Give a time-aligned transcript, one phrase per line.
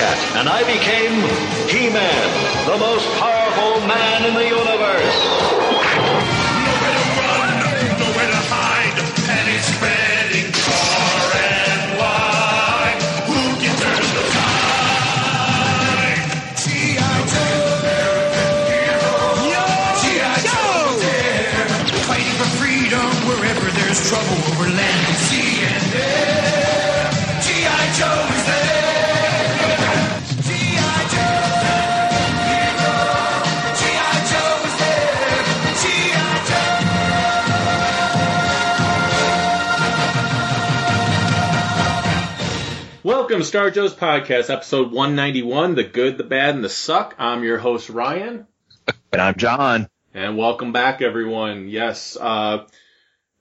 [0.00, 1.12] Cat, and I became
[1.68, 2.28] He-Man,
[2.64, 5.18] the most powerful man in the universe.
[6.64, 7.52] Nowhere to run,
[8.00, 8.96] nowhere to hide,
[9.28, 12.96] panic spreading far and wide.
[13.28, 16.32] Who can turn the tide?
[16.64, 17.04] G.I.
[17.28, 19.20] Joe, American hero.
[20.00, 20.32] G.I.
[20.48, 21.68] Joe, there,
[22.08, 24.49] fighting for freedom wherever there's trouble
[43.30, 47.14] Welcome to Star Joe's podcast, episode 191, The Good, the Bad, and the Suck.
[47.16, 48.48] I'm your host, Ryan.
[49.12, 49.88] And I'm John.
[50.12, 51.68] And welcome back, everyone.
[51.68, 52.64] Yes, uh,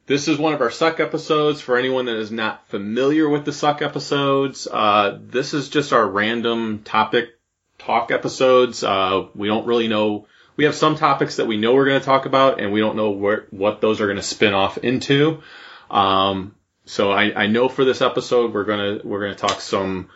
[0.06, 1.60] this is one of our Suck episodes.
[1.60, 6.08] For anyone that is not familiar with the Suck episodes, uh, this is just our
[6.08, 7.39] random topic
[7.80, 8.83] talk episodes.
[8.83, 10.27] Uh, we don't really know.
[10.56, 12.95] We have some topics that we know we're going to talk about, and we don't
[12.95, 15.42] know where, what those are going to spin off into.
[15.89, 16.54] Um,
[16.89, 20.10] so I, I know for this episode we're gonna we're gonna talk some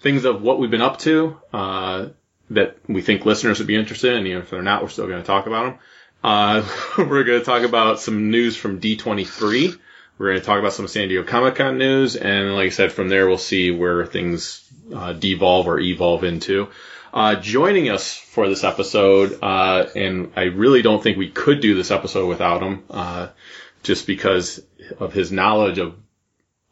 [0.00, 2.06] things of what we've been up to uh,
[2.50, 4.26] that we think listeners would be interested in.
[4.26, 5.78] Even if they're not, we're still to talk about them.
[6.24, 6.68] Uh,
[6.98, 9.78] we're to talk about some news from D23.
[10.18, 12.90] We're going to talk about some San Diego Comic Con news, and like I said,
[12.90, 16.70] from there we'll see where things uh, devolve or evolve into.
[17.14, 21.76] Uh, joining us for this episode, uh, and I really don't think we could do
[21.76, 23.28] this episode without him, uh,
[23.84, 24.60] just because
[24.98, 25.94] of his knowledge of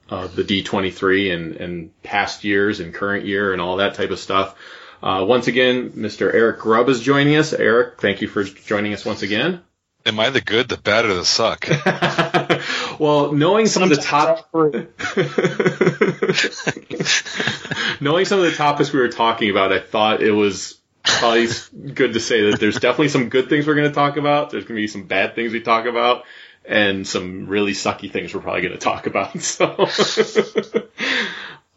[0.09, 4.19] of the D23 and, and past years and current year and all that type of
[4.19, 4.55] stuff.
[5.03, 6.33] Uh, once again, Mr.
[6.33, 7.53] Eric Grubb is joining us.
[7.53, 9.63] Eric, thank you for joining us once again.
[10.07, 11.67] Am I the good, the bad, or the suck?
[13.01, 14.49] well, knowing some of the top,
[18.01, 21.49] knowing some of the topics we were talking about, I thought it was probably
[21.93, 24.51] good to say that there's definitely some good things we're going to talk about.
[24.51, 26.23] There's going to be some bad things we talk about,
[26.67, 29.37] and some really sucky things we're probably going to talk about.
[29.47, 29.67] So,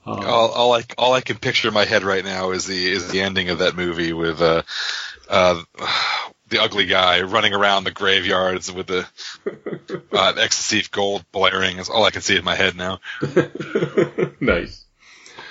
[0.06, 3.10] all, all I all I can picture in my head right now is the is
[3.10, 4.64] the ending of that movie with uh,
[5.30, 5.62] uh,
[6.48, 9.08] the ugly guy running around the graveyards with the
[10.12, 11.78] uh, ecstasy gold blaring.
[11.78, 13.00] Is all I can see in my head now.
[14.40, 14.86] nice.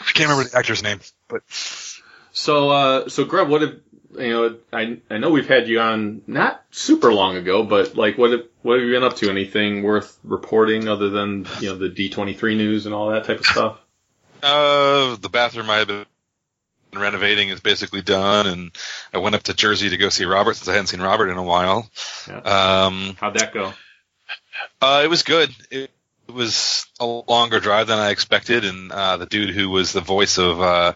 [0.00, 1.42] I can't remember the actor's name, but
[2.32, 3.76] So, uh, so Grub, what have
[4.12, 4.56] you know?
[4.72, 8.42] I I know we've had you on not super long ago, but like, what have,
[8.62, 9.30] what have you been up to?
[9.30, 13.46] Anything worth reporting other than you know the D23 news and all that type of
[13.46, 13.80] stuff?
[14.42, 16.06] uh, the bathroom I've been
[16.94, 18.70] renovating is basically done, and
[19.12, 21.36] I went up to Jersey to go see Robert since I hadn't seen Robert in
[21.36, 21.90] a while.
[22.28, 22.38] Yeah.
[22.38, 23.72] Um, How'd that go?
[24.80, 25.50] Uh, it was good.
[25.70, 25.90] It,
[26.28, 30.00] it was a longer drive than I expected, and uh, the dude who was the
[30.00, 30.92] voice of uh,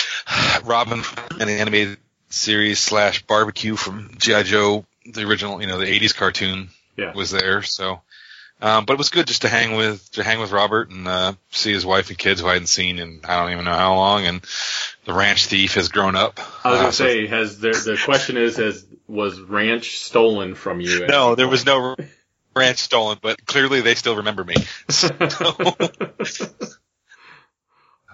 [0.64, 1.02] Robin
[1.38, 1.98] in the animated
[2.28, 7.12] series slash barbecue from GI Joe, the original, you know, the '80s cartoon, Yeah.
[7.14, 7.62] was there.
[7.62, 8.00] So,
[8.60, 11.32] um, but it was good just to hang with to hang with Robert and uh,
[11.50, 13.94] see his wife and kids who I hadn't seen in I don't even know how
[13.94, 14.40] long, and
[15.04, 16.38] the ranch thief has grown up.
[16.64, 20.54] I was Uh, gonna so- say, has there, the question is, has was ranch stolen
[20.54, 21.06] from you?
[21.06, 21.96] no, there was no
[22.54, 24.54] ranch stolen, but clearly they still remember me.
[24.90, 25.08] So,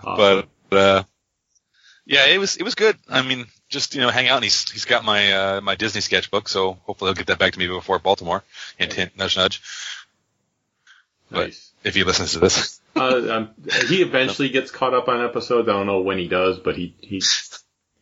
[0.06, 0.46] Awesome.
[0.70, 1.02] but uh,
[2.05, 2.96] yeah, it was it was good.
[3.08, 4.36] I mean, just you know, hang out.
[4.36, 7.52] And he's he's got my uh, my Disney sketchbook, so hopefully he'll get that back
[7.52, 8.42] to me before Baltimore.
[8.78, 9.60] Hint, hint, nudge, nudge.
[11.30, 11.72] But nice.
[11.82, 13.50] if he listens to this, Uh, um,
[13.88, 15.68] he eventually gets caught up on episodes.
[15.68, 17.20] I don't know when he does, but he he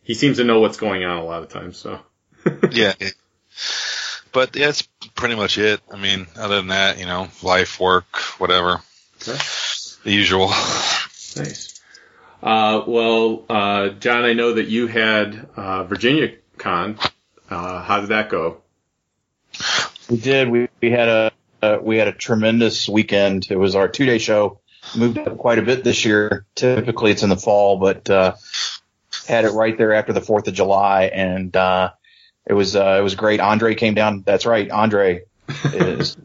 [0.02, 1.78] he seems to know what's going on a lot of times.
[1.78, 1.98] So
[2.70, 2.92] yeah.
[4.32, 4.82] But yeah, that's
[5.14, 5.80] pretty much it.
[5.90, 8.80] I mean, other than that, you know, life, work, whatever.
[9.20, 10.48] The usual.
[11.36, 11.71] Nice.
[12.43, 16.99] Uh, well, uh, John, I know that you had uh, Virginia Con.
[17.49, 18.62] Uh, how did that go?
[20.11, 20.49] We did.
[20.49, 23.47] We, we had a uh, we had a tremendous weekend.
[23.49, 24.59] It was our two day show.
[24.97, 26.44] Moved up quite a bit this year.
[26.56, 28.35] Typically it's in the fall, but uh,
[29.29, 31.93] had it right there after the Fourth of July, and uh,
[32.44, 33.39] it was uh, it was great.
[33.39, 34.23] Andre came down.
[34.27, 35.23] That's right, Andre
[35.65, 36.17] is.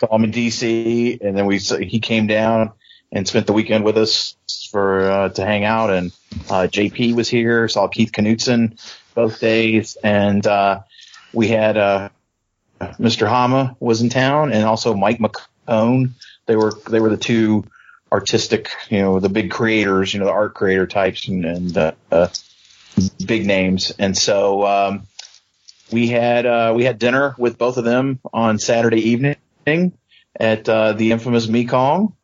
[0.00, 2.72] saw him in DC, and then we he came down
[3.12, 4.36] and spent the weekend with us
[4.70, 5.90] for uh, to hang out.
[5.90, 6.12] And
[6.48, 7.68] uh, JP was here.
[7.68, 8.78] Saw Keith Knutson
[9.14, 10.80] both days, and uh,
[11.32, 12.08] we had uh,
[12.80, 13.28] Mr.
[13.28, 16.10] Hama was in town, and also Mike McKone.
[16.46, 17.64] They were they were the two
[18.12, 21.92] artistic, you know, the big creators, you know, the art creator types, and, and uh,
[22.10, 22.28] uh,
[23.24, 23.92] big names.
[23.98, 25.06] And so um,
[25.92, 29.36] we had uh, we had dinner with both of them on Saturday evening
[30.38, 32.14] at uh, the infamous Mekong,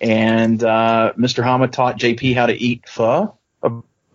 [0.00, 1.42] and uh, Mr.
[1.42, 3.36] Hama taught JP how to eat pho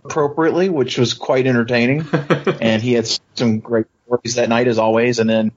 [0.04, 2.08] appropriately, which was quite entertaining.
[2.62, 5.20] and he had some great stories that night, as always.
[5.20, 5.52] And then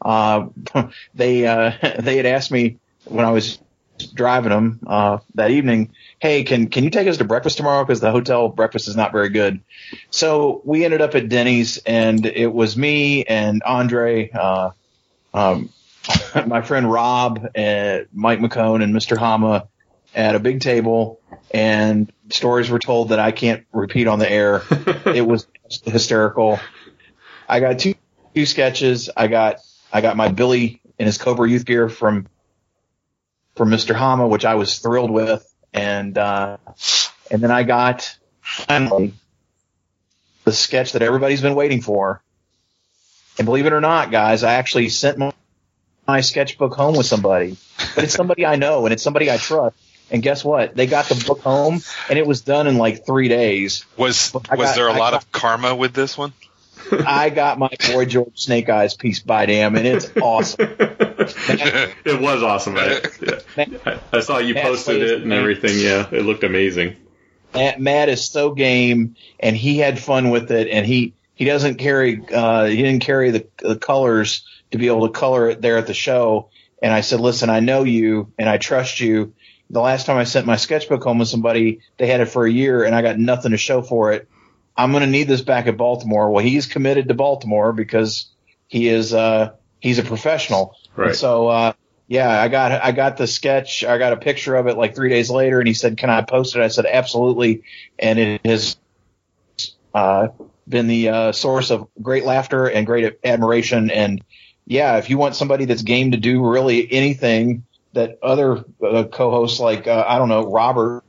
[0.00, 0.48] uh,
[1.14, 3.58] they uh, they had asked me when I was
[4.14, 7.84] driving them uh, that evening, "Hey, can can you take us to breakfast tomorrow?
[7.84, 9.60] Because the hotel breakfast is not very good."
[10.10, 14.30] So we ended up at Denny's, and it was me and Andre.
[14.30, 14.70] Uh,
[15.34, 15.70] um,
[16.46, 19.16] my friend Rob and Mike McKone and Mr.
[19.16, 19.68] Hama
[20.14, 21.20] at a big table
[21.52, 24.62] and stories were told that I can't repeat on the air.
[25.06, 25.46] it was
[25.84, 26.58] hysterical.
[27.48, 27.94] I got two,
[28.34, 29.10] two sketches.
[29.16, 29.56] I got,
[29.92, 32.26] I got my Billy in his Cobra youth gear from,
[33.54, 33.94] from Mr.
[33.94, 35.50] Hama, which I was thrilled with.
[35.72, 36.56] And, uh,
[37.30, 39.12] and then I got finally
[40.44, 42.22] the sketch that everybody's been waiting for.
[43.38, 45.32] And believe it or not, guys, I actually sent my,
[46.06, 47.56] my sketchbook home with somebody,
[47.94, 49.76] but it's somebody I know and it's somebody I trust.
[50.10, 50.76] And guess what?
[50.76, 53.84] They got the book home and it was done in like three days.
[53.96, 56.32] Was I was got- there a I lot got- of karma with this one?
[56.92, 60.68] I got my boy George Snake Eyes piece by damn and it's awesome.
[60.78, 62.76] it was awesome.
[62.76, 63.00] I,
[63.56, 63.98] yeah.
[64.12, 65.76] I saw you Matt posted it and everything.
[65.78, 66.94] Yeah, it looked amazing.
[67.54, 71.76] Matt, Matt is so game and he had fun with it and he, he doesn't
[71.76, 75.76] carry, uh, he didn't carry the, the colors to be able to color it there
[75.76, 76.48] at the show.
[76.82, 79.34] And I said, listen, I know you and I trust you.
[79.68, 82.50] The last time I sent my sketchbook home with somebody, they had it for a
[82.50, 84.28] year and I got nothing to show for it.
[84.76, 86.30] I'm going to need this back at Baltimore.
[86.30, 88.30] Well, he's committed to Baltimore because
[88.66, 90.74] he is, uh, he's a professional.
[90.94, 91.08] Right.
[91.08, 91.72] And so, uh,
[92.08, 93.84] yeah, I got, I got the sketch.
[93.84, 96.22] I got a picture of it like three days later and he said, can I
[96.22, 96.62] post it?
[96.62, 97.62] I said, absolutely.
[97.98, 98.78] And it has,
[99.92, 100.28] uh,
[100.68, 103.90] been the, uh, source of great laughter and great admiration.
[103.90, 104.22] And
[104.66, 109.60] yeah, if you want somebody that's game to do really anything that other uh, co-hosts
[109.60, 111.04] like, uh, I don't know, Robert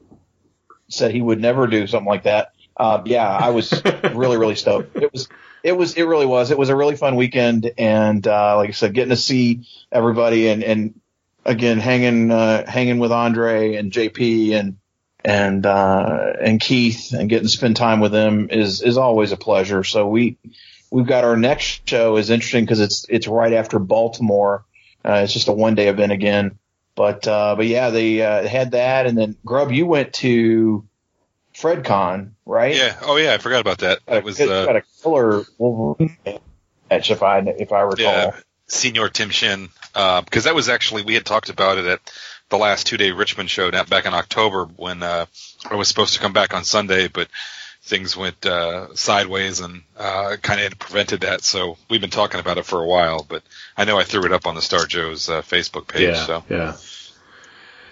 [0.89, 2.53] said he would never do something like that.
[2.77, 3.81] Uh, yeah, I was
[4.13, 4.95] really, really stoked.
[4.95, 5.27] It was,
[5.63, 6.51] it was, it really was.
[6.51, 7.71] It was a really fun weekend.
[7.77, 10.99] And, uh, like I said, getting to see everybody and, and
[11.43, 14.77] again, hanging, uh, hanging with Andre and JP and,
[15.23, 19.37] and, uh, and Keith and getting to spend time with them is, is always a
[19.37, 19.83] pleasure.
[19.83, 20.37] So we,
[20.91, 24.63] we've got our next show is interesting because it's, it's right after Baltimore.
[25.03, 26.57] Uh, it's just a one day event again.
[26.95, 29.05] But, uh, but yeah, they, uh, had that.
[29.05, 30.87] And then Grub, you went to
[31.57, 32.75] FredCon, right?
[32.75, 32.97] Yeah.
[33.01, 34.05] Oh yeah, I forgot about that.
[34.05, 36.15] Got That was got uh, a killer Wolverine
[36.89, 37.97] match, if I if I recall.
[37.97, 39.69] yeah, Senior Tim Shin.
[39.93, 41.99] Because that was actually we had talked about it at
[42.49, 45.25] the last two day Richmond show that back in October when uh,
[45.69, 47.27] I was supposed to come back on Sunday, but
[47.83, 51.41] things went uh, sideways and uh, kind of prevented that.
[51.41, 53.43] So we've been talking about it for a while, but
[53.75, 56.09] I know I threw it up on the Star Joe's uh, Facebook page.
[56.09, 56.77] Yeah, So yeah,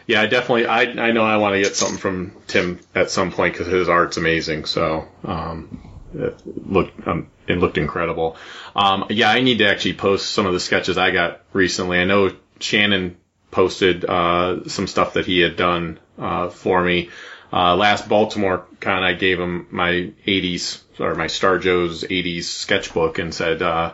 [0.07, 0.21] yeah.
[0.21, 0.67] I definitely.
[0.67, 3.89] I I know I want to get something from Tim at some point because his
[3.89, 4.65] art's amazing.
[4.65, 8.37] So um, it looked um, it looked incredible.
[8.75, 11.99] Um, yeah, I need to actually post some of the sketches I got recently.
[11.99, 13.17] I know Shannon
[13.55, 17.09] posted uh, some stuff that he had done uh, for me.
[17.53, 23.17] Uh, last Baltimore con, I gave him my 80s or my Star Joe's 80s sketchbook
[23.17, 23.93] and said, uh,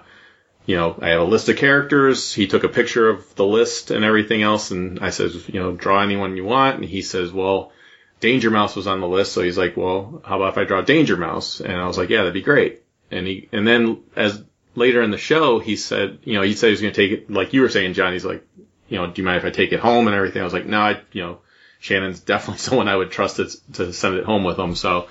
[0.65, 2.33] you know, I have a list of characters.
[2.33, 5.73] He took a picture of the list and everything else, and I says, you know,
[5.73, 6.77] draw anyone you want.
[6.77, 7.71] And he says, well,
[8.19, 10.81] Danger Mouse was on the list, so he's like, well, how about if I draw
[10.81, 11.59] Danger Mouse?
[11.61, 12.81] And I was like, yeah, that'd be great.
[13.11, 14.43] And he, and then as
[14.75, 17.11] later in the show, he said, you know, he said he was going to take
[17.11, 18.13] it, like you were saying, John.
[18.13, 18.45] He's like,
[18.91, 20.41] you know, do you mind if I take it home and everything?
[20.41, 21.39] I was like, no, I, you know,
[21.79, 24.75] Shannon's definitely someone I would trust to, to send it home with him.
[24.75, 25.07] So,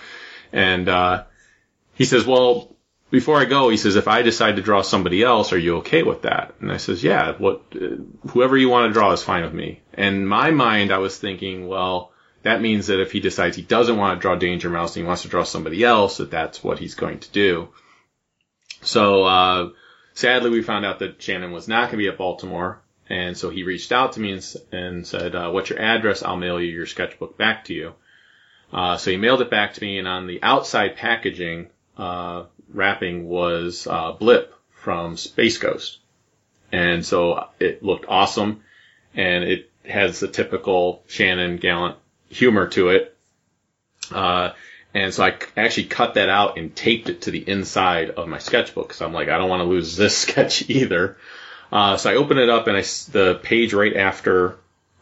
[0.52, 1.24] and, uh,
[1.94, 2.76] he says, well,
[3.10, 6.02] before I go, he says, if I decide to draw somebody else, are you okay
[6.02, 6.54] with that?
[6.60, 7.96] And I says, yeah, what, uh,
[8.28, 9.80] whoever you want to draw is fine with me.
[9.94, 13.96] And my mind, I was thinking, well, that means that if he decides he doesn't
[13.96, 16.78] want to draw Danger Mouse and he wants to draw somebody else, that that's what
[16.78, 17.68] he's going to do.
[18.82, 19.68] So, uh,
[20.12, 22.82] sadly, we found out that Shannon was not going to be at Baltimore.
[23.10, 26.22] And so he reached out to me and, and said, uh, what's your address?
[26.22, 27.94] I'll mail you your sketchbook back to you.
[28.72, 31.66] Uh, so he mailed it back to me and on the outside packaging,
[31.98, 35.98] uh, wrapping was, uh, Blip from Space Ghost.
[36.70, 38.62] And so it looked awesome
[39.16, 41.96] and it has the typical Shannon Gallant
[42.28, 43.16] humor to it.
[44.12, 44.52] Uh,
[44.94, 48.38] and so I actually cut that out and taped it to the inside of my
[48.38, 51.16] sketchbook because I'm like, I don't want to lose this sketch either.
[51.72, 54.56] Uh, so I open it up and I the page right after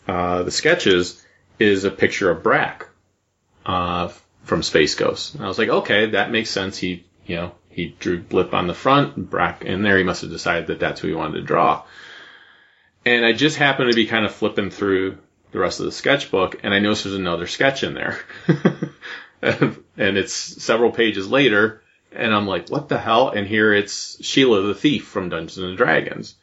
[0.07, 1.25] uh, the sketches
[1.59, 2.89] is a picture of Brak
[3.67, 4.09] uh,
[4.45, 5.35] from Space Ghost.
[5.35, 6.79] And I was like, okay, that makes sense.
[6.79, 9.99] He, you know, he drew Blip on the front, and Brak in there.
[9.99, 11.85] He must have decided that that's who he wanted to draw.
[13.05, 15.19] And I just happened to be kind of flipping through
[15.53, 18.19] the rest of the sketchbook, and I noticed there's another sketch in there.
[19.43, 21.83] and it's several pages later,
[22.13, 23.31] and I'm like, what the hell?
[23.31, 26.35] And here it's Sheila the Thief from Dungeons and Dragons.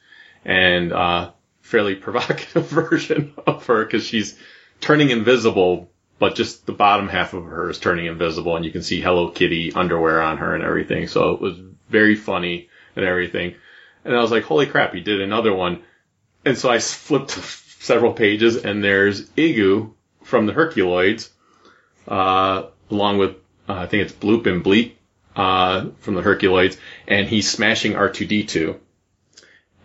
[0.46, 1.32] And, uh,
[1.66, 4.38] fairly provocative version of her because she's
[4.80, 8.84] turning invisible, but just the bottom half of her is turning invisible and you can
[8.84, 11.08] see Hello Kitty underwear on her and everything.
[11.08, 11.58] So it was
[11.90, 13.56] very funny and everything.
[14.06, 15.82] And I was like, holy crap, he did another one.
[16.46, 17.32] And so I flipped
[17.82, 21.30] several pages and there's Igoo from the Herculoids,
[22.08, 23.32] uh, along with,
[23.68, 24.94] uh, I think it's Bloop and Bleep,
[25.36, 28.80] uh, from the Herculoids, and he's smashing R2D2.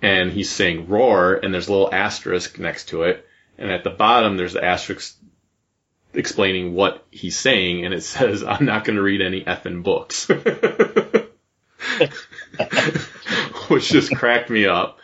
[0.02, 3.26] And he's saying roar, and there's a little asterisk next to it.
[3.58, 5.14] And at the bottom, there's the asterisk
[6.14, 10.28] explaining what he's saying, and it says, I'm not going to read any effing books.
[13.68, 14.98] Which just cracked me up.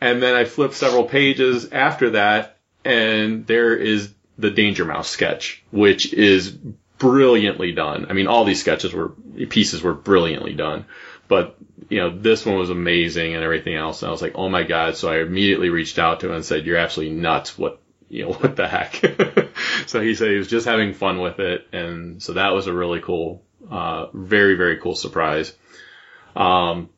[0.00, 5.62] And then I flipped several pages after that, and there is the Danger Mouse sketch,
[5.70, 6.50] which is
[6.98, 8.06] brilliantly done.
[8.08, 9.10] I mean, all these sketches were,
[9.48, 10.86] pieces were brilliantly done.
[11.28, 11.56] But,
[11.92, 14.00] you know, this one was amazing and everything else.
[14.00, 14.96] And I was like, oh my God.
[14.96, 17.58] So I immediately reached out to him and said, you're absolutely nuts.
[17.58, 18.94] What, you know, what the heck?
[19.86, 21.68] so he said he was just having fun with it.
[21.70, 25.54] And so that was a really cool, uh, very, very cool surprise.
[26.34, 26.88] Um,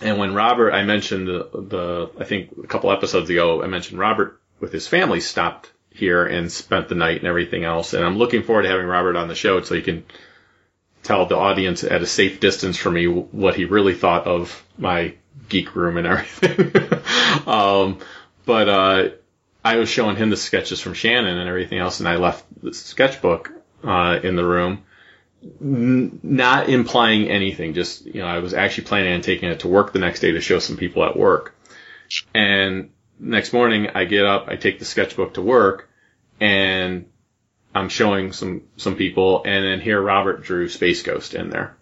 [0.00, 3.98] and when Robert, I mentioned the, the, I think a couple episodes ago, I mentioned
[3.98, 7.92] Robert with his family stopped here and spent the night and everything else.
[7.92, 10.04] And I'm looking forward to having Robert on the show so he can
[11.06, 15.14] tell the audience at a safe distance from me what he really thought of my
[15.48, 16.72] geek room and everything.
[17.46, 17.98] um,
[18.44, 19.08] but, uh,
[19.64, 22.72] I was showing him the sketches from Shannon and everything else, and I left the
[22.72, 23.50] sketchbook,
[23.82, 24.84] uh, in the room,
[25.60, 27.74] n- not implying anything.
[27.74, 30.30] Just, you know, I was actually planning on taking it to work the next day
[30.32, 31.56] to show some people at work.
[32.32, 35.88] And next morning I get up, I take the sketchbook to work,
[36.40, 37.06] and
[37.76, 41.76] I'm showing some some people, and then here Robert drew Space Ghost in there.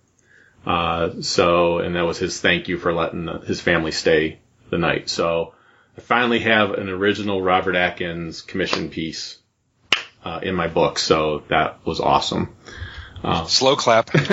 [0.66, 4.38] Uh, so, and that was his thank you for letting the, his family stay
[4.70, 5.10] the night.
[5.10, 5.54] So,
[5.96, 9.38] I finally have an original Robert Atkins commission piece
[10.24, 10.98] uh, in my book.
[10.98, 12.56] So that was awesome.
[13.46, 14.12] Slow clap.
[14.14, 14.24] yeah,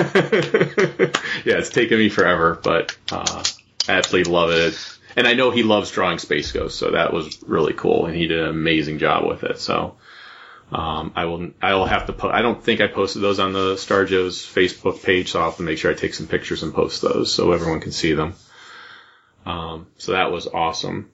[1.46, 3.44] it's taken me forever, but uh,
[3.88, 4.98] I absolutely love it.
[5.16, 8.28] And I know he loves drawing Space Ghost, so that was really cool, and he
[8.28, 9.60] did an amazing job with it.
[9.60, 9.98] So
[10.72, 13.54] um, I will I will have to po- I don't think I posted those on
[13.54, 16.64] the Star Joe's Facebook page, so I'll have to make sure I take some pictures
[16.64, 18.36] and post those so everyone can see them.
[19.46, 21.12] Um, so that was awesome.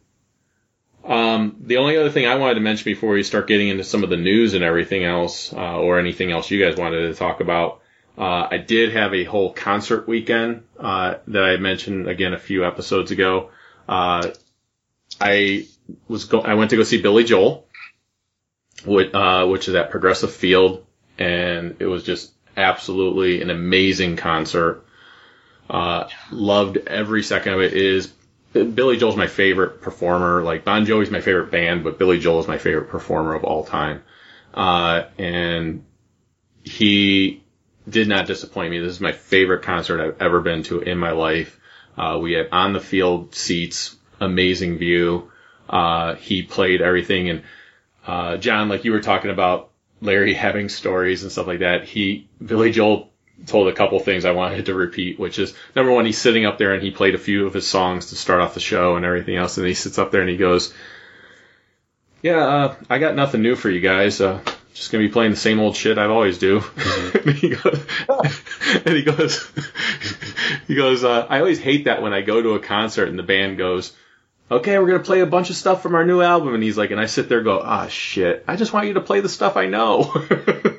[1.04, 4.04] Um, the only other thing I wanted to mention before we start getting into some
[4.04, 7.40] of the news and everything else, uh, or anything else you guys wanted to talk
[7.40, 7.82] about,
[8.18, 12.66] uh, I did have a whole concert weekend uh, that I mentioned again a few
[12.66, 13.52] episodes ago.
[13.88, 14.32] Uh,
[15.22, 15.68] I
[16.08, 17.67] was go- I went to go see Billy Joel,
[18.86, 20.86] which, uh, which is at Progressive Field,
[21.18, 24.84] and it was just absolutely an amazing concert.
[25.70, 27.74] Uh, loved every second of it.
[27.74, 28.14] It is
[28.54, 30.42] Billy Joel's my favorite performer.
[30.42, 33.64] Like Bon Jovi's my favorite band, but Billy Joel is my favorite performer of all
[33.64, 34.04] time.
[34.54, 35.86] Uh, and
[36.64, 37.44] he
[37.88, 38.80] did not disappoint me.
[38.80, 41.60] This is my favorite concert I've ever been to in my life.
[41.98, 45.32] Uh, we had on the field seats, amazing view.
[45.70, 47.44] Uh, he played everything and,
[48.08, 49.70] uh, John, like you were talking about
[50.02, 51.84] Larry having stories and stuff like that.
[51.84, 53.12] He, Billy Joel
[53.46, 56.58] told a couple things I wanted to repeat, which is number one, he's sitting up
[56.58, 59.06] there and he played a few of his songs to start off the show and
[59.06, 59.58] everything else.
[59.58, 60.74] And he sits up there and he goes,
[62.22, 64.22] yeah, uh, I got nothing new for you guys.
[64.22, 64.42] Uh,
[64.74, 66.64] just gonna be playing the same old shit I always do.
[67.26, 67.86] and he goes,
[68.86, 69.52] and he goes,
[70.68, 73.24] he goes, uh, I always hate that when I go to a concert and the
[73.24, 73.94] band goes,
[74.50, 76.54] okay, we're going to play a bunch of stuff from our new album.
[76.54, 78.94] And he's like, and I sit there and go, ah, shit, I just want you
[78.94, 80.13] to play the stuff I know.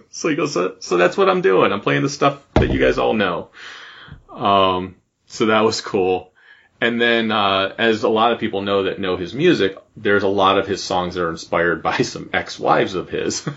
[0.10, 1.72] so he goes, so, so that's what I'm doing.
[1.72, 3.50] I'm playing the stuff that you guys all know.
[4.30, 4.96] Um,
[5.26, 6.32] so that was cool.
[6.80, 10.28] And then, uh, as a lot of people know that know his music, there's a
[10.28, 13.48] lot of his songs that are inspired by some ex-wives of his.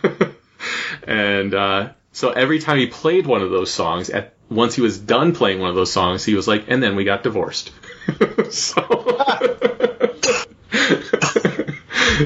[1.08, 5.00] and, uh, so every time he played one of those songs, at once he was
[5.00, 7.72] done playing one of those songs, he was like, and then we got divorced.
[8.52, 8.82] so,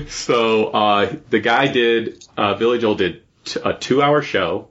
[0.08, 4.70] so, uh, the guy did, uh, Billy Joel did t- a two hour show,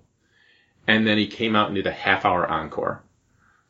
[0.87, 3.03] and then he came out and did a half hour encore.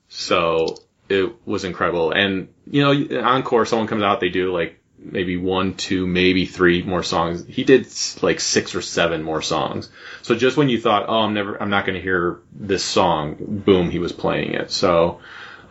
[0.09, 2.13] So, it was incredible.
[2.13, 6.83] And, you know, encore, someone comes out, they do like maybe one, two, maybe three
[6.83, 7.45] more songs.
[7.47, 7.87] He did
[8.23, 9.91] like six or seven more songs.
[10.23, 13.37] So just when you thought, oh, I'm never, I'm not going to hear this song,
[13.39, 14.71] boom, he was playing it.
[14.71, 15.21] So,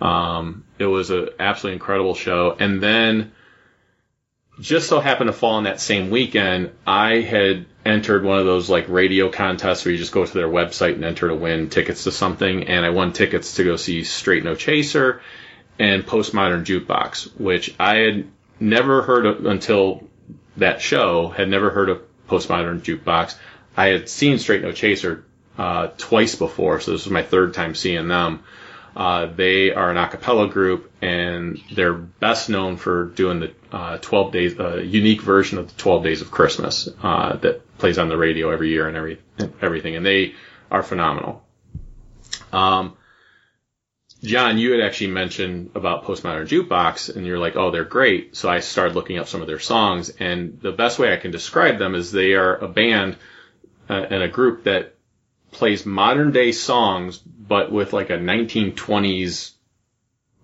[0.04, 2.56] um, it was an absolutely incredible show.
[2.60, 3.32] And then
[4.60, 8.70] just so happened to fall on that same weekend, I had entered one of those
[8.70, 12.04] like radio contests where you just go to their website and enter to win tickets
[12.04, 12.68] to something.
[12.68, 15.22] And I won tickets to go see Straight No Chaser
[15.80, 18.28] and Postmodern Jukebox, which I had
[18.60, 20.04] never heard of until
[20.58, 23.36] that show, had never heard of Postmodern Jukebox.
[23.78, 25.26] I had seen Straight No Chaser
[25.58, 28.44] uh, twice before, so this was my third time seeing them.
[28.96, 33.98] Uh, they are an a cappella group, and they're best known for doing the uh,
[33.98, 38.08] 12 days, uh, unique version of the 12 Days of Christmas uh, that plays on
[38.08, 39.20] the radio every year and every
[39.62, 40.36] everything, and they
[40.70, 41.44] are phenomenal.
[42.52, 42.96] Um,
[44.24, 48.38] John, you had actually mentioned about Postmodern Jukebox, and you're like, oh, they're great.
[48.38, 51.32] So I started looking up some of their songs, and the best way I can
[51.32, 53.18] describe them is they are a band
[53.90, 54.96] uh, and a group that
[55.52, 59.52] plays modern day songs, but with like a 1920s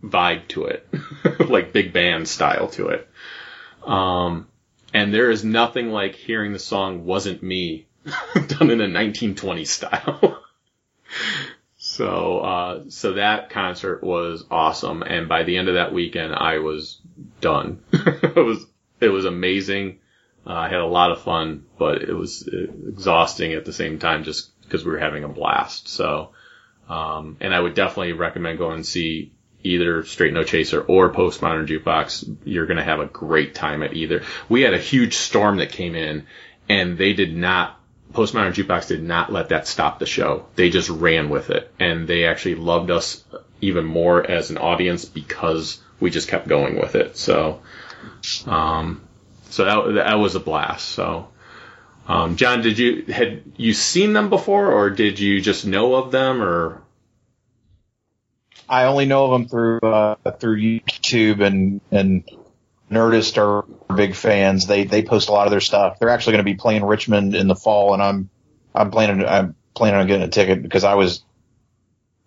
[0.04, 0.88] vibe to it,
[1.50, 3.08] like big band style to it.
[3.84, 4.48] Um,
[4.94, 7.88] and there is nothing like hearing the song "Wasn't Me"
[8.48, 10.44] done in a 1920s style.
[11.78, 16.60] so, uh, so that concert was awesome, and by the end of that weekend, I
[16.60, 17.00] was
[17.40, 17.84] done.
[17.94, 18.66] it was
[19.00, 20.00] it was amazing.
[20.46, 24.24] Uh, I had a lot of fun, but it was exhausting at the same time,
[24.24, 25.88] just because we were having a blast.
[25.88, 26.32] So,
[26.90, 29.32] um, and I would definitely recommend going and see
[29.64, 32.38] either Straight No Chaser or Postmodern Jukebox.
[32.46, 34.24] You're going to have a great time at either.
[34.48, 36.26] We had a huge storm that came in
[36.68, 37.80] and they did not,
[38.14, 40.46] Postmodern Jukebox did not let that stop the show.
[40.56, 43.24] They just ran with it and they actually loved us
[43.62, 47.18] even more as an audience because we just kept going with it.
[47.18, 47.62] So,
[48.48, 49.02] um,
[49.50, 50.88] so that, that was a blast.
[50.88, 51.28] So,
[52.10, 56.12] um, John, did you, had you seen them before or did you just know of
[56.12, 56.82] them or?
[58.68, 62.24] I only know of them through uh, through YouTube and and
[62.92, 64.68] Nerdist are big fans.
[64.68, 66.00] They they post a lot of their stuff.
[66.00, 68.30] They're actually going to be playing Richmond in the fall, and I'm
[68.74, 71.24] I'm planning I'm planning on getting a ticket because I was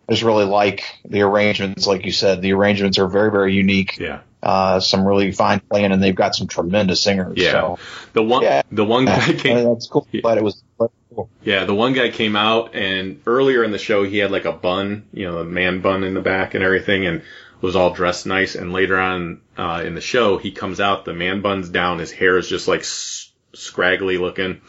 [0.09, 1.87] I just really like the arrangements.
[1.87, 3.99] Like you said, the arrangements are very very unique.
[3.99, 4.21] Yeah.
[4.43, 7.35] Uh, some really fine playing, and they've got some tremendous singers.
[7.37, 7.53] Yeah.
[7.53, 7.79] So,
[8.13, 8.63] The one, Yeah.
[8.73, 10.07] the one guy came, that's cool.
[10.11, 10.21] Yeah.
[10.25, 11.29] But it was cool.
[11.45, 14.53] Yeah, the one guy came out and earlier in the show he had like a
[14.53, 17.23] bun, you know, a man bun in the back and everything and
[17.61, 18.55] was all dressed nice.
[18.57, 22.11] And later on, uh, in the show, he comes out, the man bun's down, his
[22.11, 24.61] hair is just like s- scraggly looking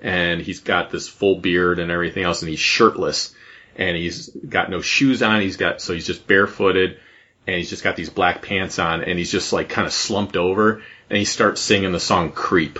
[0.00, 3.34] and he's got this full beard and everything else and he's shirtless
[3.74, 5.40] and he's got no shoes on.
[5.40, 6.98] He's got, so he's just barefooted
[7.46, 10.36] and he's just got these black pants on and he's just like kind of slumped
[10.36, 12.78] over and he starts singing the song Creep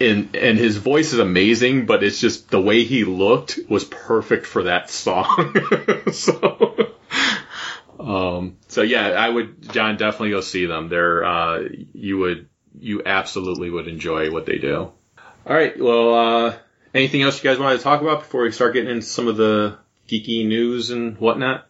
[0.00, 4.46] and and his voice is amazing, but it's just the way he looked was perfect
[4.46, 5.54] for that song.
[6.12, 6.92] so,
[7.98, 10.88] um, so yeah, I would, John, definitely go see them.
[10.88, 11.64] They're, uh,
[11.94, 14.92] you would, you absolutely would enjoy what they do.
[15.46, 15.78] All right.
[15.78, 16.58] Well, uh,
[16.92, 19.36] anything else you guys wanted to talk about before we start getting into some of
[19.36, 21.65] the geeky news and whatnot?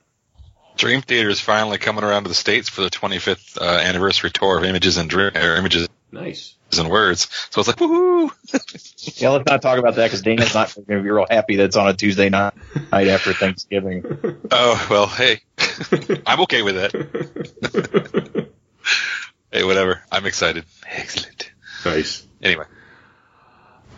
[0.77, 4.59] Dream Theater is finally coming around to the states for the 25th uh, anniversary tour
[4.59, 6.55] of Images and Dream, or Images Nice.
[6.79, 7.29] and Words.
[7.51, 8.31] So it's like, woohoo!
[9.21, 11.65] Yeah, let's not talk about that because Dana's not going to be real happy that
[11.67, 12.55] it's on a Tuesday night,
[12.93, 14.03] night after Thanksgiving.
[14.51, 15.41] Oh well, hey,
[16.27, 18.49] I'm okay with that.
[19.53, 20.03] hey, whatever.
[20.11, 20.65] I'm excited.
[20.89, 21.51] Excellent.
[21.85, 22.27] Nice.
[22.43, 22.65] Anyway,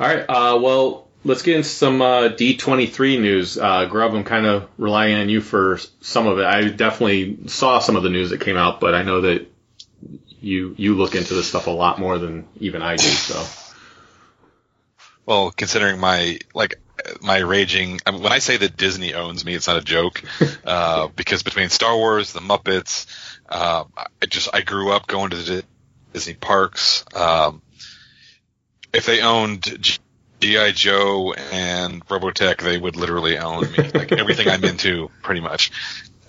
[0.00, 0.24] All right.
[0.28, 3.58] Uh, well, let's get into some uh, D23 news.
[3.58, 6.44] Uh, Grub, I'm kind of relying on you for some of it.
[6.44, 9.46] I definitely saw some of the news that came out, but I know that
[10.40, 13.02] you you look into this stuff a lot more than even I do.
[13.02, 13.44] So
[15.26, 16.76] well, considering my like,
[17.20, 18.00] my raging.
[18.06, 20.22] I mean, when I say that Disney owns me, it's not a joke.
[20.64, 23.06] uh, because between Star Wars, the Muppets,
[23.48, 25.64] uh, I just I grew up going to the
[26.14, 27.04] Disney parks.
[27.14, 27.60] Um,
[28.94, 29.98] if they owned G-
[30.40, 33.90] GI Joe and Robotech, they would literally own me.
[33.94, 35.72] Like everything I'm into, pretty much.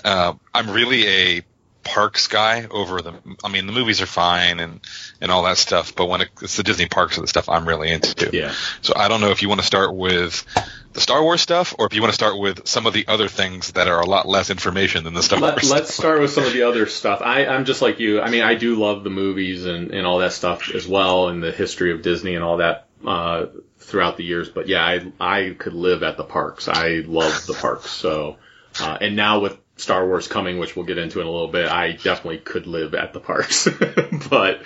[0.04, 1.42] Uh, I'm really a
[1.84, 3.14] parks guy over the.
[3.44, 4.80] I mean, the movies are fine and
[5.22, 7.68] and all that stuff, but when it, it's the Disney parks are the stuff I'm
[7.68, 8.30] really into.
[8.34, 8.54] Yeah.
[8.82, 10.46] So I don't know if you want to start with
[10.94, 13.28] the Star Wars stuff, or if you want to start with some of the other
[13.28, 15.70] things that are a lot less information than the Star Let, Wars.
[15.70, 16.04] let's stuff.
[16.06, 17.22] start with some of the other stuff.
[17.22, 18.22] I, I'm just like you.
[18.22, 21.44] I mean, I do love the movies and, and all that stuff as well, and
[21.44, 23.48] the history of Disney and all that uh,
[23.90, 24.50] throughout the years.
[24.50, 26.68] But yeah, I I could live at the parks.
[26.68, 27.90] I love the parks.
[27.90, 28.38] So,
[28.80, 31.70] uh, and now with Star Wars coming, which we'll get into in a little bit,
[31.70, 33.68] I definitely could live at the parks.
[34.30, 34.62] but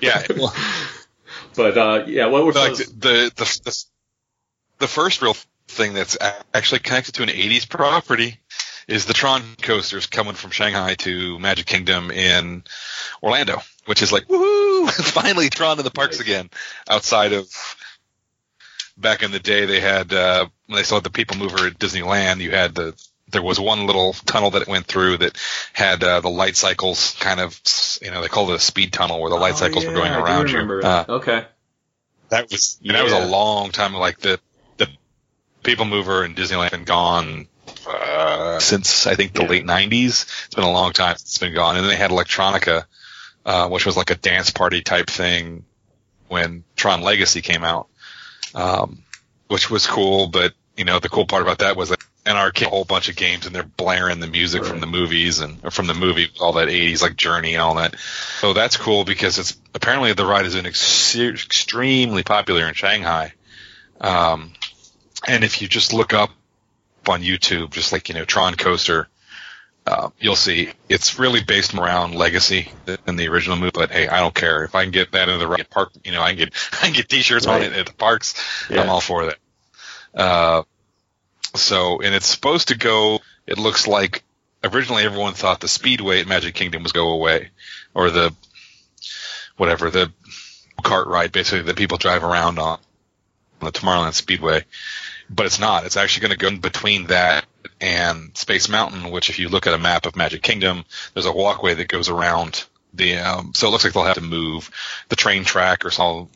[0.00, 0.26] Yeah,
[1.56, 3.84] but uh, yeah, what was like the, the the
[4.78, 5.36] the first real
[5.68, 6.16] thing that's
[6.54, 8.38] actually connected to an '80s property
[8.88, 12.64] is the Tron coasters coming from Shanghai to Magic Kingdom in
[13.22, 14.90] Orlando, which is like woohoo!
[14.90, 16.26] Finally, Tron in the parks Nice.
[16.26, 16.50] again.
[16.88, 17.46] Outside of
[18.98, 22.40] back in the day, they had uh, when they saw the People Mover at Disneyland,
[22.40, 22.94] you had the
[23.30, 25.36] there was one little tunnel that it went through that
[25.74, 27.60] had uh, the light cycles kind of
[28.02, 30.12] you know they called it a speed tunnel where the light Oh, cycles were going
[30.12, 30.58] I around you.
[30.82, 31.46] Uh, okay.
[32.30, 33.94] that was and that was a long time.
[33.94, 34.40] Like the
[34.78, 34.88] the
[35.62, 37.48] People Mover in Disneyland been gone
[37.86, 39.48] uh, since I think the Yeah.
[39.48, 40.44] late '90s.
[40.46, 41.76] It's been a long time since it's been gone.
[41.76, 42.84] And then they had Electronica,
[43.44, 45.64] uh, which was like a dance party type thing
[46.28, 47.88] when Tron Legacy came out,
[48.54, 49.02] um,
[49.48, 50.28] which was cool.
[50.28, 53.08] But you know, the cool part about that was that an arcade, a whole bunch
[53.08, 56.52] of games, and they're blaring the music from the movies and from the movie, all
[56.54, 57.98] that '80s like Journey and all that.
[58.40, 63.32] So that's cool because it's apparently the ride has been ex- extremely popular in Shanghai.
[64.00, 64.52] Um,
[65.26, 66.30] and if you just look up
[67.08, 69.08] on YouTube, just like you know Tron Coaster,
[69.88, 72.70] uh, you'll see it's really based around Legacy
[73.06, 73.70] in the original movie.
[73.72, 75.92] But hey, I don't care if I can get that in the right park.
[76.04, 78.34] You know, I can get I can get T-shirts on it at the parks.
[78.68, 78.82] Yeah.
[78.82, 79.38] I'm all for that.
[80.14, 80.62] Uh,
[81.54, 83.20] so, and it's supposed to go.
[83.46, 84.24] It looks like
[84.62, 87.48] originally everyone thought the Speedway at Magic Kingdom was go away,
[87.94, 88.34] or the
[89.56, 90.12] whatever the
[90.82, 92.78] cart ride basically that people drive around on
[93.60, 94.64] on the Tomorrowland Speedway,
[95.30, 95.86] but it's not.
[95.86, 97.46] It's actually going to go in between that
[97.80, 101.32] and Space Mountain, which if you look at a map of Magic Kingdom, there's a
[101.32, 103.16] walkway that goes around the.
[103.18, 104.70] Um, so it looks like they'll have to move
[105.08, 106.28] the train track or some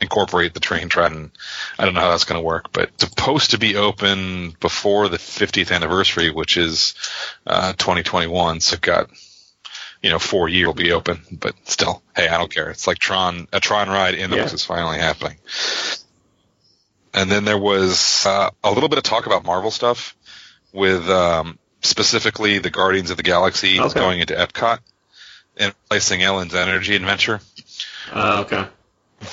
[0.00, 1.12] incorporate the train track.
[1.12, 1.30] And
[1.78, 5.08] I don't know how that's going to work, but it's supposed to be open before
[5.08, 6.94] the 50th anniversary, which is
[7.46, 8.60] uh, 2021.
[8.60, 9.10] So it got
[10.02, 12.70] you know four years will be open, but still, hey, I don't care.
[12.70, 14.42] It's like Tron, a Tron ride in the Yeah.
[14.42, 15.38] books is finally happening.
[17.14, 20.16] And then there was uh, a little bit of talk about Marvel stuff
[20.72, 23.98] with um, specifically the Guardians of the Galaxy Okay.
[23.98, 24.78] going into Epcot
[25.56, 27.40] and replacing Ellen's Energy Adventure.
[28.10, 28.66] Uh, okay.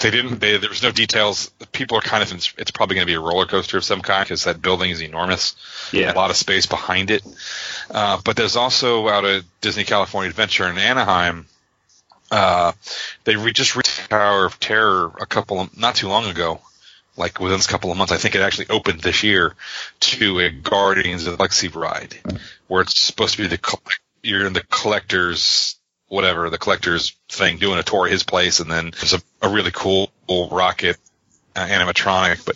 [0.01, 0.39] They didn't.
[0.39, 1.49] They, there was no details.
[1.71, 2.31] People are kind of.
[2.59, 5.01] It's probably going to be a roller coaster of some kind because that building is
[5.01, 5.55] enormous.
[5.91, 6.13] Yeah.
[6.13, 7.23] A lot of space behind it.
[7.89, 11.47] Uh, but there's also out at Disney California Adventure in Anaheim.
[12.31, 12.73] Uh,
[13.23, 16.61] they re- just reached Tower of Terror a couple of, not too long ago,
[17.19, 18.13] like within a couple of months.
[18.13, 19.55] I think it actually opened this year
[19.99, 22.15] to a Guardians of the Galaxy ride,
[22.67, 23.77] where it's supposed to be the
[24.23, 25.75] you're in the collector's
[26.07, 29.49] whatever the collector's thing doing a tour of his place, and then there's a, a
[29.49, 30.09] really cool
[30.51, 30.97] rocket
[31.55, 32.43] uh, animatronic.
[32.45, 32.55] But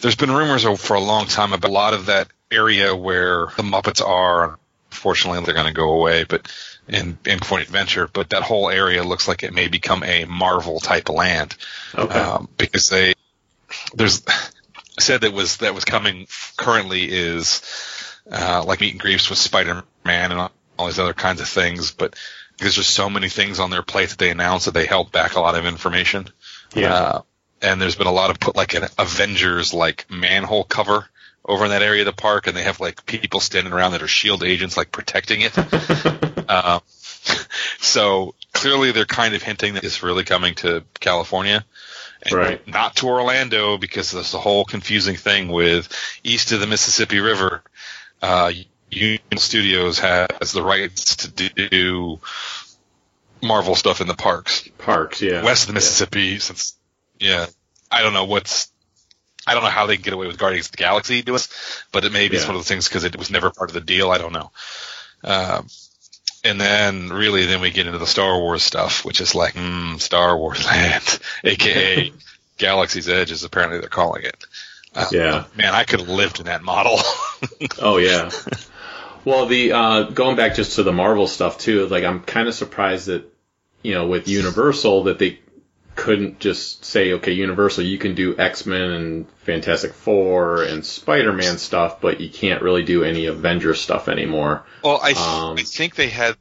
[0.00, 3.62] there's been rumors for a long time about a lot of that area where the
[3.62, 4.58] Muppets are.
[4.92, 6.52] Unfortunately, they're going to go away, but
[6.86, 10.80] in in California Adventure, but that whole area looks like it may become a Marvel
[10.80, 11.56] type land
[11.96, 12.18] Okay.
[12.18, 13.14] um, because they
[13.94, 14.22] there's
[14.98, 16.26] said that was that was coming
[16.56, 17.62] currently is
[18.30, 21.48] uh, like meet and greets with Spider Man and all, all these other kinds of
[21.48, 22.14] things, but
[22.58, 25.34] there's just so many things on their plate that they announced that they held back
[25.34, 26.28] a lot of information.
[26.74, 26.94] yeah.
[26.94, 27.22] Uh,
[27.60, 31.08] and there's been a lot of put like an Avengers like manhole cover
[31.44, 34.02] over in that area of the park, and they have like people standing around that
[34.02, 35.52] are Shield agents like protecting it.
[36.48, 36.80] uh,
[37.80, 41.64] so clearly they're kind of hinting that it's really coming to California.
[42.30, 42.66] Right.
[42.68, 45.88] Not to Orlando because there's a whole confusing thing with
[46.22, 47.62] east of the Mississippi River.
[48.20, 48.52] Uh,
[48.90, 52.20] Union Studios has the rights to do
[53.42, 55.20] Marvel stuff in the parks Parks.
[55.20, 55.42] Yeah.
[55.42, 56.76] west of the Mississippi since
[57.18, 57.46] yeah
[57.90, 58.70] I don't know what's
[59.46, 61.48] I don't know how they can get away with Guardians of the Galaxy doing this,
[61.90, 62.50] but it may be it's Yeah.
[62.50, 64.10] one of the things because it was never part of the deal.
[64.12, 64.52] I don't know.
[65.24, 65.66] Um,
[66.44, 70.00] and then really then we get into the Star Wars stuff, which is like mm,
[70.00, 72.12] Star Wars Land, aka
[72.58, 74.36] Galaxy's Edge, is apparently they're calling it.
[74.94, 75.44] Uh, Yeah.
[75.56, 76.98] Man, I could have lived in that model.
[77.80, 78.30] Oh yeah.
[79.24, 82.54] Well, the uh, going back just to the Marvel stuff too, like I'm kind of
[82.54, 83.24] surprised that
[83.82, 85.38] you know with Universal that they
[85.94, 91.32] couldn't just say, okay, Universal, you can do X Men and Fantastic Four and Spider
[91.32, 94.64] Man stuff, but you can't really do any Avengers stuff anymore.
[94.82, 96.36] Well, I, th- Um, I think they had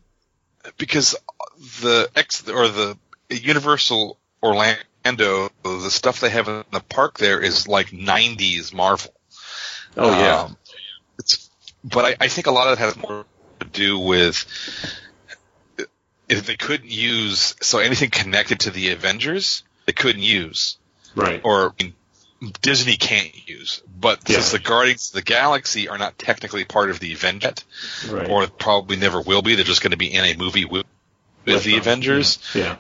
[0.78, 1.16] because
[1.82, 2.98] the X or the
[3.30, 9.14] Universal Orlando, the stuff they have in the park there is like '90s Marvel.
[9.98, 10.58] Oh yeah, Um,
[11.20, 11.50] it's,
[11.84, 13.26] but I, I think a lot of it has more
[13.60, 14.46] to do with
[16.32, 20.78] if they couldn't use so anything connected to the Avengers they couldn't use
[21.15, 21.41] right.
[21.44, 21.94] or I mean,
[22.62, 23.82] Disney can't use.
[24.00, 24.38] But Yeah.
[24.38, 27.54] since the Guardians of the Galaxy are not technically part of the Avengers,
[28.10, 28.28] Right.
[28.30, 30.88] or probably never will be, they're just going to be in a movie with,
[31.46, 32.39] with the them, Avengers.
[32.56, 32.78] yeah.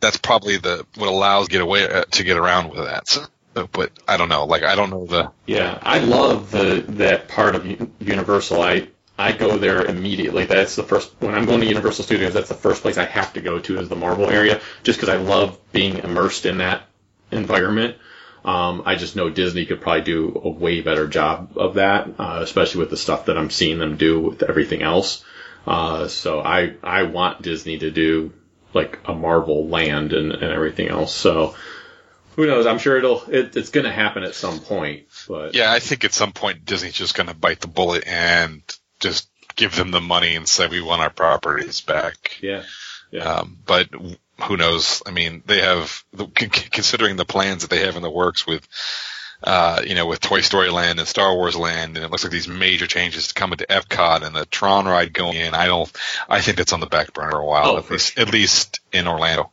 [0.00, 3.08] That's probably the what allows get away uh, to get around with that.
[3.08, 3.26] So,
[3.72, 4.46] but I don't know.
[4.46, 5.30] Like I don't know the.
[5.46, 7.66] Yeah, I love the that part of
[8.00, 8.62] Universal.
[8.62, 10.46] I I go there immediately.
[10.46, 12.34] That's the first when I'm going to Universal Studios.
[12.34, 15.14] That's the first place I have to go to is the Marvel area, just because
[15.14, 16.82] I love being immersed in that
[17.30, 17.96] environment.
[18.44, 22.40] Um, I just know Disney could probably do a way better job of that, uh,
[22.42, 25.24] especially with the stuff that I'm seeing them do with everything else.
[25.66, 28.32] Uh, so I I want Disney to do
[28.74, 31.14] like a Marvel land and, and everything else.
[31.14, 31.54] So
[32.36, 32.66] who knows?
[32.66, 35.04] I'm sure it'll it, it's going to happen at some point.
[35.28, 38.62] But Yeah, I think at some point Disney's just going to bite the bullet and
[39.02, 42.38] just give them the money and say we want our properties back.
[42.40, 42.62] yeah,
[43.10, 43.88] yeah, Um, but
[44.40, 45.02] who knows?
[45.06, 46.02] I mean, they have
[46.34, 48.66] considering the plans that they have in the works with,
[49.44, 52.32] uh, you know, with Toy Story Land and Star Wars Land, and it looks like
[52.32, 55.54] these major changes to come into Epcot and the Tron ride going in.
[55.54, 55.90] I don't.
[56.28, 58.80] I think that's on the back burner for a while, Oh, at least at least
[58.92, 59.50] in Orlando.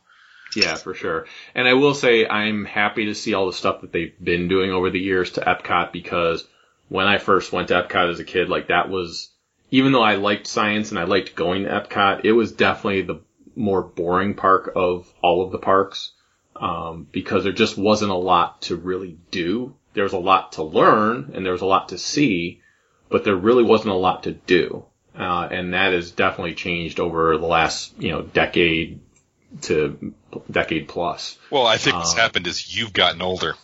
[0.56, 1.26] yeah, for sure.
[1.54, 4.70] And I will say I'm happy to see all the stuff that they've been doing
[4.72, 6.44] over the years to Epcot because
[6.88, 9.29] when I first went to Epcot as a kid, like that was
[9.70, 13.20] even though I liked science and I liked going to Epcot, it was definitely the
[13.56, 16.12] more boring park of all of the parks
[16.56, 19.74] um, because there just wasn't a lot to really do.
[19.94, 22.60] There was a lot to learn and there was a lot to see,
[23.08, 24.84] but there really wasn't a lot to do.
[25.18, 29.00] Uh, and that has definitely changed over the last, you know, decade
[29.62, 30.14] to
[30.48, 31.36] decade plus.
[31.50, 33.56] Well, I think what's Um, happened is you've gotten older.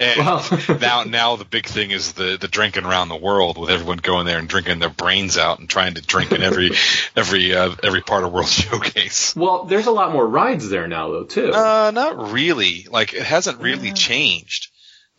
[0.00, 0.44] And Well-
[0.80, 4.26] now, now the big thing is the the drinking around the world with everyone going
[4.26, 6.70] there and drinking their brains out and trying to drink in every
[7.16, 9.34] every uh, every part of World Showcase.
[9.36, 11.52] Well, there's a lot more rides there now though too.
[11.52, 12.86] Uh, not really.
[12.90, 14.70] Like it hasn't really changed.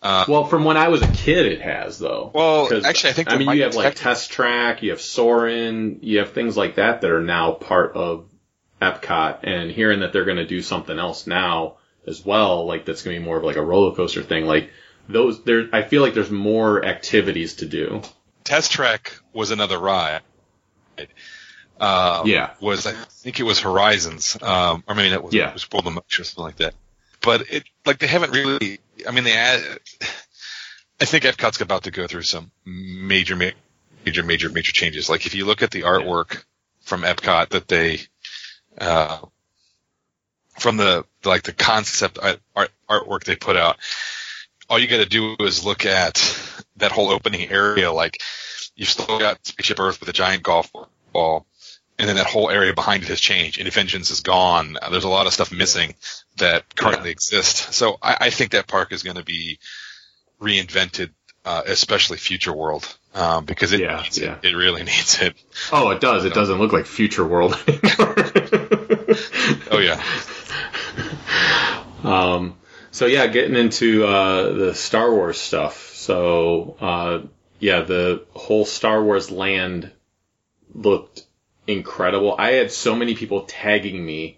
[0.01, 2.29] Uh, well, from when I was a kid, it has though.
[2.33, 5.99] Well, 'Cause, actually, I think I mean you have like Test Track, you have Soarin',
[6.03, 8.25] you have things like that that are now part of
[8.81, 13.01] Epcot, and hearing that they're going to do something else now as well, like that's
[13.03, 14.69] going to be more of like a roller coaster thing, like
[15.07, 15.69] those there.
[15.73, 18.01] I feel like there's more activities to do.
[18.43, 20.21] Test Track was another ride.
[21.79, 22.51] Uh, Yeah.
[22.61, 25.49] Was I think it was Horizons, um, or maybe that was Yeah.
[25.49, 26.73] it was World of Motion or something like that.
[27.21, 28.79] But it like they haven't really.
[29.07, 29.33] I mean, they.
[29.33, 29.61] Add,
[31.01, 35.09] I think Epcot's about to go through some major, major, major, major changes.
[35.09, 36.45] Like if you look at the artwork
[36.83, 37.99] from Epcot that they,
[38.79, 39.17] uh,
[40.57, 43.77] from the like the concept art, art artwork they put out,
[44.69, 46.15] all you got to do is look at
[46.77, 47.91] that whole opening area.
[47.91, 48.17] Like
[48.75, 50.71] you've still got Spaceship Earth with a giant golf
[51.13, 51.45] ball,
[51.99, 53.59] and then that whole area behind it has changed.
[53.59, 54.77] Innoventions is gone.
[54.81, 55.93] Uh, There's a lot of stuff missing
[56.37, 57.75] that currently exists.
[57.75, 59.59] So I, I think that park is going to be
[60.41, 61.11] reinvented,
[61.45, 64.37] uh, especially Future World, um, because it Yeah, needs yeah.
[64.41, 64.49] it.
[64.49, 65.35] It really needs it.
[65.71, 66.25] Oh, it does.
[66.25, 68.15] It doesn't look like Future World anymore.
[69.71, 70.03] Oh yeah.
[72.03, 72.57] Um,
[72.91, 75.91] so yeah, getting into uh, the Star Wars stuff.
[75.95, 77.21] So uh,
[77.59, 79.91] yeah, the whole Star Wars land
[80.71, 81.25] looked
[81.65, 82.35] incredible.
[82.37, 84.37] I had so many people tagging me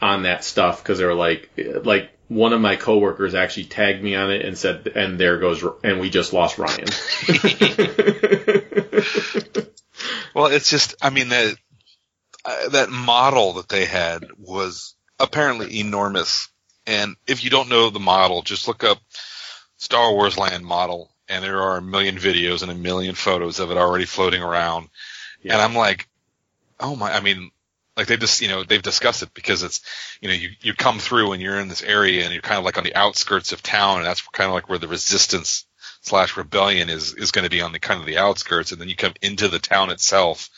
[0.00, 1.50] on that stuff because they were like,
[1.82, 5.64] like one of my coworkers actually tagged me on it and said, "And there goes,
[5.82, 6.86] and we just lost Ryan."
[10.34, 11.56] Well, it's just, I mean, that
[12.44, 16.48] uh, that model that they had was apparently enormous.
[16.86, 18.98] And if you don't know the model, just look up
[19.76, 23.70] Star Wars Land model, and there are a million videos and a million photos of
[23.70, 24.88] it already floating around.
[25.42, 25.54] Yeah.
[25.54, 26.08] And I'm like,
[26.78, 27.12] oh my!
[27.12, 27.50] I mean,
[27.96, 29.80] like they just, you know, they've discussed it because it's,
[30.20, 32.64] you know, you you come through and you're in this area and you're kind of
[32.64, 35.66] like on the outskirts of town, and that's kind of like where the resistance
[36.02, 38.88] slash rebellion is is going to be on the kind of the outskirts, and then
[38.88, 40.50] you come into the town itself,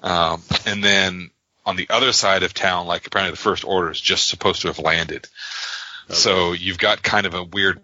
[0.00, 1.30] um, and then
[1.70, 4.68] on the other side of town, like apparently the first order is just supposed to
[4.68, 5.28] have landed.
[6.08, 7.80] So you've got kind of a weird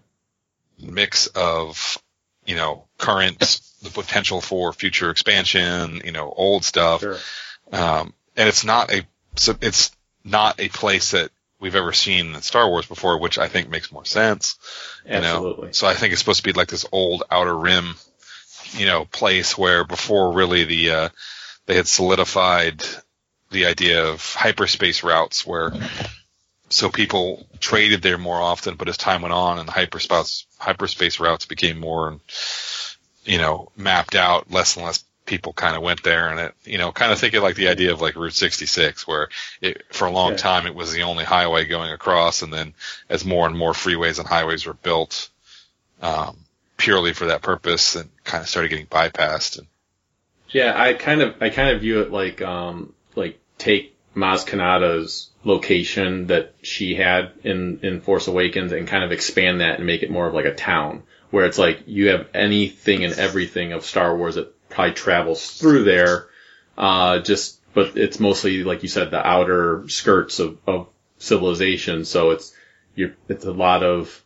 [0.79, 1.97] mix of
[2.45, 3.39] you know current
[3.81, 7.17] the potential for future expansion, you know old stuff, Sure.
[7.71, 9.03] um, and it's not a
[9.61, 9.91] it's
[10.25, 13.91] not a place that we've ever seen in Star Wars before, which I think makes
[13.91, 14.57] more sense.
[15.05, 15.17] You know?
[15.17, 15.73] Absolutely.
[15.73, 17.95] So I think it's supposed to be like this old outer rim,
[18.73, 21.09] you know, place where before really the uh,
[21.65, 22.83] they had solidified
[23.51, 25.73] the idea of hyperspace routes where
[26.69, 31.19] so people traded there more often, but as time went on and the hyperspace hyperspace
[31.19, 32.19] routes became more
[33.25, 36.29] you know, mapped out, less and less people kind of went there.
[36.29, 39.29] And it, you know, kind of thinking like the idea of like Route 66 where
[39.61, 40.35] it, for a long Yeah.
[40.35, 42.41] time it was the only highway going across.
[42.41, 42.73] And then
[43.09, 45.29] as more and more freeways and highways were built,
[46.01, 46.37] um,
[46.77, 49.59] purely for that purpose and kind of started getting bypassed.
[49.59, 49.67] And
[50.49, 52.96] Yeah, I kind of I kind of view it like um like
[53.57, 59.61] take Maz Kanata's location that she had in in Force Awakens and kind of expand
[59.61, 63.03] that and make it more of like a town where it's like you have anything
[63.03, 66.27] and everything of Star Wars that probably travels through there.
[66.77, 72.05] Uh, just but it's mostly like you said the outer skirts of of civilization.
[72.05, 72.53] So it's
[72.95, 74.23] you it's a lot of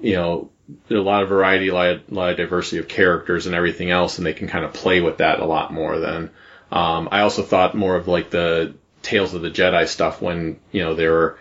[0.00, 0.50] you know
[0.90, 4.18] a lot of variety, a lot of, lot of diversity of characters and everything else,
[4.18, 6.30] and they can kind of play with that a lot more than.
[6.70, 10.82] Um, I also thought more of like the Tales of the Jedi stuff when you
[10.82, 11.38] know they were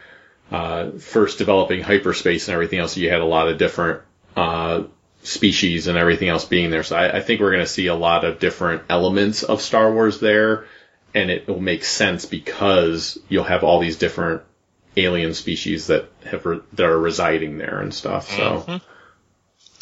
[0.51, 2.97] uh, first developing hyperspace and everything else.
[2.97, 4.01] You had a lot of different
[4.35, 4.83] uh,
[5.23, 6.83] species and everything else being there.
[6.83, 9.91] So I, I think we're going to see a lot of different elements of Star
[9.91, 10.65] Wars there,
[11.13, 14.43] and it will make sense because you'll have all these different
[14.95, 18.29] alien species that have re- that are residing there and stuff.
[18.29, 18.81] So.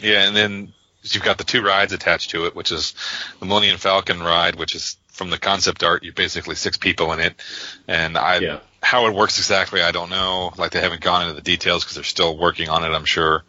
[0.02, 0.74] Yeah, and then
[1.04, 2.94] you've got the two rides attached to it, which is
[3.40, 6.04] the Millennium Falcon ride, which is from the concept art.
[6.04, 7.36] You're basically six people in it,
[7.88, 8.60] and I Yeah.
[8.82, 10.54] how it works exactly, I don't know.
[10.58, 13.44] Like they haven't gone into the details because they're still working on it, I'm sure.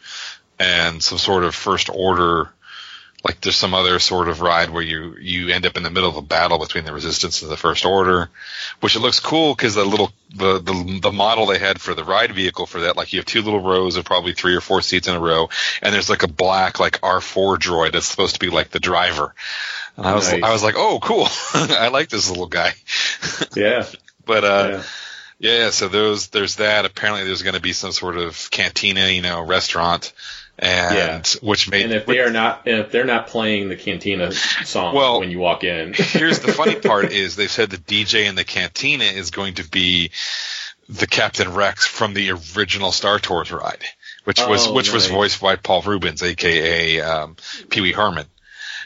[0.59, 2.51] And some sort of first order,
[3.25, 6.11] like there's some other sort of ride where you you end up in the middle
[6.11, 8.29] of a battle between the Resistance and the First Order,
[8.81, 12.05] which it looks cool because the little the, the the model they had for the
[12.05, 14.83] ride vehicle for that, like you have two little rows of probably three or four
[14.83, 15.49] seats in a row,
[15.81, 19.35] and there's like a black like R4 droid that's supposed to be like the driver.
[19.97, 20.43] And I was Nice.
[20.43, 22.73] I was like, oh cool, I like this little guy.
[23.55, 23.85] Yeah.
[24.25, 24.83] But uh, yeah.
[25.39, 26.85] yeah, yeah, so there's there's that.
[26.87, 30.13] Apparently, there's going to be some sort of cantina, you know, restaurant,
[30.59, 31.23] and Yeah.
[31.47, 35.21] which made And if they are not, if they're not playing the Cantina song Well-
[35.21, 38.45] when you walk in, here's the funny part is they said the DJ in the
[38.45, 40.13] cantina is going to be
[40.89, 43.83] the Captain Rex from the original Star Tours ride,
[44.25, 47.37] which was Oh, which was voiced by Paul Reubens, aka um,
[47.69, 48.27] Pee Wee Herman.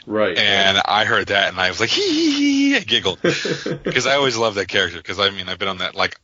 [0.07, 0.37] Right?
[0.37, 4.15] And I heard that and I was like, hee hee hee, I giggled because I
[4.15, 6.19] always loved that character because I mean I've been on that like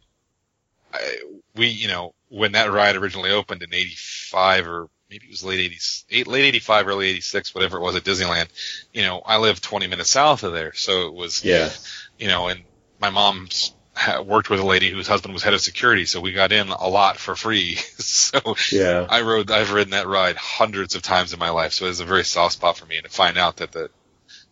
[0.91, 1.17] I,
[1.55, 5.71] we you know when that ride originally opened in '85 or maybe it was late
[5.71, 8.47] '80s, eight, late '85, early '86, whatever it was at Disneyland.
[8.91, 11.69] You know, I lived 20 minutes south of there, so it was yeah,
[12.17, 12.63] you know, and
[12.99, 13.75] my mom's
[14.25, 16.87] worked with a lady whose husband was head of security, so we got in a
[16.87, 17.75] lot for free.
[17.97, 18.39] so
[18.71, 21.99] yeah, I rode, I've ridden that ride hundreds of times in my life, so it's
[21.99, 22.97] a very soft spot for me.
[22.97, 23.89] And to find out that the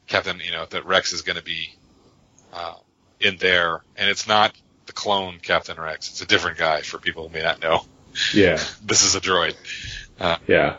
[0.07, 1.73] Captain, you know, that Rex is going to be
[2.53, 2.75] uh,
[3.19, 4.53] in there, and it's not
[4.85, 6.81] the clone Captain Rex; it's a different guy.
[6.81, 7.85] For people who may not know,
[8.33, 9.55] yeah, this is a droid.
[10.47, 10.77] yeah.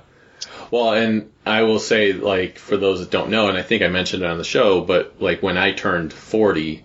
[0.70, 3.88] Well, and I will say, like, for those that don't know, and I think I
[3.88, 6.83] mentioned it on the show, but like when I turned 40,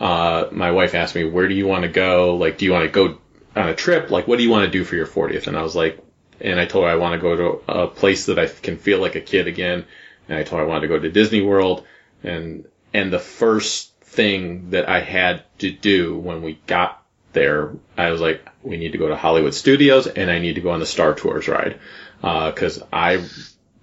[0.00, 2.36] uh, my wife asked me, where do you want to go?
[2.36, 3.18] Like, do you want to go
[3.56, 4.10] on a trip?
[4.10, 5.46] Like, what do you want to do for your 40th?
[5.46, 5.98] And I was like,
[6.40, 9.00] and I told her I want to go to a place that I can feel
[9.00, 9.84] like a kid again.
[10.28, 11.86] And I told her I wanted to go to Disney World.
[12.22, 17.02] And, and the first thing that I had to do when we got
[17.32, 20.60] there, I was like, we need to go to Hollywood Studios and I need to
[20.60, 21.78] go on the Star Tours ride.
[22.22, 23.24] Uh, cause I,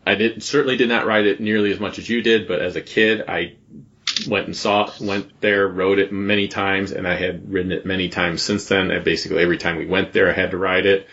[0.06, 2.76] I did, certainly did not ride it nearly as much as you did, but as
[2.76, 3.56] a kid, I
[4.27, 8.10] went and saw, went there, rode it many times, and I had ridden it many
[8.10, 8.91] times since then.
[8.91, 11.07] And basically every time we went there, I had to ride it.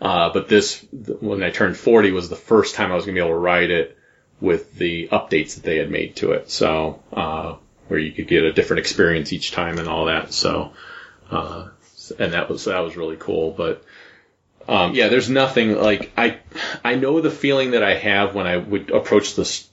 [0.00, 3.20] Uh, but this, when I turned 40 was the first time I was going to
[3.20, 3.98] be able to ride it
[4.40, 6.50] with the updates that they had made to it.
[6.50, 7.56] So, uh,
[7.88, 10.32] where you could get a different experience each time and all that.
[10.32, 10.72] So,
[11.30, 11.68] uh,
[12.18, 13.50] and that was, that was really cool.
[13.50, 13.84] But,
[14.68, 16.38] um, yeah, there's nothing like, I,
[16.82, 19.68] I know the feeling that I have when I would approach this,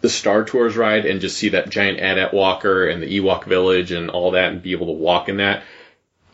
[0.00, 3.92] the Star Tours ride and just see that giant AT-AT walker and the Ewok village
[3.92, 5.62] and all that and be able to walk in that.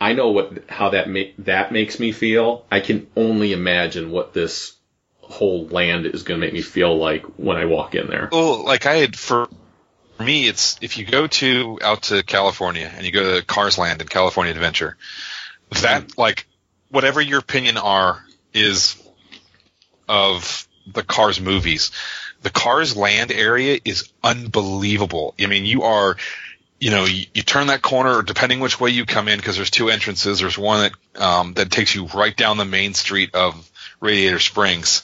[0.00, 1.08] I know what how that
[1.38, 2.66] that makes me feel.
[2.70, 4.74] I can only imagine what this
[5.20, 8.28] whole land is going to make me feel like when I walk in there.
[8.30, 9.48] Well, like I had for
[10.16, 13.78] for me, it's if you go to out to California and you go to Cars
[13.78, 14.96] Land and California Adventure,
[15.82, 16.46] that like
[16.90, 19.02] whatever your opinion are is
[20.08, 21.90] of the Cars movies.
[22.46, 25.34] The Cars land area is unbelievable.
[25.40, 26.16] I mean, you are,
[26.78, 29.68] you know, you, you turn that corner, depending which way you come in, because there's
[29.72, 30.38] two entrances.
[30.38, 33.68] There's one that um, that takes you right down the main street of
[34.00, 35.02] Radiator Springs,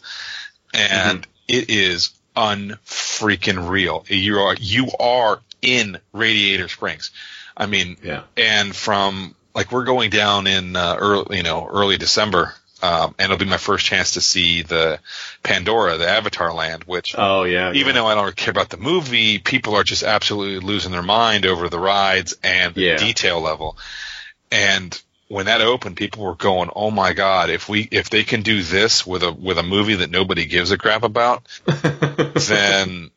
[0.73, 4.05] and it is unfreaking real.
[4.07, 7.11] You are you are in Radiator Springs.
[7.57, 8.23] I mean, Yeah.
[8.37, 13.27] and from like we're going down in uh, early, you know, early December, um, and
[13.27, 14.99] it'll be my first chance to see the
[15.43, 17.73] Pandora, the Avatar land, which Oh yeah.
[17.73, 18.03] even yeah.
[18.03, 21.69] though I don't care about the movie, people are just absolutely losing their mind over
[21.69, 22.97] the rides and the Yeah.
[22.97, 23.77] detail level.
[24.51, 27.49] And when that opened, people were going, "Oh my god!
[27.49, 30.73] If we if they can do this with a with a movie that nobody gives
[30.73, 31.47] a crap about,
[32.35, 33.11] then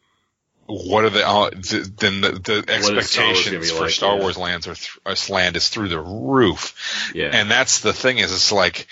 [0.68, 4.16] what are the uh, th- then the, the Star Wars gonna expectations for like, Star
[4.16, 4.22] yeah.
[4.22, 7.30] Wars lands are th- uh, land is through the roof." yeah.
[7.34, 8.88] And that's the thing is it's like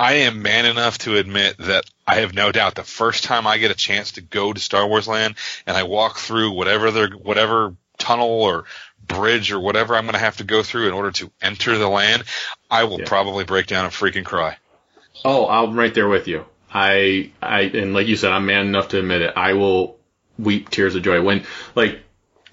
[0.00, 3.58] I am man enough to admit that I have no doubt the first time I
[3.58, 5.34] get a chance to go to Star Wars land
[5.66, 8.64] and I walk through whatever their whatever tunnel or
[9.06, 11.86] bridge or whatever I'm going to have to go through in order to enter the
[11.86, 12.24] land,
[12.70, 13.08] I will Yeah.
[13.08, 14.56] probably break down and freaking cry.
[15.22, 16.46] Oh, I'm right there with you.
[16.72, 19.34] I, I, and like you said, I'm man enough to admit it.
[19.36, 19.98] I will
[20.38, 21.44] weep tears of joy when,
[21.74, 22.00] like,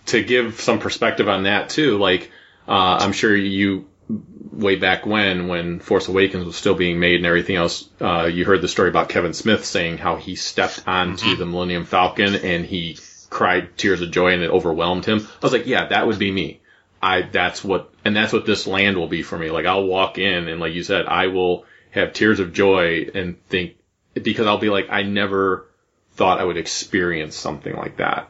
[0.08, 1.98] to give some perspective on that too.
[1.98, 2.30] Like,
[2.68, 7.26] uh, I'm sure you, way back when, when Force Awakens was still being made and
[7.26, 11.36] everything else, uh, you heard the story about Kevin Smith saying how he stepped onto
[11.36, 12.98] the Millennium Falcon and he
[13.30, 15.20] cried tears of joy and it overwhelmed him.
[15.20, 16.62] I was like, yeah, that would be me.
[17.02, 19.52] I, that's what, and that's what this land will be for me.
[19.52, 23.44] Like, I'll walk in and like you said, I will have tears of joy and
[23.48, 23.76] think,
[24.14, 25.68] because I'll be like, I never
[26.14, 28.30] thought I would experience something like that.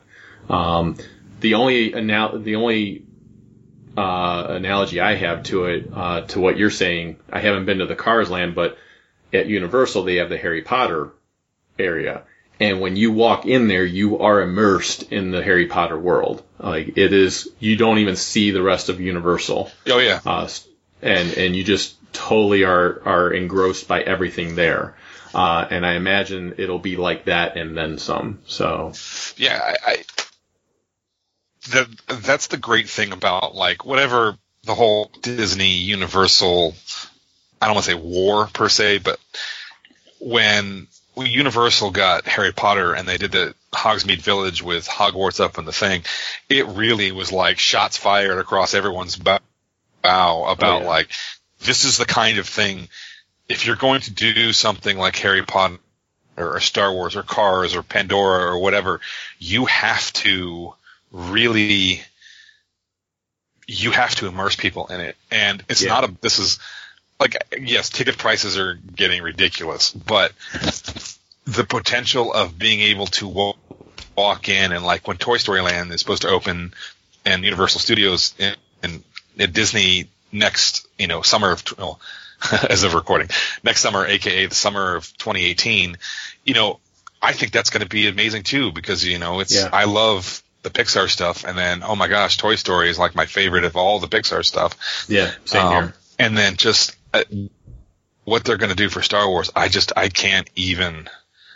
[0.50, 0.98] Um,
[1.40, 3.04] the only anal- the only
[3.98, 7.86] uh, analogy I have to it, uh, to what you're saying, I haven't been to
[7.88, 8.78] the Cars Land, but
[9.34, 11.10] at Universal they have the Harry Potter
[11.80, 12.24] area,
[12.60, 16.44] and when you walk in there, you are immersed in the Harry Potter world.
[16.60, 20.22] Like it is, you don't even see the rest of Universal, Oh yeah.
[20.26, 20.48] uh,
[21.02, 24.96] and and you just totally are are engrossed by everything there.
[25.36, 28.40] Uh, and I imagine it'll be like that and then some.
[28.48, 28.94] So
[29.36, 30.04] yeah, I, I
[31.72, 31.88] that
[32.24, 36.76] that's the great thing about like whatever the whole Disney Universal.
[37.62, 39.20] I don't want to say war per se, but
[40.20, 45.66] when Universal got Harry Potter and they did the Hogsmeade Village with Hogwarts up in
[45.66, 46.04] the thing,
[46.50, 49.40] it really was like shots fired across everyone's bow,
[50.02, 50.90] bow about oh, yeah.
[50.90, 51.12] like
[51.60, 52.88] this is the kind of thing.
[53.50, 55.80] If you're going to do something like Harry Potter
[56.36, 59.00] or Star Wars or Cars or Pandora or whatever,
[59.40, 60.74] you have to
[61.12, 62.02] really
[63.68, 65.18] you have to immerse people in it.
[65.30, 65.90] And it's Yeah.
[65.90, 66.60] not a this is
[67.20, 70.32] like yes, ticket prices are getting ridiculous, but
[71.46, 73.54] the potential of being able to wa-
[74.16, 76.74] walk in and like when Toy Story Land is supposed to open
[77.26, 79.04] and Universal Studios and, in,
[79.40, 82.00] at Disney next, you know, summer of well,
[82.70, 83.30] as of recording
[83.64, 85.98] next summer, aka the summer of 2018,
[86.46, 86.80] you know,
[87.22, 89.70] I think that's going to be amazing too because you know it's Yeah.
[89.74, 90.42] I love
[90.72, 93.76] the Pixar stuff and then oh my gosh, Toy Story is like my favorite of
[93.76, 95.06] all the Pixar stuff.
[95.08, 95.94] yeah, same Um, here.
[96.20, 97.24] And then just uh,
[98.24, 101.08] what they're going to do for Star Wars, I just I can't even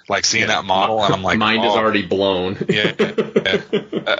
[0.07, 2.57] like seeing that model, and I'm like, mind is oh, already blown.
[2.69, 4.15] yeah, yeah.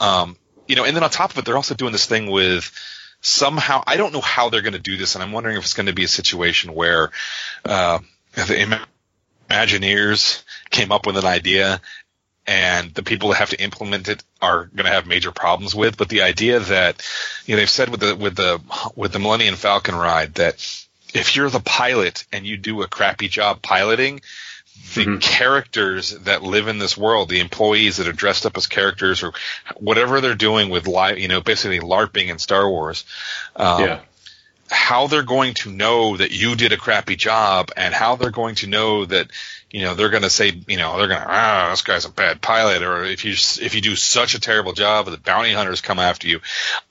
[0.00, 2.72] um, you know, and then on top of it, they're also doing this thing with
[3.20, 5.74] somehow I don't know how they're going to do this, and I'm wondering if it's
[5.74, 7.10] going to be a situation where
[7.64, 7.98] uh,
[8.34, 8.86] the
[9.50, 11.80] Imagineers came up with an idea.
[12.48, 15.98] And the people that have to implement it are going to have major problems with.
[15.98, 17.06] But the idea that,
[17.44, 18.58] you know, they've said with the with the
[18.96, 20.54] with the Millennium Falcon ride that
[21.12, 24.22] if you're the pilot and you do a crappy job piloting,
[24.94, 29.22] the characters that live in this world, the employees that are dressed up as characters
[29.22, 29.32] or
[29.76, 33.04] whatever they're doing with live, you know, basically LARPing in Star Wars,
[33.56, 34.00] um, yeah,
[34.70, 38.56] how they're going to know that you did a crappy job and how they're going
[38.56, 39.30] to know that,
[39.70, 42.10] you know, they're going to say, you know, they're going to, ah, this guy's a
[42.10, 45.80] bad pilot, or if you if you do such a terrible job, the bounty hunters
[45.80, 46.40] come after you.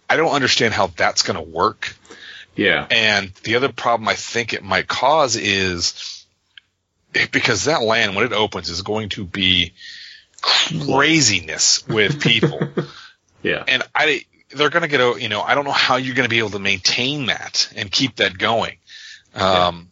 [0.09, 1.95] I don't understand how that's going to work.
[2.55, 6.25] yeah, And the other problem I think it might cause is
[7.31, 9.73] because that land, when it opens, is going to be
[10.41, 12.59] craziness with people.
[13.43, 13.63] yeah.
[13.67, 14.25] and I,
[14.57, 16.39] they're going to get, a you know, I don't know how you're going to be
[16.39, 18.77] able to maintain that and keep that going.
[19.33, 19.91] Um,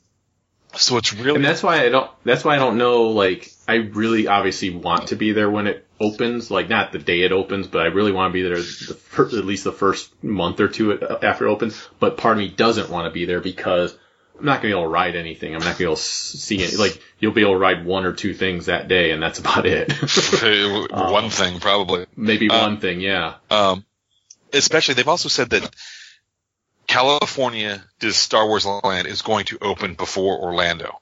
[0.74, 2.12] so it's really, And that's why I don't.
[2.24, 3.10] That's why I don't know.
[3.10, 6.52] Like, I really obviously want to be there when it opens.
[6.52, 9.28] Like, not the day it opens, but I really want to be there the fir-
[9.28, 11.82] at least the first month or two after it opens.
[12.00, 13.98] But part of me doesn't want to be there because
[14.38, 15.54] I'm not gonna be able to ride anything.
[15.54, 16.78] I'm not gonna be able to see it.
[16.78, 19.66] Like you'll be able to ride one or two things that day, and that's about
[19.66, 19.94] it.
[20.92, 22.06] One thing probably.
[22.16, 23.36] Maybe Uh, one thing, yeah.
[23.50, 23.86] Um,
[24.56, 25.76] especially, they've also said that
[26.88, 31.00] California, Star Wars Land, is going to open before Orlando,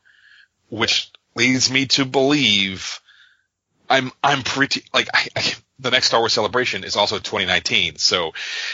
[0.70, 3.02] which leads me to believe
[3.90, 7.98] I'm I'm pretty like I, I, the next Star Wars Celebration is also 2019.
[7.98, 8.34] So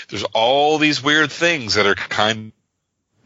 [0.09, 2.51] there's all these weird things that are kind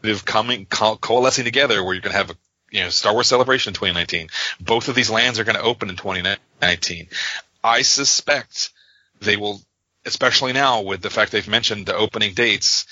[0.02, 2.36] of coming co- coalescing together where you're going to have a
[2.70, 4.28] you know Star Wars Celebration in 2019.
[4.60, 7.08] Both of these lands are going to open in 2019.
[7.62, 8.70] I suspect
[9.20, 9.60] they will,
[10.04, 12.86] especially now with the fact they've mentioned the opening dates.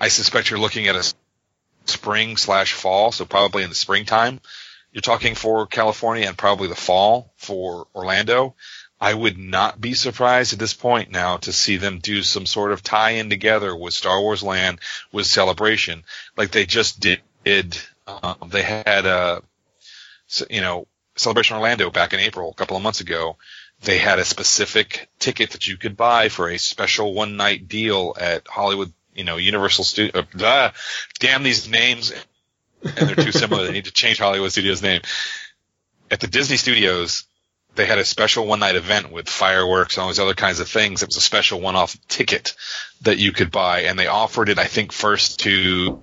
[0.00, 1.14] I suspect you're looking at a
[1.86, 4.40] spring slash fall, so probably in the springtime.
[4.92, 8.54] You're talking for California and probably the fall for Orlando.
[9.00, 12.72] I would not be surprised at this point now to see them do some sort
[12.72, 14.80] of tie-in together with Star Wars Land
[15.12, 16.04] with Celebration,
[16.36, 17.78] like they just did.
[18.06, 19.42] Um, they had a,
[20.50, 23.36] you know, Celebration Orlando back in April, a couple of months ago.
[23.82, 28.46] They had a specific ticket that you could buy for a special one-night deal at
[28.48, 30.26] Hollywood, you know, Universal Studio.
[30.40, 30.70] Uh,
[31.20, 32.12] damn these names,
[32.82, 33.64] and they're too similar.
[33.66, 35.02] they need to change Hollywood Studios' name.
[36.10, 37.24] At the Disney Studios,
[37.78, 40.68] they had a special one night event with fireworks and all these other kinds of
[40.68, 41.02] things.
[41.02, 42.54] It was a special one off ticket
[43.02, 46.02] that you could buy and they offered it, I think, first to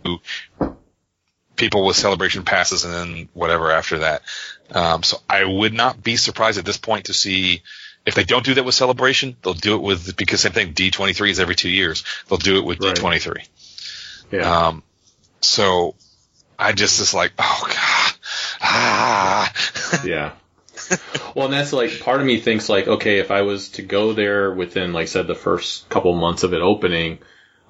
[1.55, 4.21] people with celebration passes and then whatever after that.
[4.71, 7.61] Um, so I would not be surprised at this point to see
[8.05, 11.29] if they don't do that with celebration, they'll do it with, because same thing, D23
[11.29, 12.03] is every two years.
[12.27, 13.47] They'll do it with D23.
[14.31, 14.67] Yeah.
[14.67, 14.83] Um,
[15.41, 15.95] so
[16.57, 18.13] I just is like, oh god,
[18.61, 19.53] ah,
[20.05, 20.33] yeah.
[21.35, 24.13] Well, and that's like part of me thinks like, okay, if I was to go
[24.13, 27.19] there within, like I said, the first couple months of it opening,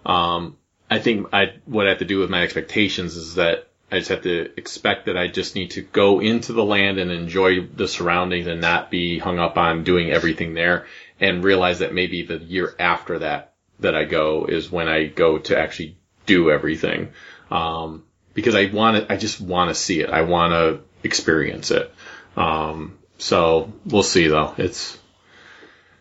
[0.05, 0.57] um,
[0.89, 4.09] I think I what I have to do with my expectations is that I just
[4.09, 7.88] have to expect that I just need to go into the land and enjoy the
[7.88, 10.88] surroundings and not be hung up on doing everything there,
[11.19, 15.38] and realize that maybe the year after that that I go is when I go
[15.38, 17.11] to actually do everything.
[17.51, 20.09] Um, because I want to, I just want to see it.
[20.09, 21.93] I want to experience it.
[22.36, 24.53] Um, so we'll see though.
[24.57, 24.97] It's,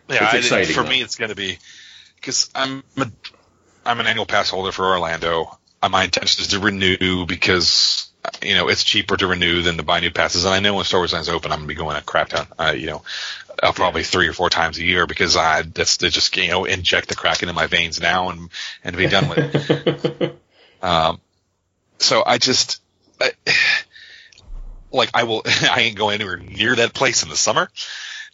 [0.09, 0.23] yeah.
[0.23, 0.89] It's I- exciting, for though.
[0.89, 1.57] me, it's going to be
[2.15, 3.11] because I'm a,
[3.85, 5.57] I'm an annual pass holder for Orlando.
[5.81, 8.09] Uh, My intention is to renew because
[8.41, 10.85] you know it's cheaper to renew than to buy new passes, and I know when
[10.85, 12.47] Star Wars Land's open, I'm going to be going a crap ton.
[12.57, 13.03] Uh, you know,
[13.61, 16.65] uh, probably three or four times a year because I that's to just you know
[16.65, 18.49] inject the Kraken in my veins now and
[18.83, 20.31] and be done with it.
[20.81, 21.19] Um,
[21.97, 22.79] so I just,
[23.19, 23.31] I,
[24.91, 27.69] like, I will, I ain't going anywhere near that place in the summer.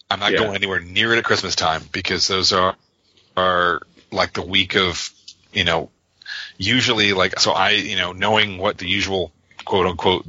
[0.10, 0.40] I'm not Yeah.
[0.40, 2.76] going anywhere near it at Christmas time because those are,
[3.38, 3.82] are
[4.12, 5.12] like the week of,
[5.54, 5.90] you know,
[6.62, 9.32] usually like, so I, you know, knowing what the usual
[9.66, 10.26] quote unquote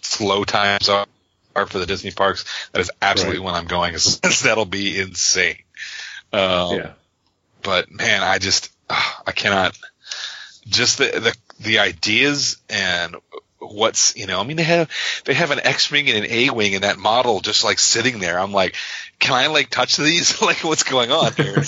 [0.00, 1.06] slow times are,
[1.54, 3.46] are for the Disney parks, that is absolutely Right.
[3.46, 3.94] when I'm going.
[4.42, 5.56] That'll be insane.
[6.32, 6.90] Um, yeah.
[7.62, 9.76] but man, I just ah, I cannot
[10.66, 13.16] just the the the ideas and
[13.58, 14.90] what's you know I mean they have
[15.24, 18.18] they have an X wing and an A wing in that model just like sitting
[18.18, 18.38] there.
[18.38, 18.76] I'm like,
[19.18, 20.40] can I like touch these?
[20.48, 21.62] like what's going on here?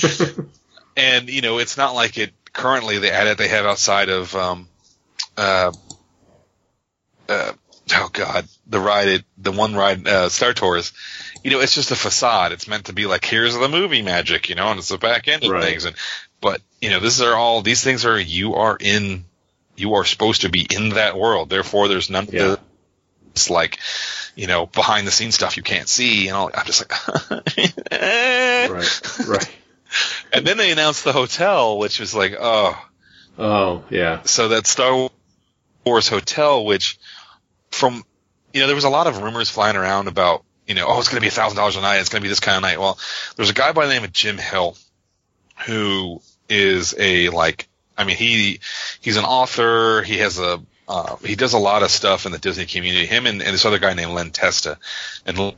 [0.96, 4.68] and you know it's not like it currently the edit they have outside of um
[5.36, 5.70] uh
[7.28, 7.52] uh
[7.94, 10.92] oh god the ride it the one ride uh Star Tours
[11.42, 14.48] you know it's just a facade it's meant to be like here's the movie magic
[14.48, 15.62] you know and it's the back end of Right.
[15.64, 15.94] things and
[16.40, 19.24] but you know this are all these things are you are in
[19.76, 22.46] you are supposed to be in that world therefore there's none of Yeah.
[22.46, 22.60] the
[23.32, 23.78] it's like
[24.36, 26.92] you know behind the scenes stuff you can't see and all I'm just like
[27.90, 29.00] Right.
[29.26, 29.56] Right.
[30.32, 32.76] And then they announced the hotel which was like oh
[33.38, 34.22] Oh, yeah.
[34.22, 35.10] so that Star
[35.84, 36.98] Wars hotel, which
[37.70, 38.04] from,
[38.52, 41.08] you know, there was a lot of rumors flying around about, you know, oh, it's
[41.08, 41.98] going to be a thousand dollars a night.
[41.98, 42.78] It's going to be this kind of night.
[42.78, 42.98] Well,
[43.36, 44.76] there's a guy by the name of Jim Hill
[45.66, 47.68] who is a like,
[47.98, 48.60] I mean, he,
[49.00, 50.02] he's an author.
[50.02, 53.06] He has a, uh, he does a lot of stuff in the Disney community.
[53.06, 54.78] Him and, and this other guy named Len Testa.
[55.26, 55.54] And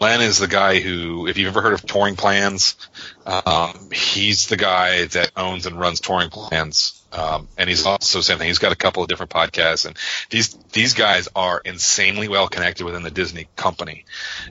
[0.00, 2.74] Len is the guy who, if you've ever heard of touring plans,
[3.26, 6.96] um, he's the guy that owns and runs touring plans.
[7.12, 8.46] Um, and he's also same thing.
[8.46, 9.96] He's got a couple of different podcasts, and
[10.30, 14.04] these these guys are insanely well connected within the Disney company.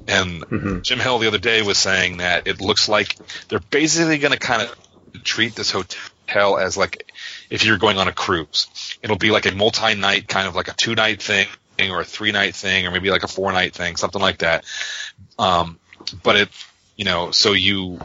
[0.07, 0.81] And Mhm.
[0.83, 3.15] Jim Hill the other day was saying that it looks like
[3.47, 4.75] they're basically going to kind of
[5.23, 7.11] treat this hotel as like
[7.49, 8.67] if you're going on a cruise.
[9.01, 11.47] It'll be like a multi-night kind of like a two-night thing
[11.87, 14.65] or a three-night thing or maybe like a four-night thing, something like that.
[15.37, 15.79] Um,
[16.23, 16.49] but it,
[16.97, 17.99] you know, so you,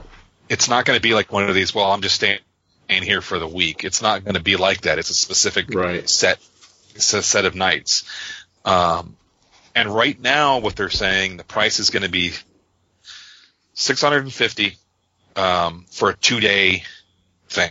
[0.48, 1.74] it's not going to be like one of these.
[1.74, 2.38] Well, I'm just staying
[2.88, 3.82] here for the week.
[3.84, 4.98] It's not going to be like that.
[4.98, 6.08] It's a specific Right.
[6.08, 6.38] set
[6.94, 8.04] s- set of nights.
[8.64, 9.16] Um,
[9.74, 12.32] and right now, what they're saying, the price is going to be
[13.74, 14.76] 650
[15.36, 16.84] um, for a two day
[17.48, 17.70] thing.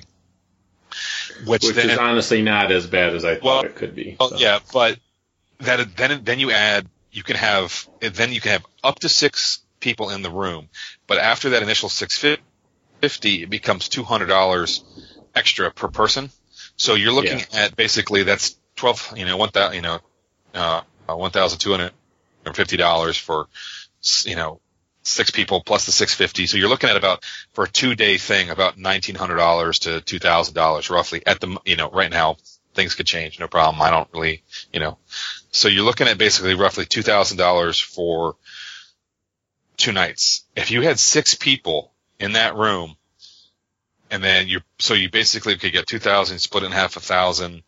[1.45, 4.15] Which, Which then is honestly not as bad as I thought Well, it could be.
[4.19, 4.35] So.
[4.37, 4.99] yeah, but
[5.59, 9.63] that then then you add you can have then you can have up to six
[9.79, 10.69] people in the room,
[11.07, 12.17] but after that initial six
[13.01, 14.83] fifty, it becomes two hundred dollars
[15.35, 16.29] extra per person.
[16.77, 17.45] So you're looking Yeah.
[17.65, 19.99] at basically that's twelve, you know, one thousand, you know,
[20.53, 21.93] uh, one thousand two hundred
[22.45, 23.47] and fifty dollars for
[24.25, 24.59] you know
[25.03, 26.47] six people plus the six fifty.
[26.47, 27.23] So you're looking at about
[27.53, 31.39] for a two day thing about nineteen hundred dollars to two thousand dollars roughly at
[31.39, 32.37] the you know right now
[32.73, 33.81] things could change no problem.
[33.81, 34.97] I don't really you know
[35.53, 38.35] so you're looking at basically roughly two thousand dollars for
[39.77, 40.43] two nights.
[40.55, 42.95] If you had six people in that room,
[44.09, 47.61] and then you so you basically could get two thousand split in half a thousand.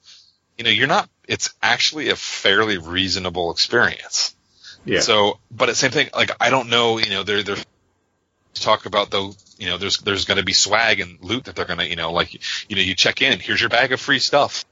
[0.58, 1.10] You know, you're not.
[1.28, 4.36] It's actually a fairly reasonable experience.
[4.84, 5.02] Yeah.
[5.02, 6.98] So, but at the same thing, like I don't know.
[6.98, 7.58] You know, they're they're
[8.56, 9.36] talk about though.
[9.60, 11.88] You know, there's there's going to be swag and loot that they're going to.
[11.88, 12.34] You know, like
[12.68, 13.40] you know, you check in.
[13.40, 14.66] Here's your bag of free stuff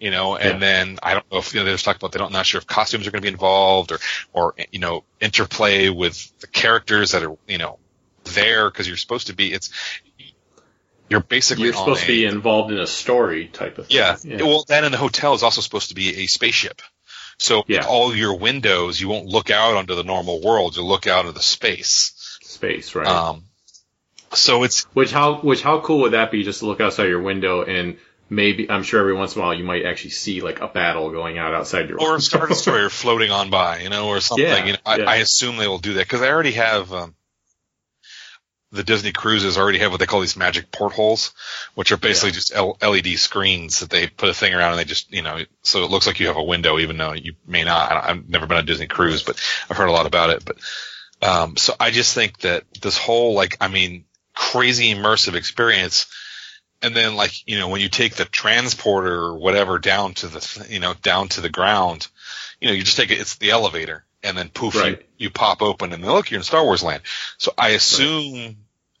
[0.00, 0.58] you know, and Yeah.
[0.58, 2.66] then I don't know if you know, there's talk about they don't not sure if
[2.66, 3.98] costumes are going to be involved or
[4.32, 7.78] or you know interplay with the characters that are you know
[8.24, 9.70] there because you're supposed to be it's
[11.08, 13.96] you're basically You're supposed a- to be involved in a story type of thing.
[14.24, 14.42] yeah.
[14.42, 16.80] Well, then in the hotel is also supposed to be a spaceship.
[17.38, 17.86] So Yeah.
[17.86, 20.76] all your windows, you won't look out onto the normal world.
[20.76, 22.38] You'll look out into the space.
[22.42, 23.06] space, right?
[23.06, 23.44] Um,
[24.32, 26.42] so it's Which how which how cool would that be?
[26.42, 27.98] Just to look outside your window and
[28.34, 31.10] maybe I'm sure every once in a while you might actually see like a battle
[31.10, 34.46] going out outside your or a Star Destroyer floating on by, you know, or something.
[34.46, 35.04] Yeah, you know, I, yeah.
[35.04, 37.14] I assume they will do that because I already have um,
[38.74, 41.32] the Disney cruises already have what they call these magic portholes,
[41.74, 44.84] which are basically just L- LED screens that they put a thing around and they
[44.84, 47.62] just, you know, so it looks like you have a window, even though you may
[47.62, 47.92] not.
[47.92, 50.44] I've never been on a Disney cruise, but I've heard a lot about it.
[50.44, 50.56] But
[51.22, 54.04] um, so I just think that this whole like, I mean,
[54.34, 56.06] crazy immersive experience.
[56.84, 60.66] And then like, you know, when you take the transporter or whatever down to the,
[60.68, 62.06] you know, down to the ground,
[62.60, 64.98] you know, you just take it, it's the elevator and then poof, Right.
[64.98, 67.02] you, you pop open and then look, you're in Star Wars land.
[67.38, 68.56] So I assume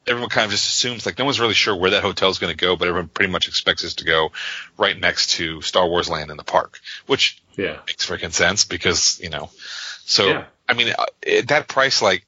[0.06, 2.52] everyone kind of just assumes like no one's really sure where that hotel is going
[2.52, 4.32] to go, but everyone pretty much expects us to go
[4.76, 7.78] right next to Star Wars land in the park, which yeah.
[7.86, 9.50] makes freaking sense because, you know,
[10.04, 10.44] so Yeah.
[10.68, 12.26] I mean, uh, it, that price, like,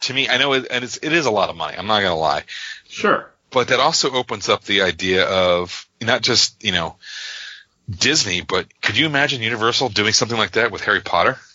[0.00, 1.76] to me, I know it, and it's, it is a lot of money.
[1.78, 2.44] I'm not going to lie
[2.88, 3.30] Sure.
[3.54, 6.96] But that also opens up the idea of not just you know
[7.88, 11.38] Disney, but could you imagine Universal doing something like that with Harry Potter?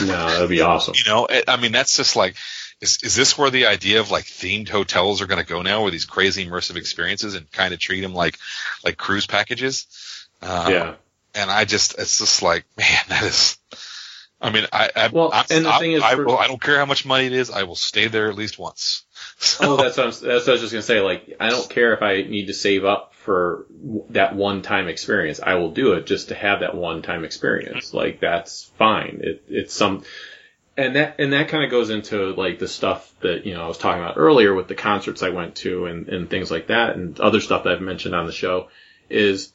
[0.00, 0.94] No, that'd be awesome.
[1.04, 2.36] You know, I I mean, that's just like,
[2.80, 5.82] is is this where the idea of like themed hotels are going to go now,
[5.82, 8.38] where these crazy immersive experiences and kind of treat them like
[8.82, 9.86] like cruise packages?
[10.40, 10.94] Uh, yeah.
[11.34, 13.58] and I just, it's just like, man, that is.
[14.40, 16.46] I mean, I, I Well, I'm, and the I, thing is I, for- will, I
[16.48, 17.50] don't care how much money it is.
[17.50, 19.03] I will stay there at least once.
[19.38, 21.00] So, Oh, that's what, I'm, that's what I was just gonna say.
[21.00, 23.66] Like, I don't care if I need to save up for
[24.10, 25.40] that one time experience.
[25.42, 27.92] I will do it just to have that one time experience.
[27.94, 29.20] Like, that's fine.
[29.22, 30.04] It, it's some,
[30.76, 33.68] and that and that kind of goes into like the stuff that you know I
[33.68, 36.96] was talking about earlier with the concerts I went to and and things like that
[36.96, 38.68] and other stuff that I've mentioned on the show
[39.08, 39.52] is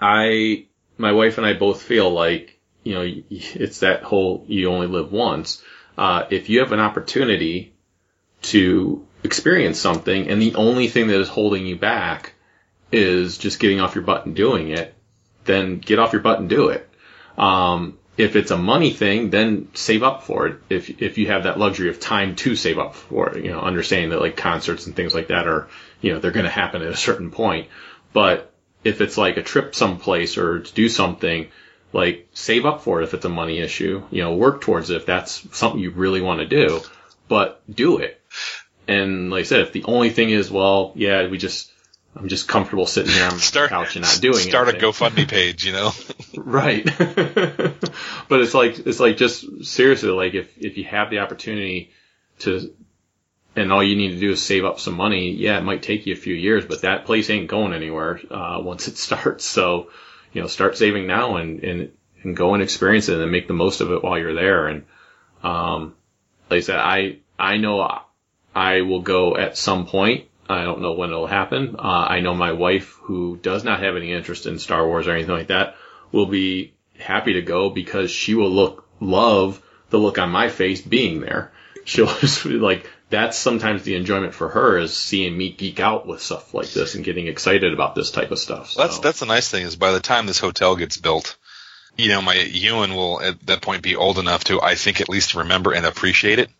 [0.00, 0.66] I
[0.98, 4.86] my wife and I both feel like you know y- it's that whole you only
[4.86, 5.62] live once.
[5.96, 7.74] Uh, if you have an opportunity
[8.42, 12.32] to experience something and the only thing that is holding you back
[12.92, 14.94] is just getting off your butt and doing it,
[15.44, 16.88] then get off your butt and do it.
[17.38, 20.58] Um, if it's a money thing, then save up for it.
[20.68, 23.60] If if you have that luxury of time to save up for it, you know,
[23.60, 25.68] understanding that like concerts and things like that are,
[26.00, 27.68] you know, they're going to happen at a certain point.
[28.12, 28.52] But
[28.84, 31.48] if it's like a trip someplace or to do something,
[31.92, 34.02] like save up for it if it's a money issue.
[34.10, 36.80] You know, work towards it if that's something you really want to do,
[37.28, 38.19] but do it.
[38.90, 41.70] And like I said, if the only thing is, well, yeah, we just,
[42.16, 44.48] I'm just comfortable sitting here on the start couch and not doing it.
[44.48, 44.88] start anything.
[44.88, 45.92] a GoFundMe page, you know.
[46.36, 46.84] Right.
[46.98, 51.92] but it's like, it's like just seriously, like if, if you have the opportunity
[52.40, 52.74] to,
[53.54, 56.06] and all you need to do is save up some money, yeah, it might take
[56.06, 59.44] you a few years, but that place ain't going anywhere, uh, once it starts.
[59.44, 59.90] So,
[60.32, 61.92] you know, start saving now and, and,
[62.24, 64.66] and go and experience it and make the most of it while you're there.
[64.66, 64.84] And,
[65.44, 65.94] um,
[66.50, 67.80] like I said, I, I know
[68.60, 70.26] I will go at some point.
[70.46, 71.76] I don't know when it'll happen.
[71.78, 75.12] Uh, I know my wife, who does not have any interest in Star Wars or
[75.12, 75.76] anything like that,
[76.12, 80.82] will be happy to go because she will look, love the look on my face
[80.82, 81.52] being there.
[81.84, 86.06] she'll just be like that's sometimes the enjoyment for her is seeing me geek out
[86.06, 88.70] with stuff like this and getting excited about this type of stuff.
[88.72, 88.82] So.
[88.82, 91.38] That's that's the nice thing is by the time this hotel gets built,
[91.96, 95.08] you know, my Ewan will at that point be old enough to I think at
[95.08, 96.50] least remember and appreciate it.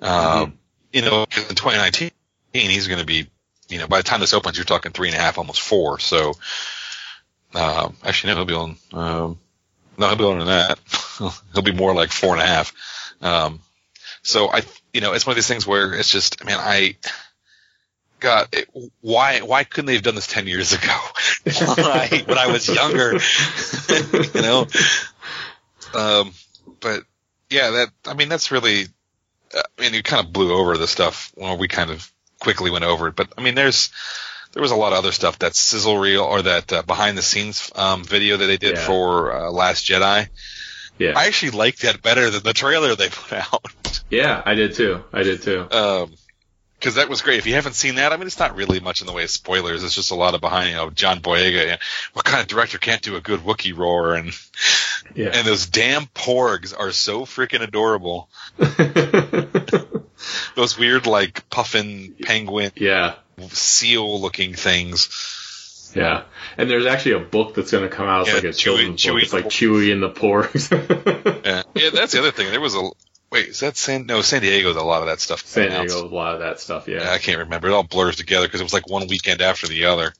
[0.00, 0.58] Um,
[0.94, 2.10] You know, in 2019
[2.52, 3.26] he's going to be,
[3.68, 5.98] you know, by the time this opens, you're talking three and a half, almost four.
[5.98, 6.34] So,
[7.54, 8.76] um, actually, no, he'll be on.
[8.92, 9.38] Um,
[9.98, 10.78] no, he'll be than that.
[11.52, 12.72] he'll be more like four and a half.
[13.20, 13.60] Um,
[14.22, 16.96] so I, you know, it's one of these things where it's just, I mean, I,
[18.20, 18.68] God, it,
[19.00, 20.96] why, why couldn't they have done this 10 years ago?
[21.74, 23.18] Why, when I was younger,
[24.34, 24.66] you know?
[25.94, 26.32] Um,
[26.80, 27.02] but
[27.50, 28.86] yeah, that, I mean, that's really, uh,
[29.54, 32.84] I mean, you kind of blew over the stuff when we kind of quickly went
[32.84, 33.90] over it, but I mean, there's,
[34.52, 37.22] there was a lot of other stuff that sizzle reel or that uh, behind the
[37.22, 38.86] scenes um, video that they did Yeah.
[38.86, 40.28] for uh, Last Jedi.
[40.98, 44.00] yeah, I actually liked that better than the trailer they put out.
[44.10, 45.02] yeah, I did too.
[45.12, 45.66] I did too.
[45.70, 46.12] Um
[46.84, 47.38] because that was great.
[47.38, 49.30] If you haven't seen that, I mean, it's not really much in the way of
[49.30, 49.82] spoilers.
[49.82, 51.66] It's just a lot of behind, you know, John Boyega.
[51.72, 51.78] And
[52.12, 54.14] what kind of director can't do a good Wookiee roar?
[54.14, 54.32] And
[55.14, 55.30] Yeah.
[55.32, 58.28] and those damn porgs are so freaking adorable.
[60.56, 63.14] Those weird like puffin penguin yeah,
[63.48, 65.92] seal looking things.
[65.96, 66.22] yeah.
[66.56, 68.22] And there's actually a book that's going to come out.
[68.22, 69.22] It's Yeah, like a Chewie- children's Chewie book.
[69.22, 70.70] It's like Chewie and the Porgs.
[71.44, 72.50] Yeah, yeah, that's the other thing.
[72.50, 72.88] There was a
[73.34, 73.48] wait.
[73.48, 74.06] Is that San?
[74.06, 75.44] No, San Diego's a lot of that stuff.
[75.44, 75.94] San announced.
[75.94, 76.88] Diego, a lot of that stuff.
[76.88, 77.68] Yeah, Yeah, I can't remember.
[77.68, 80.14] It all blurs together because it was like one weekend after the other.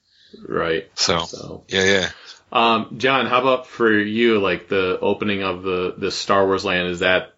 [0.47, 0.91] right.
[0.95, 2.11] So So, yeah, yeah.
[2.53, 4.41] um, John, how about for you?
[4.41, 7.35] Like the opening of the the Star Wars land is that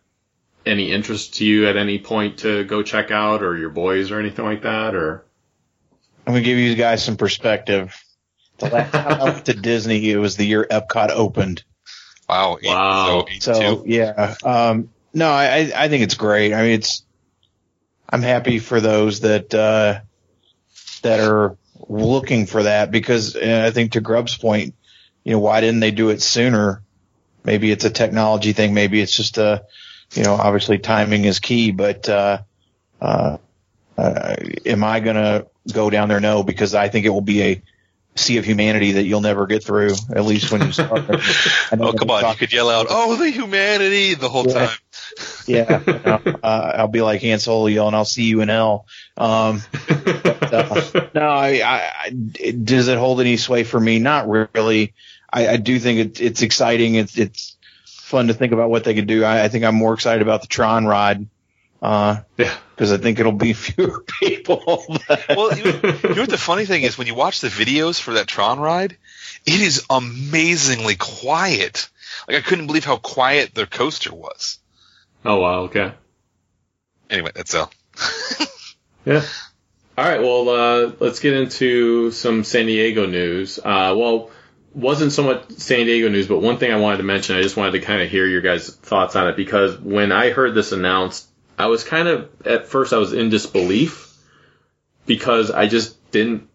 [0.64, 4.18] any interest to you at any point to go check out, or your boys, or
[4.18, 5.24] anything like that, or?
[6.26, 7.94] I'm gonna give you guys some perspective.
[8.58, 11.62] The last time I went to Disney, it was the year Epcot opened.
[12.28, 12.58] Wow.
[12.64, 13.26] Wow.
[13.38, 16.52] So, So yeah, um, no, I, I think it's great.
[16.52, 17.02] I mean, it's
[18.08, 20.00] I'm happy for those that uh,
[21.00, 21.56] that are
[21.88, 24.74] looking for that because uh, I think to Grubb's point,
[25.24, 26.82] you know, why didn't they do it sooner?
[27.44, 28.74] Maybe it's a technology thing.
[28.74, 29.64] Maybe it's just a,
[30.12, 31.70] you know, obviously timing is key.
[31.70, 32.42] But uh,
[33.00, 33.38] uh,
[33.96, 34.36] uh,
[34.66, 36.20] am I gonna go down there?
[36.20, 37.62] No, because I think it will be a
[38.16, 39.94] sea of humanity that you'll never get through.
[40.14, 41.04] At least when you start.
[41.72, 42.30] Oh come on!
[42.30, 44.66] You could yell out, "Oh, the humanity!" the whole Yeah.
[44.66, 44.78] time.
[45.46, 48.86] Yeah, you know, uh, I'll be like Han Solo yelling, "I'll see you in hell."
[49.16, 53.98] Um, uh, no, I, I, I, does it hold any sway for me?
[53.98, 54.94] Not really.
[55.32, 56.94] I, I do think it, it's exciting.
[56.94, 59.24] It's it's fun to think about what they could do.
[59.24, 61.26] I, I think I'm more excited about the Tron ride
[61.80, 62.94] because yeah.
[62.94, 64.84] I think it'll be fewer people.
[65.28, 68.14] Well, you, you know what the funny thing is when you watch the videos for
[68.14, 68.96] that Tron ride,
[69.44, 71.88] it is amazingly quiet.
[72.26, 74.58] Like I couldn't believe how quiet their coaster was.
[75.26, 75.60] Oh wow.
[75.62, 75.92] Okay.
[77.10, 77.70] Anyway, that's all.
[79.06, 79.22] Yeah.
[79.96, 80.20] All right.
[80.20, 83.60] Well, uh, let's get into some San Diego news.
[83.60, 84.30] Uh, well,
[84.74, 87.56] wasn't so much San Diego news, but one thing I wanted to mention, I just
[87.56, 90.72] wanted to kind of hear your guys' thoughts on it because when I heard this
[90.72, 94.12] announced, I was kind of at first I was in disbelief
[95.06, 96.48] because I just didn't.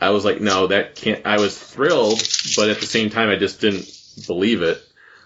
[0.00, 1.24] I was like, no, that can't.
[1.24, 2.22] I was thrilled,
[2.56, 3.88] but at the same time, I just didn't
[4.26, 4.82] believe it.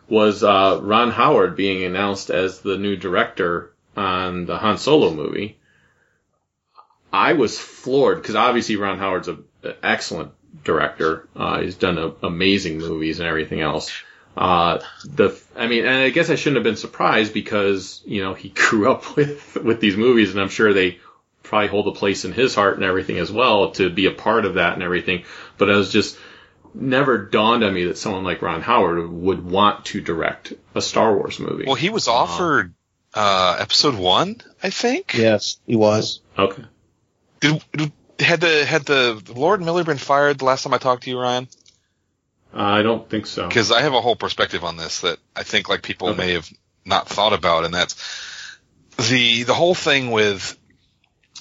[0.08, 5.58] Was uh, Ron Howard being announced as the new director on the Han Solo movie?
[7.12, 9.44] I was floored because obviously Ron Howard's an
[9.82, 10.32] excellent
[10.64, 11.28] director.
[11.36, 13.92] Uh, he's done a, amazing movies and everything else.
[14.36, 18.34] Uh, the, I mean, and I guess I shouldn't have been surprised because, you know,
[18.34, 21.00] he grew up with, with these movies and I'm sure they
[21.42, 24.44] probably hold a place in his heart and everything as well to be a part
[24.44, 25.24] of that and everything.
[25.56, 26.18] But I was just
[26.74, 31.14] never dawned on me that someone like Ron Howard would want to direct a Star
[31.16, 31.64] Wars movie.
[31.66, 32.74] Well, he was offered
[33.14, 35.14] uh, episode one, I think.
[35.14, 36.20] yes, he was.
[36.38, 36.64] okay.
[37.40, 41.04] Did, did- had the had the Lord Miller been fired the last time I talked
[41.04, 41.46] to you, Ryan?
[42.52, 43.46] Uh, I don't think so.
[43.46, 46.18] Because I have a whole perspective on this that I think like people Okay.
[46.18, 46.50] may have
[46.84, 47.94] not thought about, and that's
[49.08, 50.58] the the whole thing with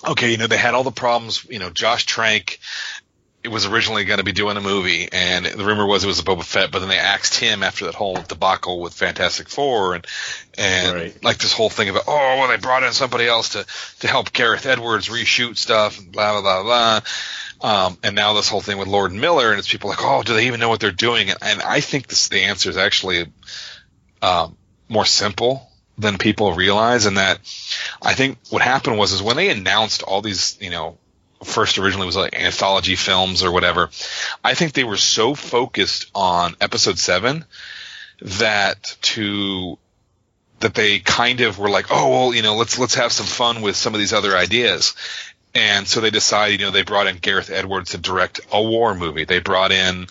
[0.07, 1.43] okay, you know, they had all the problems.
[1.49, 2.59] You know, Josh Trank.
[3.43, 6.19] It was originally going to be doing a movie, and the rumor was it was
[6.19, 9.95] a Boba Fett, but then they axed him after that whole debacle with Fantastic Four,
[9.95, 10.07] and
[10.57, 11.23] and Right.
[11.23, 13.65] like this whole thing about oh well they brought in somebody else to
[13.99, 17.01] to help Gareth Edwards reshoot stuff, and blah blah blah blah.
[17.59, 20.33] Um, and now this whole thing with Lord Miller, and it's people like, oh, do
[20.33, 21.29] they even know what they're doing?
[21.29, 23.25] And, and I think this, the answer is actually
[24.21, 24.57] um,
[24.89, 25.67] more simple
[25.97, 27.39] than people realize, and that
[28.01, 30.97] I think what happened was is when they announced all these, you know,
[31.43, 33.89] first originally was like anthology films or whatever.
[34.43, 37.45] I think they were so focused on episode seven
[38.21, 39.77] that to
[40.59, 43.61] that they kind of were like, oh well, you know, let's let's have some fun
[43.61, 44.95] with some of these other ideas.
[45.53, 48.93] And so they decided, you know, they brought in Gareth Edwards to direct a war
[48.93, 49.25] movie.
[49.25, 50.07] They brought in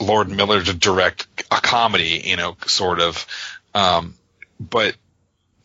[0.00, 3.26] Lord Miller to direct a comedy, you know, sort of.
[3.74, 4.14] Um,
[4.58, 4.96] but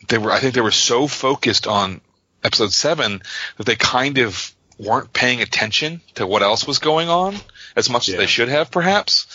[0.08, 2.00] they were, I think they were so focused on
[2.44, 3.22] episode seven
[3.56, 7.36] that they kind of weren't paying attention to what else was going on
[7.76, 9.26] as much as they should have, perhaps.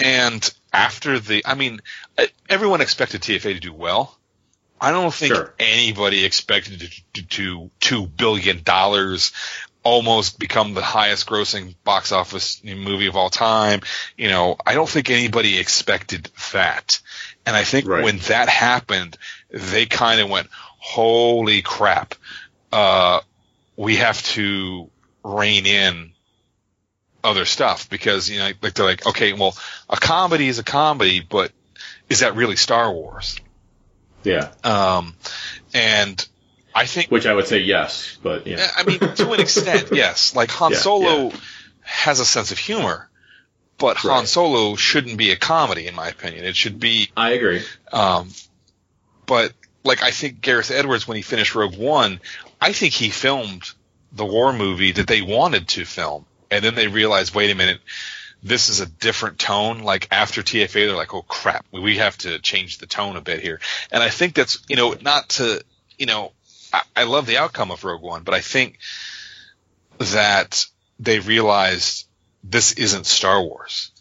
[0.00, 1.80] And after the, I mean,
[2.48, 4.16] everyone expected TFA to do well.
[4.80, 5.54] I don't think Sure.
[5.58, 9.32] anybody expected it to, to two billion dollars,
[9.82, 13.80] almost become the highest grossing box office movie of all time.
[14.16, 17.00] You know, I don't think anybody expected that.
[17.46, 18.02] And I think Right.
[18.04, 19.16] when that happened,
[19.50, 20.48] they kind of went,
[20.78, 22.14] holy crap.
[22.72, 23.20] Uh,
[23.76, 24.90] we have to
[25.22, 26.12] rein in
[27.22, 29.56] other stuff because, you know, like they're like, okay, well,
[29.88, 31.52] a comedy is a comedy, but
[32.08, 33.38] is that really Star Wars?
[34.22, 34.50] Yeah.
[34.62, 35.14] Um,
[35.72, 36.26] and
[36.74, 38.66] I think Which I would say yes, but yeah.
[38.76, 40.34] I mean, to an extent, yes.
[40.36, 41.36] Like Han Yeah, Solo yeah.
[41.82, 43.08] has a sense of humor,
[43.78, 46.44] but Han Solo shouldn't be a comedy, in my opinion.
[46.44, 47.62] It should be, I agree.
[47.92, 48.28] um,
[49.26, 49.52] but
[49.84, 52.20] like I think Gareth Edwards, when he finished Rogue One,
[52.64, 53.70] I think he filmed
[54.10, 57.78] the war movie that they wanted to film, and then they realized, wait a minute.
[58.42, 59.80] This is a different tone.
[59.80, 63.40] Like after TFA, they're like, "Oh crap, we have to change the tone a bit
[63.40, 63.60] here."
[63.90, 65.62] And I think that's you know not to
[65.98, 66.32] you know
[66.72, 68.78] I, I love the outcome of Rogue One, but I think
[69.98, 70.64] that
[70.98, 72.06] they realized
[72.42, 73.92] this isn't Star Wars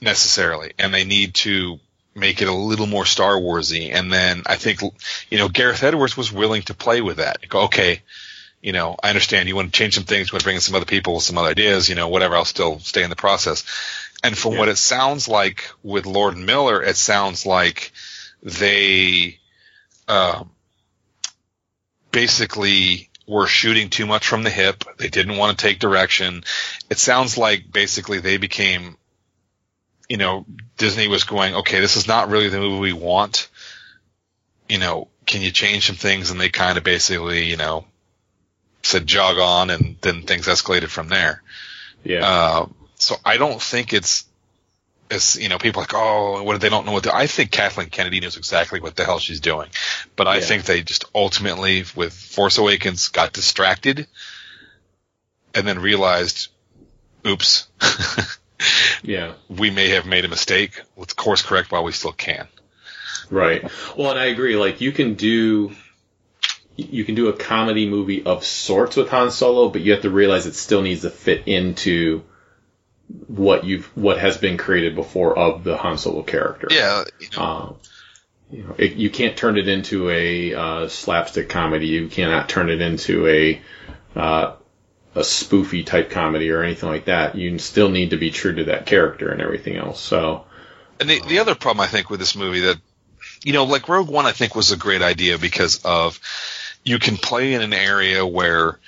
[0.00, 1.80] necessarily, and they need to
[2.14, 3.92] make it a little more Star Warsy.
[3.92, 4.80] And then I think,
[5.30, 7.48] you know, Gareth Edwards was willing to play with that.
[7.48, 8.02] Go, okay,
[8.60, 10.60] you know, I understand you want to change some things, you want to bring in
[10.60, 12.36] some other people with some other ideas, you know, whatever.
[12.36, 13.64] I'll still stay in the process.
[14.22, 17.92] And from what it sounds like with Lord Miller, it sounds like
[18.42, 19.38] they,
[20.08, 20.50] um,
[22.10, 24.84] basically were shooting too much from the hip.
[24.98, 26.42] They didn't want to take direction.
[26.90, 28.96] It sounds like basically they became,
[30.10, 30.44] you know,
[30.76, 33.48] Disney was going, okay, this is not really the movie we want.
[34.68, 36.32] You know, can you change some things?
[36.32, 37.84] And they kind of basically, you know,
[38.82, 41.42] said jog on and then things escalated from there.
[42.02, 42.26] Yeah.
[42.26, 44.24] Uh, so I don't think it's,
[45.12, 47.88] it's, you know, people like, oh, what, they don't know what to, I think Kathleen
[47.88, 49.68] Kennedy knows exactly what the hell she's doing.
[50.16, 50.40] But I Yeah.
[50.40, 54.08] think they just ultimately, with Force Awakens, got distracted
[55.54, 56.48] and then realized,
[57.24, 57.68] oops,
[59.02, 59.32] yeah.
[59.48, 60.80] we may have made a mistake.
[60.96, 62.46] Let's course correct while we still can.
[63.30, 63.62] Right.
[63.96, 64.56] Well, and I agree.
[64.56, 65.72] Like you can do,
[66.76, 70.10] you can do a comedy movie of sorts with Han Solo, but you have to
[70.10, 72.22] realize it still needs to fit into
[73.26, 76.68] what you've what has been created before of the Han Solo character.
[76.70, 77.04] Yeah.
[77.18, 77.76] You know, Um,
[78.50, 81.86] you know, it, you can't turn it into a uh, slapstick comedy.
[81.86, 83.62] You cannot turn it into a
[84.16, 84.56] uh,
[85.14, 87.34] a spoofy type comedy or anything like that.
[87.36, 90.00] You still need to be true to that character and everything else.
[90.00, 90.44] So
[91.00, 92.76] And the, the other problem I think with this movie that,
[93.44, 96.20] you know, like Rogue One, I think was a great idea because of
[96.84, 98.78] you can play in an area where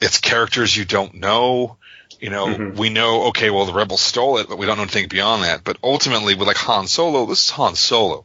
[0.00, 1.78] it's characters you don't know.
[2.20, 2.76] You know, Mhm.
[2.76, 5.64] we know, okay, well, the rebels stole it, but we don't know anything beyond that.
[5.64, 8.24] But ultimately, with like Han Solo, this is Han Solo.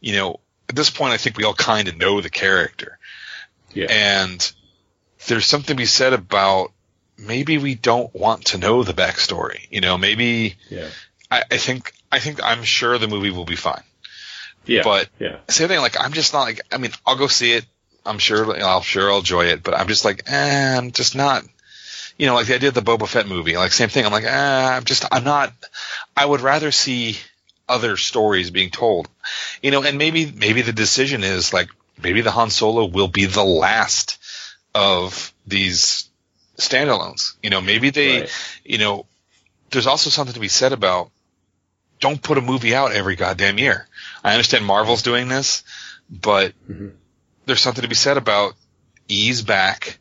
[0.00, 2.98] You know, at this point, I think we all kind of know the character.
[3.72, 4.52] yeah, And
[5.26, 6.72] there's something to be said about
[7.26, 9.66] maybe we don't want to know the backstory.
[9.70, 10.88] You know, maybe yeah,
[11.30, 13.82] I, I think I think I'm sure the movie will be fine.
[14.66, 14.82] yeah.
[14.84, 15.80] But yeah, same thing.
[15.80, 16.60] Like I'm just not like.
[16.72, 17.64] I mean, I'll go see it.
[18.06, 18.60] I'm sure.
[18.62, 19.62] I'll sure I'll enjoy it.
[19.62, 21.44] But I'm just like, eh, I'm just not.
[22.16, 23.56] You know, like the idea of the Boba Fett movie.
[23.56, 24.06] Like same thing.
[24.06, 25.04] I'm like, eh, I'm just.
[25.10, 25.52] I'm not.
[26.16, 27.18] I would rather see
[27.68, 29.08] other stories being told.
[29.62, 31.68] You know, and maybe maybe the decision is like
[32.00, 34.18] maybe the Han Solo will be the last
[34.74, 36.08] of these
[36.56, 37.34] standalones.
[37.42, 38.20] You know, maybe they.
[38.22, 38.30] Right.
[38.64, 39.06] You know,
[39.70, 41.10] there's also something to be said about
[42.00, 43.86] don't put a movie out every goddamn year.
[44.22, 45.62] I understand Marvel's doing this,
[46.10, 46.92] but Mhm.
[47.46, 48.54] there's something to be said about
[49.08, 49.98] ease back,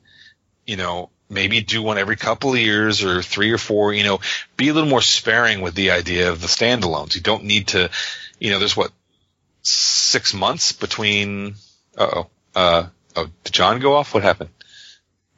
[0.66, 4.20] you know, maybe do one every couple of years or three or four, you know,
[4.58, 7.16] be a little more sparing with the idea of the standalones.
[7.16, 7.89] You don't need to,
[8.39, 8.91] you know, there's what,
[9.62, 11.56] six months between,
[11.97, 14.14] uh-oh, uh, oh, did John go off?
[14.14, 14.49] What happened?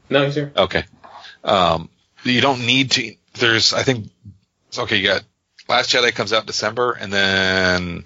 [0.10, 0.52] no, he's here.
[0.56, 0.86] Okay.
[1.46, 1.90] Um,
[2.24, 3.16] you don't need to.
[3.36, 4.10] There's, I think,
[4.78, 4.98] okay.
[4.98, 5.24] You got
[5.68, 8.06] Last Jedi comes out in December, and then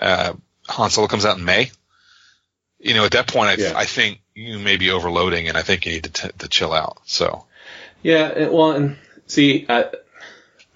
[0.00, 0.32] uh,
[0.68, 1.70] Han Solo comes out in May.
[2.78, 3.72] You know, at that point, I, Yeah.
[3.76, 6.72] I think you may be overloading, and I think you need to, t- to chill
[6.72, 6.98] out.
[7.04, 7.46] So,
[8.02, 9.86] Yeah, well, and see, I,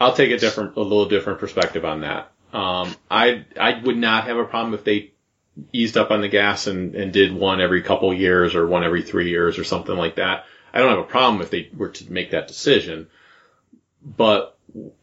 [0.01, 2.33] I'll take a different, a little different perspective on that.
[2.53, 5.13] Um, I, I would not have a problem if they
[5.73, 9.03] eased up on the gas and, and did one every couple years or one every
[9.03, 10.47] three years or something like that.
[10.73, 13.09] I don't have a problem if they were to make that decision,
[14.05, 14.57] but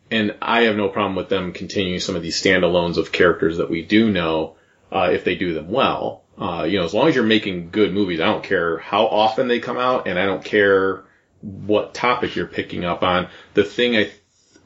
[0.10, 3.70] and I have no problem with them continuing some of these standalones of characters that
[3.70, 4.56] we do know
[4.92, 6.24] uh, if they do them well.
[6.38, 9.48] Uh, you know, as long as you're making good movies, I don't care how often
[9.48, 11.04] they come out, and I don't care
[11.42, 13.28] what topic you're picking up on.
[13.54, 14.12] The thing I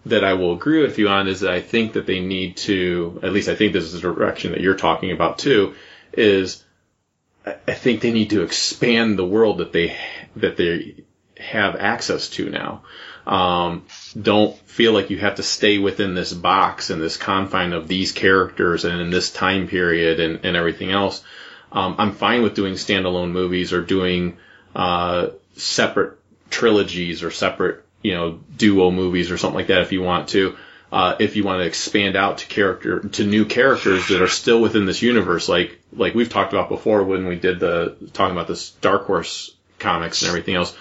[0.06, 3.20] that I will agree with you on is that I think that they need to,
[3.22, 5.76] at least I think this is the direction that you're talking about too,
[6.14, 6.64] is
[7.46, 9.96] I think they need to expand the world that they
[10.36, 11.04] that they
[11.38, 12.84] have access to now.
[13.26, 13.86] Um,
[14.20, 18.12] don't feel like you have to stay within this box and this confine of these
[18.12, 21.24] characters and in this time period and, and everything else.
[21.72, 24.38] Um, I'm fine with doing standalone movies or doing
[24.76, 26.18] uh, separate
[26.50, 30.58] trilogies or separate, you know, duo movies or something like that if you want to.
[30.92, 34.62] Uh, if you want to expand out to character to new characters that are still
[34.62, 38.50] within this universe, like like we've talked about before when we did the talking about
[38.50, 40.76] this Dark Horse comics and everything else.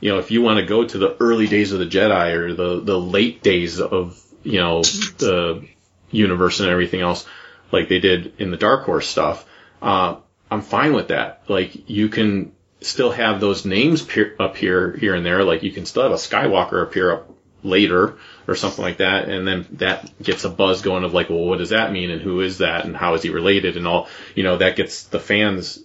[0.00, 2.54] You know, if you want to go to the early days of the Jedi or
[2.54, 5.66] the the late days of you know the
[6.10, 7.26] universe and everything else,
[7.70, 9.44] like they did in the Dark Horse stuff,
[9.80, 10.16] uh,
[10.50, 11.44] I'm fine with that.
[11.48, 15.44] Like you can still have those names peer, appear here and there.
[15.44, 17.30] Like you can still have a Skywalker appear up
[17.62, 21.44] later or something like that, and then that gets a buzz going of like, well,
[21.44, 24.08] what does that mean, and who is that, and how is he related, and all.
[24.34, 25.78] You know, that gets the fans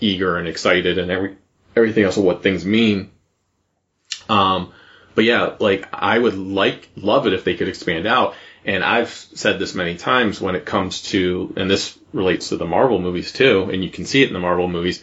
[0.00, 1.36] eager and excited, and every
[1.76, 3.10] everything else of what things mean.
[4.28, 4.72] Um,
[5.14, 8.34] but yeah, like I would like love it if they could expand out.
[8.64, 12.64] And I've said this many times when it comes to, and this relates to the
[12.64, 15.02] Marvel movies too, and you can see it in the Marvel movies.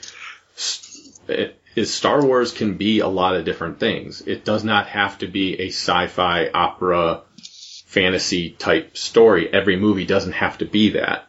[1.76, 4.22] is Star Wars can be a lot of different things.
[4.22, 7.22] It does not have to be a sci-fi opera
[7.86, 9.52] fantasy type story.
[9.52, 11.28] Every movie doesn't have to be that.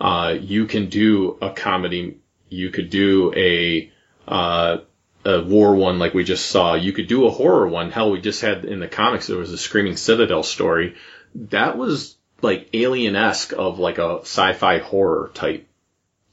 [0.00, 2.18] Uh, you can do a comedy.
[2.48, 3.90] You could do a,
[4.28, 4.78] uh,
[5.24, 6.74] a war one like we just saw.
[6.74, 7.90] You could do a horror one.
[7.90, 10.96] Hell, we just had in the comics, there was a Screaming Citadel story.
[11.34, 15.66] That was like alien-esque of like a sci-fi horror type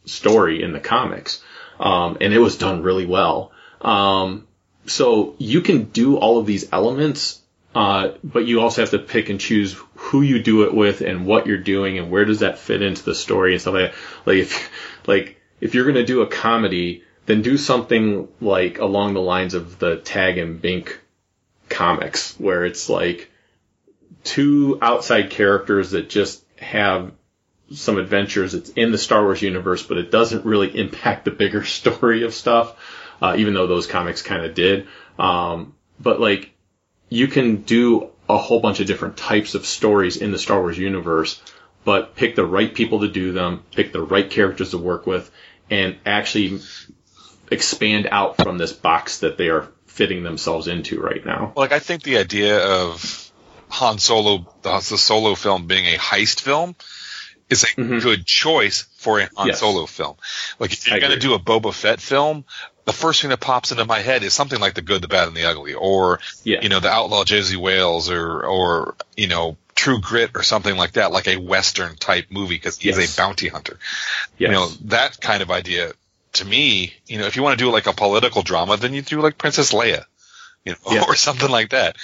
[0.06, 1.44] story in the comics.
[1.80, 3.52] Um, and it was done really well.
[3.82, 4.48] Um,
[4.86, 7.42] so you can do all of these elements,
[7.76, 11.26] uh, but you also have to pick and choose who you do it with and
[11.26, 14.00] what you're doing and where does that fit into the story and stuff like that.
[14.26, 14.72] Like if,
[15.08, 19.78] like, if you're gonna do a comedy, then do something like along the lines of
[19.78, 21.00] the Tag and Bink
[21.70, 23.30] comics, where it's like
[24.24, 27.12] two outside characters that just have
[27.72, 28.56] some adventures.
[28.56, 32.34] It's in the Star Wars universe, but it doesn't really impact the bigger story of
[32.34, 32.76] stuff,
[33.22, 34.88] uh, even though those comics kind of did.
[35.20, 36.52] Um, but like,
[37.10, 40.80] you can do a whole bunch of different types of stories in the Star Wars
[40.80, 41.40] universe,
[41.86, 45.30] but pick the right people to do them, pick the right characters to work with,
[45.70, 46.60] and actually
[47.52, 51.54] expand out from this box that they are fitting themselves into right now.
[51.56, 53.32] Like I think the idea of
[53.70, 56.76] Han Solo, the, the solo film being a heist film,
[57.50, 58.02] is a Mhm.
[58.02, 59.60] good choice for a Han Yes.
[59.60, 60.16] Solo film.
[60.60, 62.46] Like if you're going to do a Boba Fett film,
[62.86, 65.28] the first thing that pops into my head is something like The Good, the Bad,
[65.28, 66.62] and the Ugly, or Yeah.
[66.62, 70.94] you know, The Outlaw Josie Wales, or or you know, True Grit, or something like
[70.94, 73.14] that, like a Western type movie because he's Yes.
[73.16, 73.80] a bounty hunter.
[74.38, 74.48] Yes.
[74.50, 75.94] You know, that kind of idea
[76.34, 79.02] to me, you know, if you want to do like a political drama, then you
[79.02, 80.06] do like Princess Leia,
[80.66, 81.04] you know, Yeah.
[81.08, 81.96] or something like that.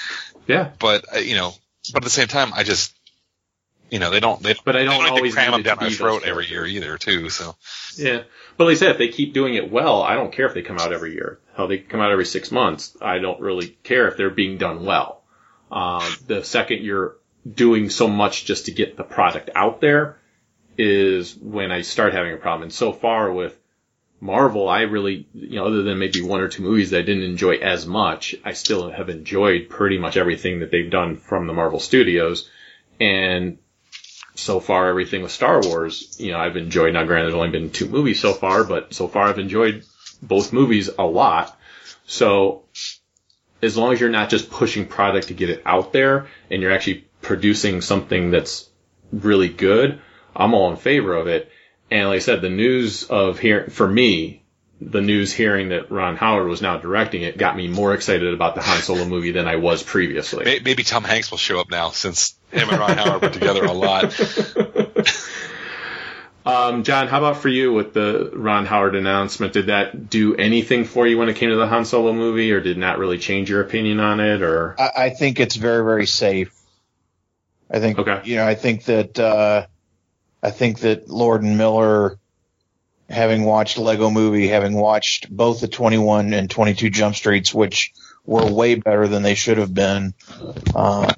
[0.47, 0.71] yeah.
[0.79, 1.53] But uh, you know,
[1.93, 2.93] but at the same time, I just,
[3.91, 6.23] you know, they don't they, But I don't to always cram them down my throat
[6.25, 7.29] every year either, too.
[7.29, 7.55] So
[7.97, 8.23] Yeah.
[8.57, 10.61] But like I said, if they keep doing it well, I don't care if they
[10.61, 11.39] come out every year.
[11.55, 14.85] How they come out every six months, I don't really care if they're being done
[14.85, 15.21] well.
[15.71, 17.17] Uh, the second you're
[17.49, 20.17] doing so much just to get the product out there
[20.77, 22.63] is when I start having a problem.
[22.63, 23.57] And so far with
[24.25, 27.23] Marvel, I really, you know, other than maybe one or two movies that I didn't
[27.23, 31.53] enjoy as much, I still have enjoyed pretty much everything that they've done from the
[31.53, 32.49] Marvel Studios.
[32.99, 33.59] And
[34.33, 36.93] so far everything with Star Wars, you know, I've enjoyed.
[36.93, 39.85] Now, granted, there's only been two movies so far, but so far I've enjoyed
[40.21, 41.55] both movies a lot.
[42.07, 42.63] So
[43.61, 46.71] as long as you're not just pushing product to get it out there and you're
[46.71, 48.67] actually producing something that's
[49.11, 50.01] really good,
[50.35, 51.51] I'm all in favor of it.
[51.91, 54.43] And like I said, the news of here for me,
[54.81, 58.55] the news hearing that Ron Howard was now directing it got me more excited about
[58.55, 60.43] the Han Solo movie than I was previously.
[60.63, 63.71] maybe Tom Hanks will show up now since him and Ron Howard were together a
[63.71, 64.13] lot.
[66.45, 69.51] Um, John, how about for you with the Ron Howard announcement?
[69.53, 72.59] Did that do anything for you when it came to the Han Solo movie, or
[72.61, 74.43] did not really change your opinion on it?
[74.43, 76.53] Or I, I think it's very, very safe.
[77.67, 78.21] I think, Okay.
[78.25, 79.65] you know, I think that, uh,
[80.45, 82.19] I think that Lord and Miller
[83.09, 87.93] having watched Lego Movie, having watched both the 21 and 22 Jump Streets, which
[88.27, 90.13] were way better than they should have been.
[90.75, 91.11] Uh,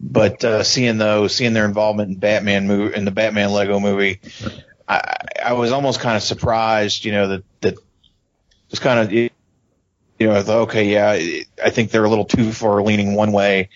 [0.00, 4.20] but uh, seeing those, seeing their involvement in Batman movie, in the Batman Lego Movie,
[4.88, 5.12] I,
[5.44, 7.74] I was almost kind of surprised, you know, that that
[8.70, 9.30] was kind of, you
[10.20, 11.10] know, okay, yeah,
[11.62, 13.68] I think they're a little too far leaning one way.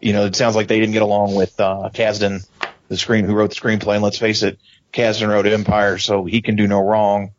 [0.00, 2.46] You know, it sounds like they didn't get along with uh, Kasdan,
[2.88, 3.94] the screen who wrote the screenplay.
[3.94, 4.58] And let's face it,
[4.92, 7.32] Kasdan wrote Empire, so he can do no wrong.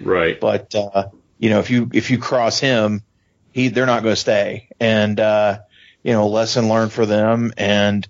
[0.00, 0.38] Right.
[0.40, 3.02] But uh, you know, if you if you cross him,
[3.52, 4.68] he they're not going to stay.
[4.78, 5.60] And uh,
[6.02, 7.52] you know, lesson learned for them.
[7.56, 8.06] And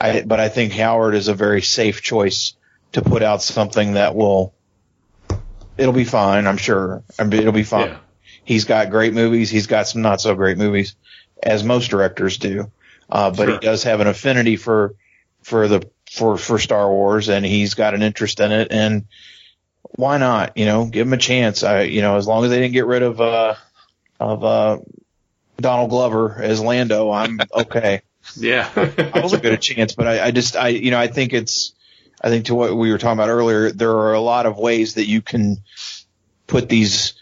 [0.00, 2.54] I, but I think Howard is a very safe choice
[2.92, 4.54] to put out something that will.
[5.78, 7.02] It'll be fine, I'm sure.
[7.18, 7.88] I mean, it'll be fine.
[7.88, 7.98] Yeah.
[8.44, 9.48] He's got great movies.
[9.48, 10.96] He's got some not so great movies,
[11.42, 12.70] as most directors do.
[13.08, 13.52] Uh, but Sure.
[13.52, 14.94] he does have an affinity for
[15.42, 18.68] for the for for Star Wars, and he's got an interest in it.
[18.70, 19.06] And
[19.82, 20.56] why not?
[20.56, 21.62] You know, give him a chance.
[21.62, 23.54] I, you know, as long as they didn't get rid of uh
[24.20, 24.78] of uh
[25.56, 28.02] Donald Glover as Lando, I'm okay.
[28.36, 28.68] Yeah.
[28.76, 31.32] I was a good a chance, but I, I just, I, you know, I think
[31.32, 31.72] it's,
[32.20, 34.94] I think to what we were talking about earlier, there are a lot of ways
[34.94, 35.58] that you can
[36.46, 37.14] put these,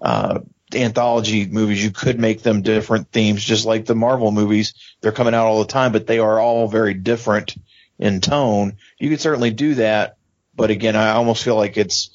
[0.00, 0.40] uh,
[0.74, 1.82] anthology movies.
[1.82, 4.74] You could make them different themes, just like the Marvel movies.
[5.00, 7.54] They're coming out all the time, but they are all very different
[7.98, 8.76] in tone.
[8.98, 10.16] You could certainly do that,
[10.54, 12.10] but again, I almost feel like it's,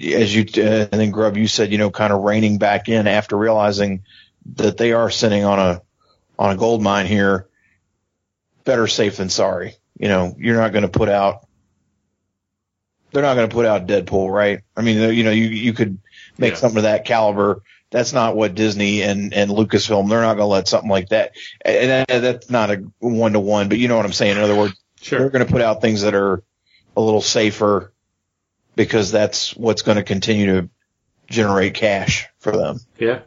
[0.00, 3.06] as you, uh, and then Grub, you said, you know, kind of reining back in
[3.06, 4.04] after realizing
[4.56, 5.82] that they are sitting on a,
[6.38, 7.48] on a gold mine here
[8.64, 9.76] better safe than sorry.
[9.98, 11.46] You know, you're not going to put out,
[13.12, 14.60] they're not going to put out Deadpool, right?
[14.76, 15.98] I mean, you know, you, you could
[16.38, 16.58] make Yeah.
[16.58, 17.62] something of that caliber.
[17.90, 21.32] That's not what Disney and, and Lucasfilm, they're not going to let something like that.
[21.64, 24.36] And that, that's not a one to one, but you know what I'm saying?
[24.36, 24.74] In other words,
[25.10, 26.42] they're going to put out things that are
[26.96, 27.92] a little safer
[28.76, 30.68] because that's what's going to continue to
[31.28, 32.80] generate cash for them.
[32.98, 33.20] Yeah.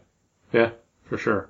[0.54, 0.72] Yeah,
[1.06, 1.50] for sure.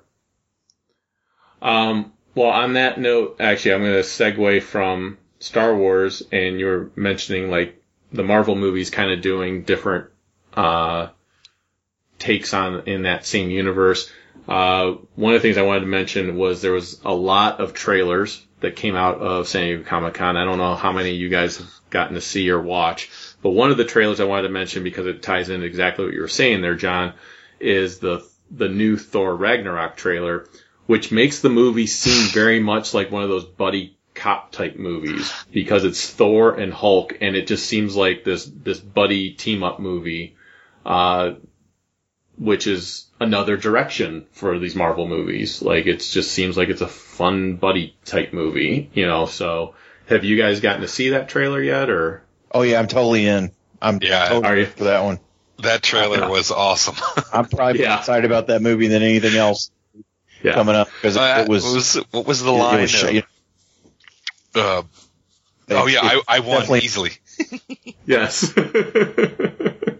[1.62, 6.66] Um, well, on that note, actually, I'm going to segue from Star Wars, and you
[6.66, 10.06] were mentioning like the Marvel movies kind of doing different
[10.54, 11.08] uh,
[12.18, 14.10] takes on in that same universe.
[14.48, 17.74] Uh, one of the things I wanted to mention was there was a lot of
[17.74, 20.36] trailers that came out of San Diego Comic Con.
[20.36, 23.10] I don't know how many you guys have gotten to see or watch,
[23.42, 26.14] but one of the trailers I wanted to mention because it ties in exactly what
[26.14, 27.14] you were saying there, John,
[27.60, 30.48] is the the new Thor Ragnarok trailer,
[30.86, 35.32] which makes the movie seem very much like one of those buddy cop type movies
[35.52, 39.78] because it's Thor and Hulk, and it just seems like this this buddy team up
[39.78, 40.36] movie,
[40.84, 41.32] uh,
[42.38, 45.60] which is another direction for these Marvel movies.
[45.62, 49.26] Like it just seems like it's a fun buddy type movie, you know.
[49.26, 49.74] So
[50.06, 52.22] have you guys gotten to see that trailer yet, or
[52.52, 53.50] Oh yeah, I'm totally in.
[53.82, 54.28] I'm Yeah.
[54.28, 54.66] totally Are you?
[54.66, 55.18] for that one.
[55.62, 56.94] That trailer was awesome.
[57.32, 57.88] I'm probably Yeah.
[57.90, 59.70] more excited about that movie than anything else
[60.42, 60.54] yeah?
[60.54, 62.80] coming up because it, Uh, it was, what was what was the it line?
[62.82, 63.22] was of, you
[64.54, 64.82] uh,
[65.70, 67.10] oh yeah, it- I, I won definitely- easily.
[68.06, 68.52] Yes.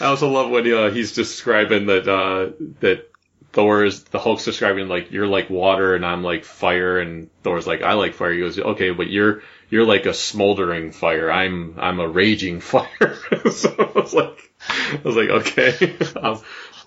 [0.00, 3.10] I also love when uh, he's describing that uh, that
[3.52, 7.66] Thor is the Hulk's describing like you're like water and I'm like fire and Thor's
[7.66, 8.32] like I like fire.
[8.32, 11.30] He goes okay, but you're you're like a smoldering fire.
[11.30, 13.16] I'm I'm a raging fire.
[13.50, 15.96] so I was like I was like okay.
[16.16, 16.42] Um,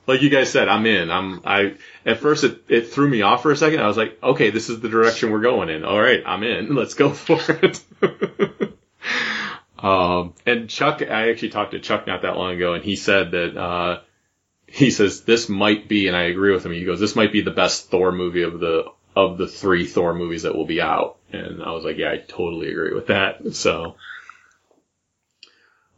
[0.06, 1.12] like you guys said, I'm in.
[1.12, 1.76] I'm I
[2.06, 3.80] at first it, it threw me off for a second.
[3.80, 5.84] I was like, okay, this is the direction we're going in.
[5.84, 6.76] All right, I'm in.
[6.76, 7.82] Let's go for it.
[9.82, 13.32] Um, and Chuck, I actually talked to Chuck not that long ago, and he said
[13.32, 14.02] that uh,
[14.68, 16.74] he says this might be, and I agree with him.
[16.74, 18.86] He goes, this might be the best Thor movie of the
[19.16, 21.18] of the three Thor movies that will be out.
[21.32, 23.56] And I was like, yeah, I totally agree with that.
[23.56, 23.96] So,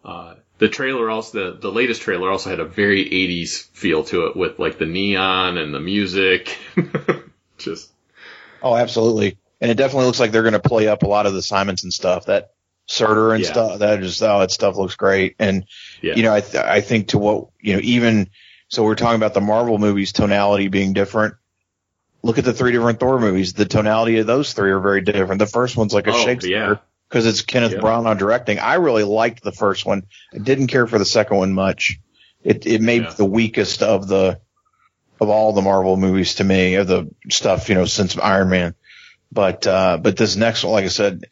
[0.04, 4.28] uh, the trailer also, the, the latest trailer also had a very 80s feel to
[4.28, 6.58] it with like the neon and the music.
[7.58, 7.92] Just,
[8.62, 9.38] Oh, absolutely.
[9.60, 11.92] And it definitely looks like they're going to play up a lot of the Simonson
[11.92, 12.26] stuff.
[12.26, 12.52] That
[12.88, 13.52] Surtur and Yeah.
[13.52, 13.80] stuff.
[13.80, 15.36] That just oh, that stuff looks great.
[15.40, 15.66] And
[16.02, 16.16] yeah.
[16.16, 18.30] you know, I th- I think to what you know, even
[18.68, 21.36] so, we're talking about the Marvel movies tonality being different.
[22.24, 23.52] Look at the three different Thor movies.
[23.54, 25.40] The tonality of those three are very different.
[25.40, 26.24] The first one's like a Oh.
[26.26, 26.80] Shakespeare
[27.10, 27.80] because it's Kenneth Yeah.
[27.80, 28.60] Branagh directing.
[28.60, 30.04] I really liked the first one.
[30.34, 32.00] I didn't care for the second one much.
[32.44, 33.10] It it made Yeah.
[33.14, 34.40] the weakest of the
[35.20, 38.76] of all the Marvel movies to me of the stuff you know since Iron Man.
[39.32, 41.26] But uh, but this next one, like I said,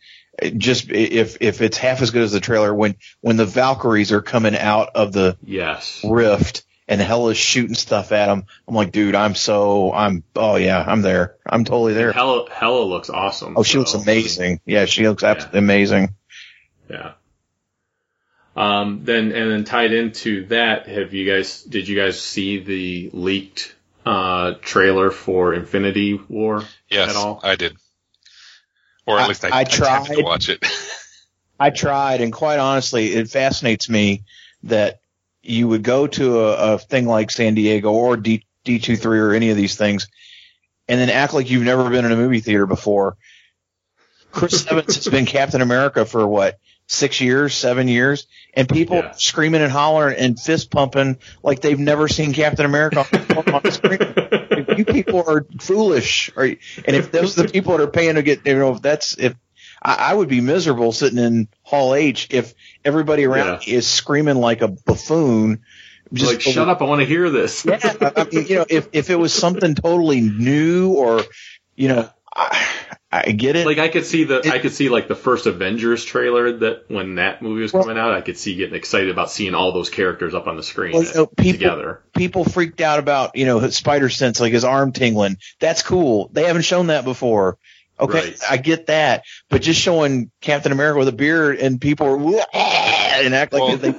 [0.57, 4.22] just if if it's half as good as the trailer, when when the Valkyries are
[4.22, 6.03] coming out of the yes.
[6.03, 10.84] rift and Hela's shooting stuff at them, I'm like, dude, I'm so I'm oh yeah,
[10.86, 11.36] I'm there.
[11.45, 12.11] I'm totally there.
[12.11, 13.56] Hela, Hela looks awesome.
[13.57, 14.61] Oh, she looks amazing.
[14.66, 16.16] Yeah, she looks absolutely amazing.
[16.90, 17.14] Yeah.
[18.56, 23.10] Um, then and then tied into that, have you guys did you guys see the
[23.14, 23.74] leaked
[24.06, 27.40] uh, trailer for Infinity War Yes, at all?
[27.44, 27.78] I did.
[29.10, 30.07] Or at I- least I, I to tried.
[30.23, 30.64] watch it.
[31.60, 34.23] I tried, and quite honestly, it fascinates me
[34.64, 34.99] that
[35.41, 39.19] you would go to a, a thing like San Diego or D D two three
[39.19, 40.07] or any of these things,
[40.88, 43.18] and then act like you've never been in a movie theater before.
[44.31, 49.11] Chris Evans has been Captain America for what six years, seven years, and people Yeah.
[49.11, 53.72] screaming and hollering and fist pumping like they've never seen Captain America on, on the
[53.72, 53.99] screen.
[54.77, 56.57] you people are foolish, or, and
[56.95, 59.36] if those are the people that are paying to get, you know, if that's if
[59.81, 62.53] I, I would be miserable sitting in Hall H if
[62.84, 65.64] everybody around me is screaming like a buffoon.
[66.11, 66.81] Just like, shut up!
[66.81, 67.65] I want to hear this.
[67.65, 71.22] yeah, I mean, you know, if if it was something totally new or,
[71.76, 72.68] you know, I,
[73.11, 73.65] I get it.
[73.65, 77.15] like I could see the I could see like the first Avengers trailer that when
[77.15, 79.90] that movie was Well- coming out, I could see getting excited about seeing all those
[79.90, 82.02] characters up on the screen Well, you know, people- together.
[82.15, 85.38] people freaked out about, you know, spider sense, like his arm tingling.
[85.60, 86.30] That's cool.
[86.34, 87.57] They haven't shown that before.
[87.99, 88.40] Okay, Right.
[88.49, 93.34] I get that, but just showing Captain America with a beard and people are and
[93.36, 93.90] act like Well- they,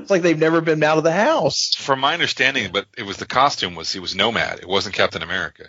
[0.00, 1.74] it's like they've never been out of the house.
[1.76, 4.60] From my understanding, but it was the costume was he was Nomad.
[4.60, 5.64] It wasn't Captain America.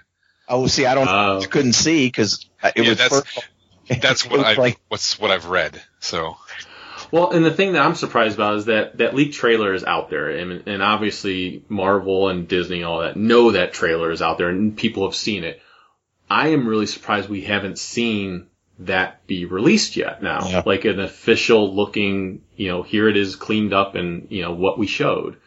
[0.47, 1.07] Oh, see, I don't.
[1.07, 3.49] I uh, couldn't see because it Yeah, was that's- first,
[4.01, 4.79] That's what I like.
[4.87, 5.81] what's what I've read.
[5.99, 6.37] So
[7.11, 10.09] Well, and the thing that I'm surprised about is that that leaked trailer is out
[10.09, 14.37] there, and, and obviously Marvel and Disney and all that know that trailer is out
[14.37, 15.61] there, and people have seen it.
[16.29, 18.47] I am really surprised we haven't seen
[18.79, 20.63] that be released yet now, Yeah.
[20.65, 24.79] like an official looking, you know, here it is cleaned up and you know what
[24.79, 25.37] we showed.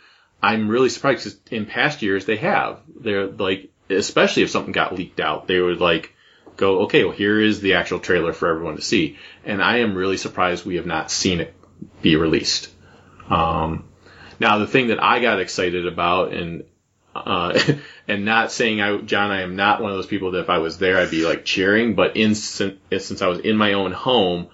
[0.42, 2.80] I'm really surprised because in past years they have.
[3.00, 6.14] They're like, especially if something got leaked out, they would like
[6.56, 9.18] go, okay, well here is the actual trailer for everyone to see.
[9.44, 11.54] And I am really surprised we have not seen it
[12.02, 12.70] be released.
[13.28, 13.88] Um,
[14.40, 16.64] now the thing that I got excited about and,
[17.14, 17.58] uh,
[18.08, 20.58] and not saying I, John, I am not one of those people that if I
[20.58, 24.48] was there, I'd be like cheering, but in, since I was in my own home,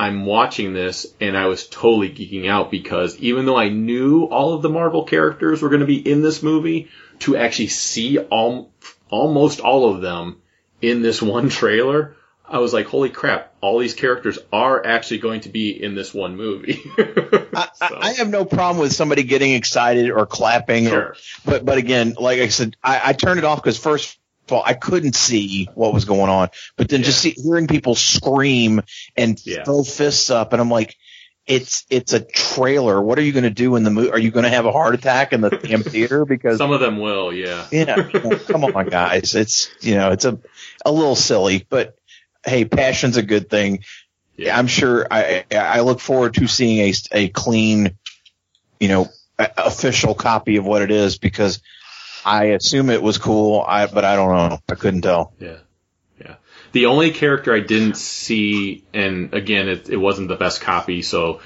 [0.00, 4.54] I'm watching this and I was totally geeking out because even though I knew all
[4.54, 6.88] of the Marvel characters were going to be in this movie,
[7.20, 8.72] to actually see all,
[9.10, 10.40] almost all of them
[10.80, 12.16] in this one trailer,
[12.50, 16.14] I was like, holy crap, all these characters are actually going to be in this
[16.14, 16.80] one movie.
[16.98, 21.14] I, I I have no problem with somebody getting excited or clapping, or,
[21.44, 24.62] but but again, like I said, I, I turned it off because first of all,
[24.64, 28.80] I couldn't see what was going on, but then just see, hearing people scream
[29.14, 29.64] and Yeah.
[29.64, 30.96] throw fists up, and I'm like,
[31.48, 33.00] it's it's a trailer.
[33.00, 34.10] What are you going to do in the movie?
[34.10, 36.26] Are you going to have a heart attack in the damn theater?
[36.26, 37.66] Because Some of them will, yeah.
[37.72, 40.38] yeah, you know, come on, guys, it's you know it's a
[40.84, 41.96] a little silly, but
[42.44, 43.82] hey, passion's a good thing.
[44.36, 44.56] Yeah.
[44.56, 47.96] I'm sure I I look forward to seeing a a clean,
[48.78, 49.08] you know,
[49.38, 51.62] official copy of what it is because
[52.26, 53.64] I assume it was cool.
[53.66, 54.58] I but I don't know.
[54.68, 55.32] I couldn't tell.
[55.40, 55.56] Yeah.
[56.78, 61.40] The only character I didn't see, and again, it, it wasn't the best copy, so,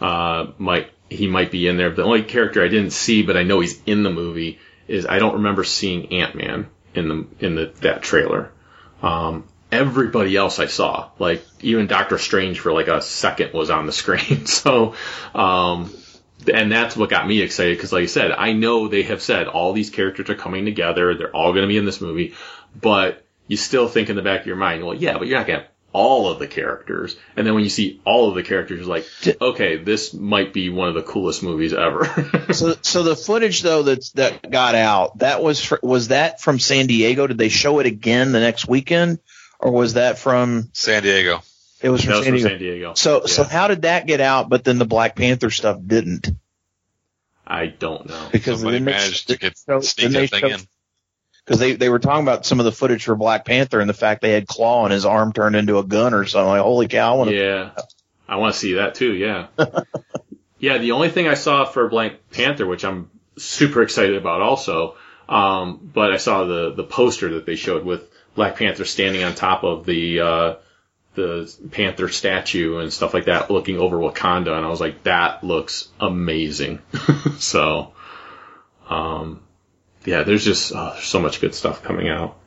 [0.00, 1.90] uh, might, he might be in there.
[1.90, 5.18] The only character I didn't see, but I know he's in the movie, is I
[5.18, 8.50] don't remember seeing Ant-Man in the, in the, that trailer.
[9.02, 13.84] Um, everybody else I saw, like even Doctor Strange for like a second was on
[13.84, 14.46] the screen.
[14.46, 14.94] So,
[15.34, 15.94] um,
[16.50, 19.48] and that's what got me excited because, like I said, I know they have said
[19.48, 21.14] all these characters are coming together.
[21.14, 22.32] They're all going to be in this movie,
[22.74, 25.46] but you still think in the back of your mind, well, yeah, but you're not
[25.46, 27.16] going to have all of the characters.
[27.34, 29.06] And then when you see all of the characters, you're like,
[29.40, 32.04] okay, this might be one of the coolest movies ever.
[32.52, 36.58] So so the footage though that's that got out that was fr- was that from
[36.58, 37.26] San Diego?
[37.26, 39.18] Did they show it again the next weekend,
[39.58, 41.42] or was that from San Diego.
[41.82, 42.48] it was from, that was San, from Diego?
[42.48, 42.94] San Diego.
[42.94, 44.48] So so how did that get out?
[44.48, 46.28] But then the Black Panther stuff didn't
[47.46, 48.28] I don't know.
[48.32, 50.60] because Somebody they- managed to get so- sneak then that thing showed- in.
[51.48, 53.94] Because they they were talking about some of the footage for Black Panther and the
[53.94, 56.46] fact they had Klaue and his arm turned into a gun or something.
[56.48, 57.14] Like, holy cow!
[57.14, 57.70] I wanna- Yeah,
[58.28, 59.14] I want to see that too.
[59.14, 59.46] Yeah,
[60.58, 60.76] yeah.
[60.76, 64.96] The only thing I saw for Black Panther, which I'm super excited about, also,
[65.26, 69.34] um, but I saw the the poster that they showed with Black Panther standing on
[69.34, 70.54] top of the uh,
[71.14, 75.42] the Panther statue and stuff like that, looking over Wakanda, and I was like, that
[75.42, 76.80] looks amazing.
[77.38, 77.92] so,
[78.88, 79.40] um,
[80.08, 82.38] yeah, there's just uh, there's so much good stuff coming out.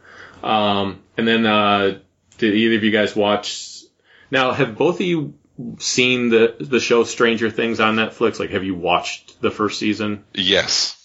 [0.43, 1.99] Um, and then uh,
[2.37, 3.83] did either of you guys watch?
[4.31, 5.35] Now, have both of you
[5.77, 8.39] seen the the show Stranger Things on Netflix?
[8.39, 10.23] Like, have you watched the first season?
[10.33, 10.97] Yes.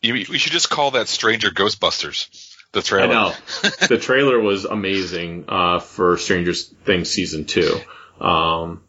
[0.00, 2.28] You, we should just call that Stranger Ghostbusters.
[2.72, 3.14] The I trailer.
[3.14, 3.32] know
[3.88, 7.78] the trailer was amazing uh, for Stranger Things season two,
[8.20, 8.82] um,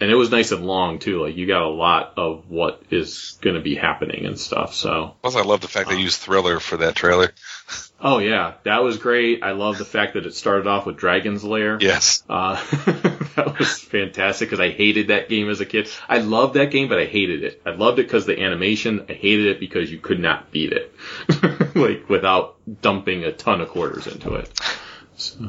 [0.00, 1.22] and it was nice and long too.
[1.22, 4.74] Like you got a lot of what is going to be happening and stuff.
[4.74, 7.32] So, Plus, I love the fact they used Thriller for that trailer.
[8.00, 9.42] oh yeah, that was great.
[9.42, 11.78] I love the fact that it started off with Dragon's Lair.
[11.80, 12.22] Yes.
[12.28, 12.54] Uh,
[13.36, 15.88] that was fantastic because I hated that game as a kid.
[16.08, 17.62] I loved that game, but I hated it.
[17.64, 19.06] I loved it because the animation.
[19.08, 20.94] I hated it because you could not beat it,
[21.74, 24.50] like without dumping a ton of quarters into it.
[25.16, 25.48] So,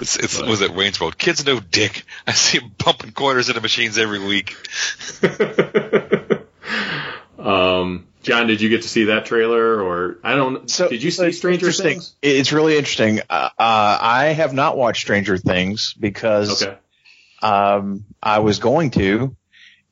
[0.00, 1.16] It's, it's was it Wayne's World?
[1.16, 2.04] Kids know dick.
[2.26, 4.54] I see them pumping quarters into machines every week.
[7.38, 10.68] um, John, did you get to see that trailer, or I don't?
[10.70, 11.72] So did you see it's Stranger.
[11.72, 12.14] Things?
[12.20, 13.20] It's really interesting.
[13.30, 16.76] Uh, uh, I have not watched Stranger Things because Okay.
[17.42, 19.34] um, I was going to,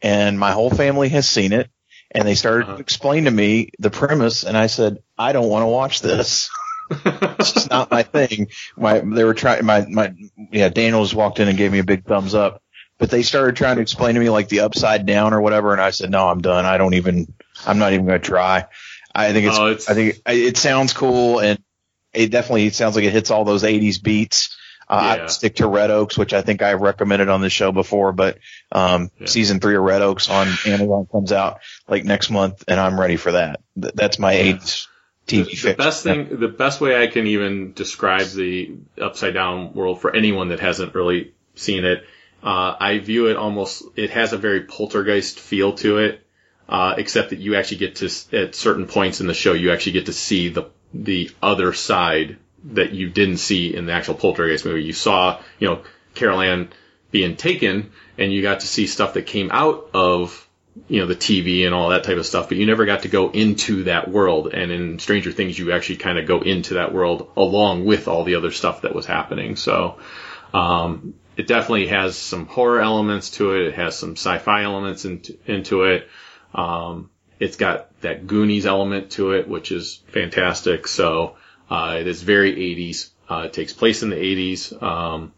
[0.02, 1.70] and my whole family has seen it,
[2.10, 2.74] and they started Uh-huh.
[2.76, 6.50] to explain to me the premise, and I said, I don't want to watch this.
[6.90, 8.48] it's just not my thing.
[8.76, 9.64] My they were trying.
[9.64, 10.14] My my
[10.52, 10.68] yeah.
[10.68, 12.62] Daniels walked in and gave me a big thumbs up,
[12.98, 15.80] but they started trying to explain to me like the upside down or whatever, and
[15.80, 16.64] I said, no, I'm done.
[16.66, 17.32] I don't even.
[17.66, 18.66] I'm not even going to try.
[19.14, 21.58] I think it's, Oh, it's- I think it, it sounds cool and
[22.12, 24.54] it definitely sounds like it hits all those 80s beats.
[24.88, 25.24] Uh, Yeah.
[25.24, 28.38] I stick to Red Oaks, which I think I've recommended on the show before, but
[28.72, 29.26] um, Yeah.
[29.26, 33.16] season three of Red Oaks on Amazon comes out like next month, and I'm ready
[33.16, 33.60] for that.
[33.80, 34.52] Th- That's my Yeah.
[34.54, 34.86] 80s
[35.26, 39.74] TV the, the best thing, the best way I can even describe the upside down
[39.74, 42.04] world for anyone that hasn't really seen it,
[42.42, 46.24] uh, I view it almost, it has a very poltergeist feel to it,
[46.68, 49.92] uh, except that you actually get to, at certain points in the show, you actually
[49.92, 52.36] get to see the, the other side
[52.72, 54.84] that you didn't see in the actual poltergeist movie.
[54.84, 55.82] You saw, you know,
[56.14, 56.68] Carol Anne
[57.10, 60.45] being taken and you got to see stuff that came out of
[60.88, 63.08] you know, the TV and all that type of stuff, but you never got to
[63.08, 64.52] go into that world.
[64.52, 68.24] And in Stranger Things, you actually kind of go into that world along with all
[68.24, 69.56] the other stuff that was happening.
[69.56, 69.98] So,
[70.52, 73.66] um, it definitely has some horror elements to it.
[73.68, 76.08] It has some sci-fi elements into, into it.
[76.54, 80.88] Um, it's got that Goonies element to it, which is fantastic.
[80.88, 81.36] So,
[81.68, 83.10] uh, it is very 80s.
[83.28, 84.82] Uh, it takes place in the 80s.
[84.82, 85.32] Um,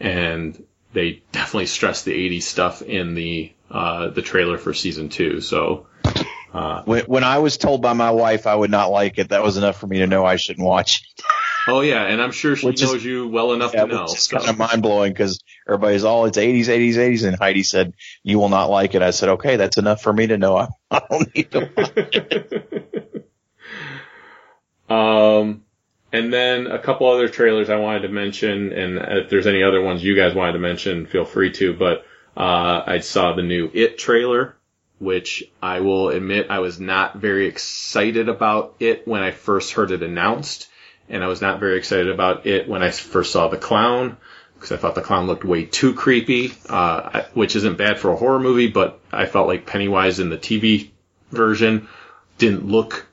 [0.00, 5.40] and they definitely stress the 80s stuff in the uh, the trailer for season two.
[5.40, 5.86] So
[6.84, 9.56] When, when I was told by my wife I would not like it, that was
[9.56, 11.02] enough for me to know I shouldn't watch.
[11.66, 14.02] oh yeah, and I'm sure she Which is- knows you well enough Yeah, to know.
[14.02, 14.36] which is so.
[14.38, 18.38] kind of mind blowing because everybody's all it's 80s, 80s, 80s, and Heidi said you
[18.38, 19.02] will not like it.
[19.02, 21.70] I said okay, that's enough for me to know I, I don't need to.
[21.76, 21.92] Watch.
[21.96, 23.30] it.
[24.88, 25.64] Um,
[26.12, 29.80] and then a couple other trailers I wanted to mention, and if there's any other
[29.80, 31.72] ones you guys wanted to mention, feel free to.
[31.72, 32.04] But
[32.36, 34.56] uh, I saw the new It trailer,
[34.98, 39.90] which I will admit I was not very excited about it when I first heard
[39.90, 40.68] it announced,
[41.08, 44.16] and I was not very excited about it when I first saw the clown
[44.54, 48.16] because I thought the clown looked way too creepy, uh, which isn't bad for a
[48.16, 50.90] horror movie, but I felt like Pennywise in the TV
[51.30, 51.88] version
[52.38, 53.06] didn't look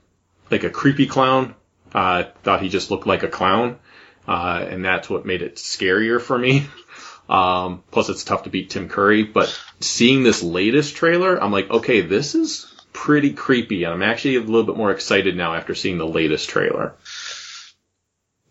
[0.49, 1.56] like a creepy clown.
[1.93, 3.80] Uh, thought he just looked like a clown.
[4.27, 6.68] Uh, and that's what made it scarier for me.
[7.30, 11.69] Um, plus it's tough to beat Tim Curry, but seeing this latest trailer, I'm like,
[11.69, 13.84] okay, this is pretty creepy.
[13.85, 16.95] And I'm actually a little bit more excited now after seeing the latest trailer.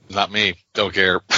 [0.09, 0.55] Not me.
[0.75, 1.21] Don't care.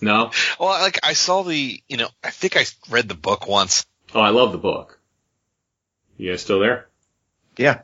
[0.00, 0.30] No?
[0.60, 3.84] well, like I saw the, you know, I think I read the book once.
[4.14, 4.98] Oh, I love the book.
[6.16, 6.88] You guys still there?
[7.56, 7.80] yeah.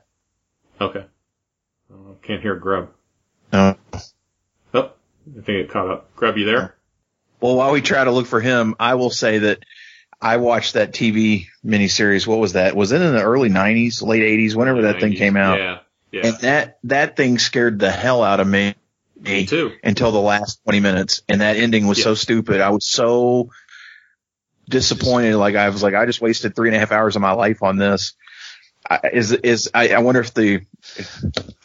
[0.80, 1.04] Okay.
[1.92, 2.90] Uh, can't hear Grub.
[3.52, 3.76] No.
[4.72, 4.92] Oh,
[5.38, 6.14] I think it caught up.
[6.16, 6.73] Grub, you there?
[7.44, 9.66] Well, while we try to look for him, I will say that
[10.18, 12.26] I watched that TV miniseries.
[12.26, 12.74] What was that?
[12.74, 15.58] Was it in the early '90s, late '80s, whenever that thing came out?
[15.58, 15.78] Yeah.
[16.10, 16.26] Yeah.
[16.26, 18.76] And that that thing scared the hell out of me.
[19.20, 19.72] Me too.
[19.82, 21.20] until the last 20 minutes.
[21.28, 22.62] And that ending was so stupid.
[22.62, 23.50] I was so
[24.66, 25.36] disappointed.
[25.36, 27.62] Like I was like, I just wasted three and a half hours of my life
[27.62, 28.14] on this.
[28.88, 30.62] I, is, is, I, I wonder if the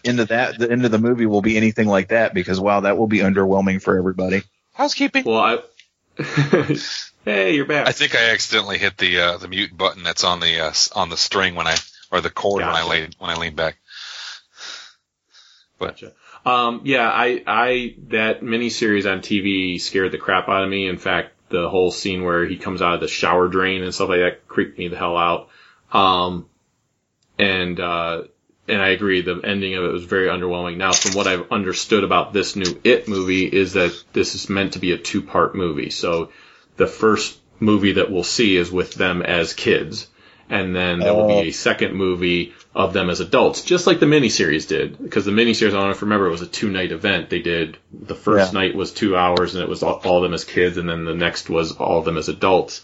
[0.03, 2.81] end of that, the end of the movie will be anything like that because wow,
[2.81, 4.43] that will be underwhelming for everybody.
[4.73, 5.25] Housekeeping.
[5.25, 5.59] Well, I.
[7.25, 7.87] hey, you're back.
[7.87, 11.09] I think I accidentally hit the uh, the mute button that's on the uh, on
[11.09, 11.75] the string when I
[12.11, 13.09] or the cord when I Gotcha.
[13.19, 13.77] when I leaned back.
[15.77, 16.13] But Gotcha.
[16.45, 20.87] Um, yeah, I, I, that miniseries on TV scared the crap out of me.
[20.87, 24.09] In fact, the whole scene where he comes out of the shower drain and stuff
[24.09, 25.49] like that creeped me the hell out.
[25.91, 26.47] Um,
[27.37, 28.23] and, uh,
[28.69, 30.77] and I agree, the ending of it was very underwhelming.
[30.77, 34.73] Now, from what I've understood about this new It movie is that this is meant
[34.73, 35.89] to be a two-part movie.
[35.89, 36.29] So
[36.77, 40.07] the first movie that we'll see is with them as kids.
[40.49, 41.27] And then there will Oh.
[41.41, 44.97] be a second movie of them as adults, just like the miniseries did.
[45.01, 47.29] Because the miniseries, I don't know if you remember, it was a two-night event.
[47.29, 48.59] They did, the first Yeah.
[48.59, 51.05] night was two hours and it was all, all of them as kids, and then
[51.05, 52.81] the next was all of them as adults.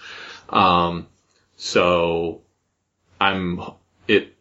[0.49, 1.07] Um,
[1.57, 2.41] So
[3.19, 3.61] I'm
[4.07, 4.34] it.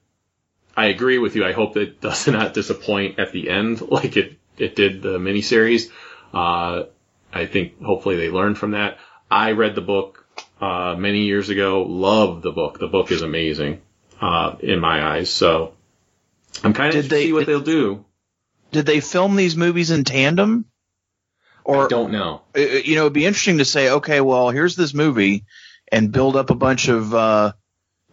[0.77, 1.45] I agree with you.
[1.45, 5.91] I hope it does not disappoint at the end like it it did the miniseries.
[6.33, 6.85] Uh,
[7.33, 8.99] I think hopefully they learned from that.
[9.31, 10.25] I read the book
[10.61, 11.83] uh, many years ago.
[11.83, 12.79] Love the book.
[12.79, 13.83] The book is amazing
[14.21, 15.31] uh, in my eyes.
[15.31, 15.75] So
[16.63, 18.05] I'm kind of Did interested they- to see what did- they'll do.
[18.73, 20.65] Did they film these movies in tandem?
[21.65, 22.43] Or I don't know.
[22.57, 25.45] you know, it'd be interesting to say, okay, well, here's this movie,
[25.93, 27.53] and build up a bunch of, uh,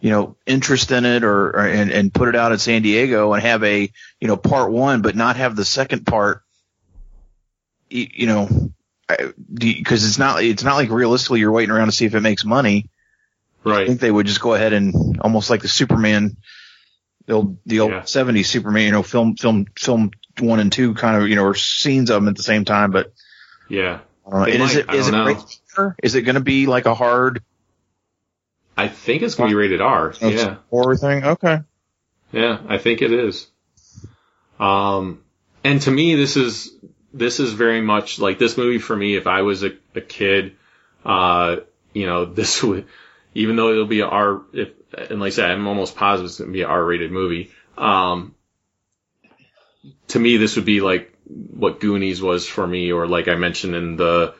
[0.02, 3.32] you know, interest in it, or, or and, and put it out at San Diego,
[3.32, 3.88] and have a,
[4.20, 6.42] you know, part one, but not have the second part.
[7.88, 8.72] You, you know,
[9.54, 12.44] because it's not, it's not like realistically you're waiting around to see if it makes
[12.44, 12.90] money.
[13.62, 13.82] Right.
[13.82, 16.36] I think they would just go ahead and almost like the Superman,
[17.26, 18.00] the old the old Yeah.
[18.00, 20.10] '70s Superman, you know, film film film
[20.40, 22.90] one and two kind of, you know, or scenes of them at the same time,
[22.90, 23.12] but.
[23.68, 24.00] Yeah.
[24.26, 24.46] I don't know.
[24.46, 25.12] And is it I don't
[25.78, 25.94] know.
[26.02, 27.42] Is it going to be like a hard
[28.82, 30.12] I think it's going to be rated R.
[30.20, 30.56] Yeah.
[30.68, 31.22] horror thing?
[31.22, 31.60] Okay.
[32.32, 33.46] Yeah, I think it is.
[34.58, 35.22] Um,
[35.62, 36.74] and to me, this is
[37.14, 39.14] this is very much like this movie for me.
[39.14, 40.56] If I was a, a kid,
[41.04, 41.58] uh,
[41.92, 42.86] you know, this would,
[43.34, 44.70] even though it'll be a R, if
[45.08, 47.52] and like I said, I'm almost positive it's going to be an R-rated movie.
[47.78, 48.34] Um,
[50.08, 53.76] to me, this would be like what Goonies was for me, or like I mentioned
[53.76, 54.34] in the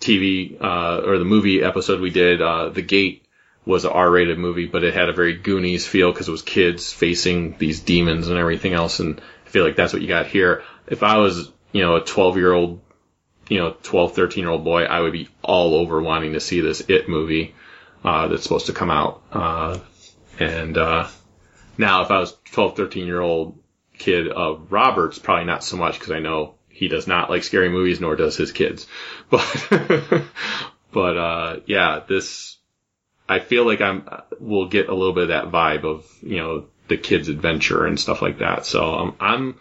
[0.00, 3.24] TV uh, or the movie episode we did, uh, The Gate
[3.68, 6.90] was an R-rated movie, but it had a very Goonies feel because it was kids
[6.90, 10.62] facing these demons and everything else, and I feel like that's what you got here.
[10.86, 12.80] If I was, you know, a 12-year-old,
[13.50, 17.10] you know, 12, 13-year-old boy, I would be all over wanting to see this It
[17.10, 17.54] movie
[18.02, 19.22] uh, that's supposed to come out.
[19.30, 19.78] Uh,
[20.38, 21.06] and uh,
[21.76, 23.58] now, if I was 12, 13-year-old
[23.98, 27.68] kid of Roberts, probably not so much because I know he does not like scary
[27.68, 28.86] movies, nor does his kids.
[29.30, 29.66] But,
[30.90, 32.57] but uh, yeah, this
[33.28, 34.08] I feel like I'm
[34.40, 38.00] we'll get a little bit of that vibe of you know the kids' adventure and
[38.00, 38.64] stuff like that.
[38.64, 39.56] So um, I'm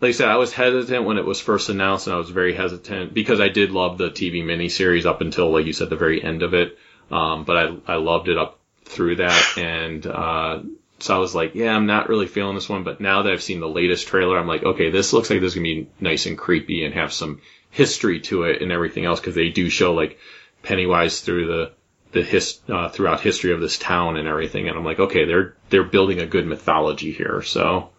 [0.00, 2.54] like I said, I was hesitant when it was first announced, and I was very
[2.54, 6.22] hesitant because I did love the TV miniseries up until like you said the very
[6.22, 6.78] end of it.
[7.10, 10.60] Um, but I I loved it up through that, and uh,
[10.98, 12.84] so I was like, yeah, I'm not really feeling this one.
[12.84, 15.52] But now that I've seen the latest trailer, I'm like, okay, this looks like this
[15.52, 17.40] is gonna be nice and creepy and have some
[17.70, 20.18] history to it and everything else because they do show like
[20.62, 21.72] Pennywise through the
[22.16, 25.54] the his uh, throughout history of this town and everything, and I'm like, okay, they're
[25.70, 27.90] they're building a good mythology here, so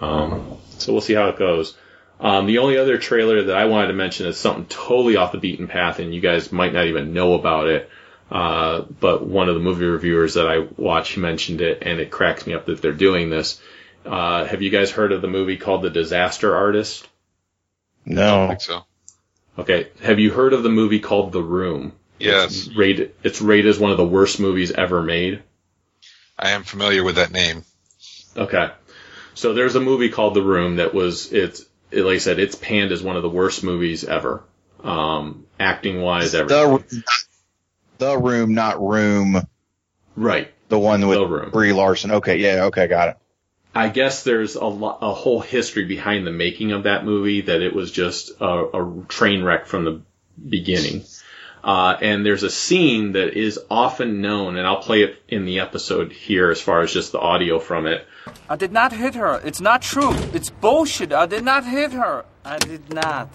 [0.00, 1.76] um, so we'll see how it goes.
[2.20, 5.38] Um, the only other trailer that I wanted to mention is something totally off the
[5.38, 7.90] beaten path, and you guys might not even know about it.
[8.30, 12.46] Uh, but one of the movie reviewers that I watch mentioned it, and it cracks
[12.46, 13.60] me up that they're doing this.
[14.06, 17.08] Uh, have you guys heard of the movie called The Disaster Artist?
[18.04, 18.22] No.
[18.22, 18.48] I No.
[18.48, 18.84] think so.
[19.58, 19.88] Okay.
[20.02, 21.92] Have you heard of the movie called The Room?
[22.20, 25.42] Yes, It's rated, it's rated as one of the worst movies ever made.
[26.38, 27.64] I am familiar with that name.
[28.36, 28.70] Okay.
[29.34, 32.54] So there's a movie called The Room that was, it's, it, like I said, it's
[32.54, 34.42] panned as one of the worst movies ever.
[34.82, 36.78] Um, acting wise, everything.
[36.78, 37.04] The
[38.06, 39.46] the room, not room.
[40.16, 40.50] right.
[40.68, 41.50] The one with The Room.
[41.50, 42.12] Brie Larson.
[42.12, 43.16] Okay, yeah, okay, got it.
[43.74, 47.60] I guess there's a, lo- a whole history behind the making of that movie that
[47.60, 50.00] it was just a, a train wreck from the
[50.48, 51.04] beginning.
[51.62, 55.60] Uh, and there's a scene that is often known, and I'll play it in the
[55.60, 58.06] episode here as far as just the audio from it.
[58.48, 59.40] I did not hit her.
[59.44, 60.12] It's not true.
[60.32, 61.12] It's bullshit.
[61.12, 62.24] I did not hit her.
[62.44, 63.28] I did not.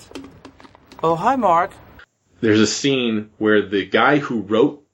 [1.04, 1.72] Oh, hi, Mark.
[2.42, 4.86] There's a scene where the guy who wrote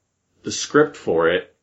[0.43, 1.55] the script for it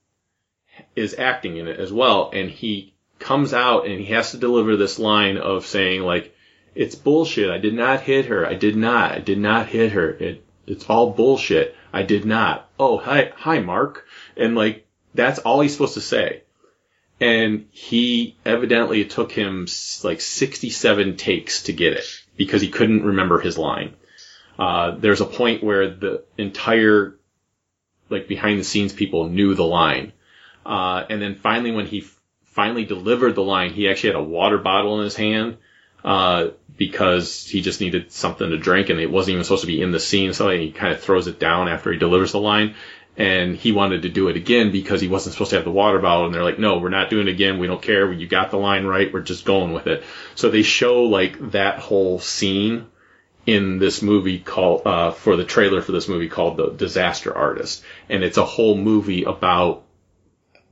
[0.96, 4.76] is acting in it as well, and he comes out and he has to deliver
[4.76, 6.34] this line of saying like,
[6.74, 7.50] "It's bullshit.
[7.50, 8.46] I did not hit her.
[8.46, 9.12] I did not.
[9.12, 10.10] I did not hit her.
[10.10, 11.74] It it's all bullshit.
[11.92, 12.68] I did not.
[12.78, 16.42] Oh, hi, hi, Mark." And like that's all he's supposed to say.
[17.20, 19.66] And he evidently it took him
[20.04, 22.04] like 67 takes to get it
[22.36, 23.94] because he couldn't remember his line.
[24.58, 27.18] Uh, there's a point where the entire,
[28.08, 30.12] like behind the scenes people knew the line.
[30.64, 32.04] Uh, and then finally when he
[32.44, 35.56] finally delivered the line, he actually had a water bottle in his hand,
[36.04, 36.48] uh,
[36.78, 39.90] because he just needed something to drink and it wasn't even supposed to be in
[39.90, 40.32] the scene.
[40.32, 42.74] So he kind of throws it down after he delivers the line.
[43.16, 45.98] And he wanted to do it again because he wasn't supposed to have the water
[45.98, 46.26] bottle.
[46.26, 47.58] And they're like, no, we're not doing it again.
[47.58, 48.12] We don't care.
[48.12, 49.12] You got the line right.
[49.12, 50.04] We're just going with it.
[50.36, 52.86] So they show like that whole scene
[53.48, 57.82] in this movie called uh, for the trailer for this movie called The Disaster Artist,
[58.10, 59.84] and it's a whole movie about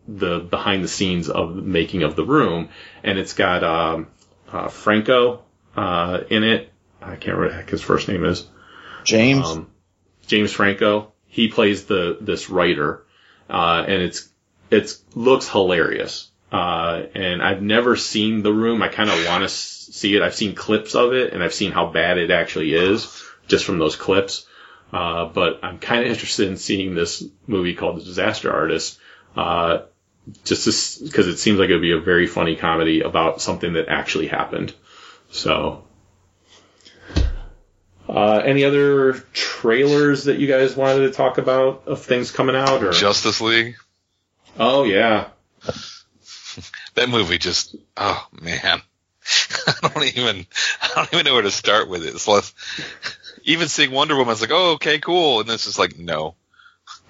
[0.07, 2.69] the behind the scenes of the making of the room,
[3.03, 4.09] and it's got um,
[4.53, 5.46] uh, Franco
[5.77, 6.73] uh, in it.
[7.01, 8.47] I can't remember what his first name is.
[9.05, 9.47] James.
[9.47, 9.71] Um,
[10.27, 11.13] James Franco.
[11.27, 13.05] He plays the this writer,
[13.49, 14.29] uh, and it's
[14.71, 16.31] it looks hilarious.
[16.51, 18.83] Uh, and I've never seen the room.
[18.83, 20.23] I kind of want to see it.
[20.23, 23.79] I've seen clips of it and I've seen how bad it actually is just from
[23.79, 24.47] those clips.
[24.93, 28.99] Uh, but I'm kind of interested in seeing this movie called The Disaster Artist.
[29.37, 29.81] Uh,
[30.45, 33.89] just because it seems like it would be a very funny comedy about something that
[33.89, 34.75] actually happened.
[35.31, 35.85] So,
[38.09, 42.83] uh, any other trailers that you guys wanted to talk about of things coming out?
[42.83, 43.77] Or Justice League.
[44.59, 45.29] oh yeah,
[46.95, 48.81] That movie just, oh man,
[49.83, 50.47] I don't even,
[50.83, 52.15] I don't even know where to start with it.
[52.15, 52.55] It's less,
[53.45, 56.35] even seeing Wonder Woman, it's like, oh, okay, cool, and then it's just like, no.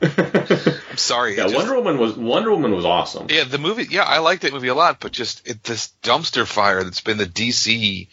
[0.03, 1.37] I'm sorry.
[1.37, 1.45] yeah.
[1.45, 3.27] just- Wonder Woman was Wonder Woman was awesome.
[3.31, 3.87] Yeah, the movie.
[3.91, 7.19] Yeah, I like that movie a lot, but just it, this dumpster fire that's been
[7.19, 8.09] the DC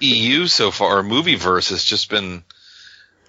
[0.00, 2.44] EU so far, or movie verse, has just been.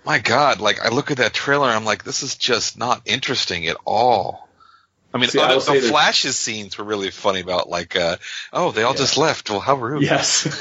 [0.05, 3.65] My God, like I look at that trailer, I'm like, this is just not interesting
[3.67, 4.44] at all.
[5.15, 8.17] I mean, See, I other, will the Flash's scenes were really funny about like, uh,
[8.51, 8.97] oh, they all Yeah.
[8.97, 9.49] just left.
[9.49, 10.03] Well, how rude.
[10.03, 10.43] Yes.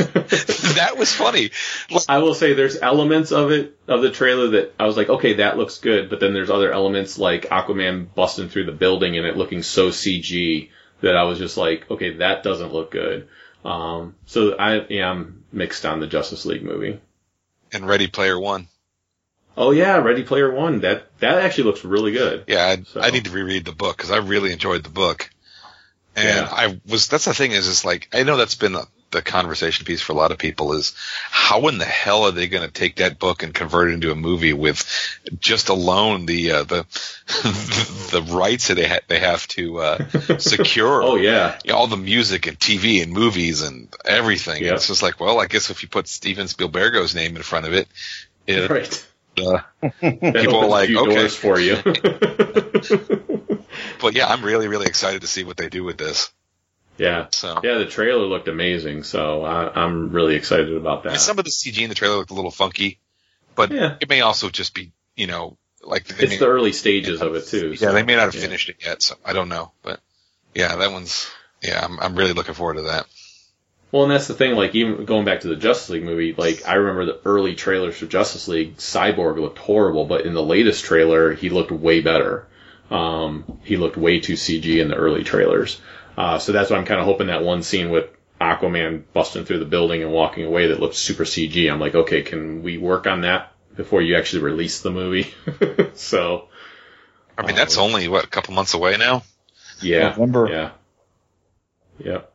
[0.76, 1.50] that was funny.
[2.08, 5.34] I will say there's elements of it of the trailer that I was like, okay,
[5.34, 9.26] that looks good, but then there's other elements like Aquaman busting through the building and
[9.26, 10.70] it looking so CG
[11.00, 13.26] that I was just like, okay, that doesn't look good.
[13.64, 17.00] Um, so I am mixed on the Justice League movie.
[17.72, 18.68] And Ready Player One.
[19.56, 20.80] Oh yeah, Ready Player One.
[20.80, 22.44] That that actually looks really good.
[22.48, 25.30] Yeah, I, So- I need to reread the book because I really enjoyed the book.
[26.16, 26.48] And Yeah.
[26.50, 29.84] I was, that's the thing is, is like, I know that's been the, the conversation
[29.84, 30.94] piece for a lot of people is
[31.28, 34.12] how in the hell are they going to take that book and convert it into
[34.12, 34.84] a movie with
[35.40, 36.86] just alone the, uh, the,
[38.12, 40.08] the rights that they, ha- they have to, uh,
[40.38, 41.02] secure.
[41.02, 44.62] Oh yeah, You know, all the music and TV and movies and everything.
[44.62, 44.74] Yeah.
[44.74, 47.72] It's just like, well, I guess if you put Steven Spielberg's name in front of
[47.72, 47.88] it,
[48.46, 49.06] it right.
[49.38, 49.60] Uh,
[50.00, 51.28] People are like, okay.
[51.28, 51.76] for you.
[54.00, 56.30] but yeah, I'm really, really excited to see what they do with this.
[56.98, 57.60] yeah, So.
[57.62, 57.78] yeah.
[57.78, 61.20] The trailer looked amazing, so I, I'm really excited about that.
[61.20, 62.98] some of the CG in the trailer looked a little funky,
[63.54, 63.96] but Yeah.
[64.00, 67.46] it may also just be, you know, like It's may, the early stages of it
[67.46, 67.70] too.
[67.70, 68.40] yeah, so, they may not have yeah.
[68.40, 69.72] finished it yet, so I don't know.
[69.82, 70.00] But
[70.54, 71.28] yeah, that one's
[71.62, 73.06] yeah, I'm I'm really looking forward to that.
[73.94, 74.56] Well, and that's the thing.
[74.56, 77.96] Like even going back to the Justice League movie, like I remember the early trailers
[77.96, 78.78] for Justice League.
[78.78, 82.48] Cyborg looked horrible, but in the latest trailer, he looked way better.
[82.90, 85.80] Um, he looked way too CG in the early trailers.
[86.18, 88.06] Uh, so that's why I'm kind of hoping that one scene with
[88.40, 91.70] Aquaman busting through the building and walking away that looked super CG.
[91.72, 95.32] I'm like, okay, can we work on that before you actually release the movie?
[95.94, 96.48] so
[97.38, 97.58] I mean, Oh.
[97.58, 99.22] that's only what a couple months away now.
[99.80, 100.48] yeah, November.
[100.50, 100.70] yeah,
[101.98, 102.33] yep, yep.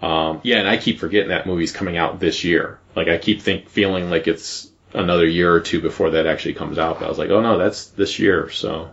[0.00, 2.78] Um, yeah, and I keep forgetting that movie's coming out this year.
[2.94, 6.78] Like I keep think feeling like it's another year or two before that actually comes
[6.78, 6.98] out.
[6.98, 8.50] But I was like, oh no, that's this year.
[8.50, 8.90] So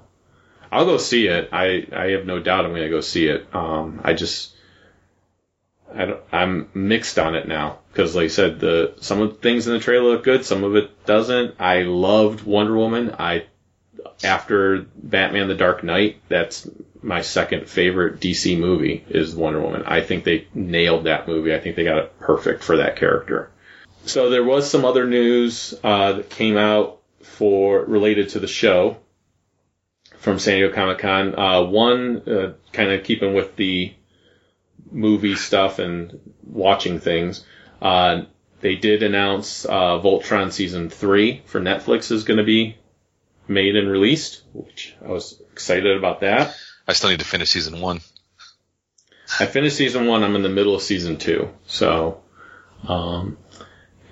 [0.72, 1.49] I'll go see it.
[1.52, 3.48] I I have no doubt I'm to go see it.
[3.53, 4.56] Um, I just
[5.94, 9.36] I don't, I'm mixed on it now because, like I said, the some of the
[9.36, 11.56] things in the trailer look good, some of it doesn't.
[11.60, 13.15] I loved Wonder Woman.
[13.18, 13.45] I
[14.23, 16.68] after Batman: The Dark Knight, that's
[17.06, 19.84] my second favorite DC movie is Wonder Woman.
[19.86, 21.53] I think they nailed that movie.
[21.53, 23.52] I think they got it perfect for that character.
[24.06, 28.98] So there was some other news uh, that came out for related to the show
[30.18, 31.38] from San Diego Comic Con.
[31.38, 33.94] Uh, one, uh, kind of keeping with the
[34.91, 37.45] movie stuff and watching things.
[37.82, 38.23] Uh,
[38.61, 42.77] they did announce uh, Voltron season three for Netflix is going to be
[43.48, 46.56] made and released, which I was excited about that.
[46.88, 48.02] I still need to finish season one.
[49.40, 50.24] I finished season one.
[50.24, 51.49] I'm in the middle of season two.
[51.66, 52.22] So,
[52.88, 53.38] um,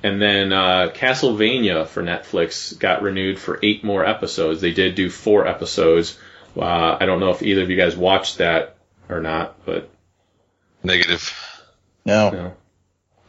[0.01, 4.59] and then uh, Castlevania for Netflix got renewed for eight more episodes.
[4.59, 6.17] They did do four episodes.
[6.57, 8.77] Uh, I don't know if either of you guys watched that
[9.07, 9.89] or not, but
[10.83, 11.61] Negative.
[12.05, 12.29] No.
[12.29, 12.53] No.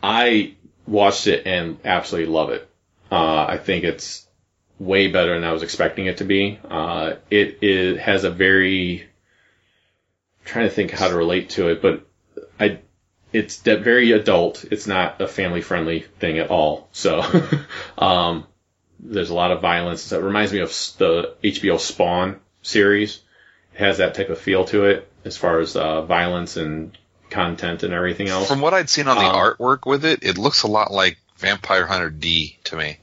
[0.03, 0.55] I
[0.87, 2.69] watched it and absolutely love it.
[3.11, 4.27] Uh, I think it's
[4.79, 6.59] way better than I was expecting it to be.
[6.69, 9.07] Uh, it, it has a very, I'm
[10.45, 12.07] trying to think how to relate to it, but
[12.59, 12.81] I,
[13.33, 14.65] it's de- very adult.
[14.71, 16.89] It's not a family friendly thing at all.
[16.93, 17.23] So,
[17.99, 18.47] um,
[19.01, 20.13] there's a lot of violence.
[20.13, 20.69] It reminds me of
[20.99, 23.21] the HBO Spawn series.
[23.75, 26.97] It has that type of feel to it as far as, uh, violence and
[27.31, 28.47] content and everything else.
[28.49, 31.19] From what I'd seen on the Um, artwork with it, it looks a lot like
[31.39, 32.99] Vampire Hunter D to me.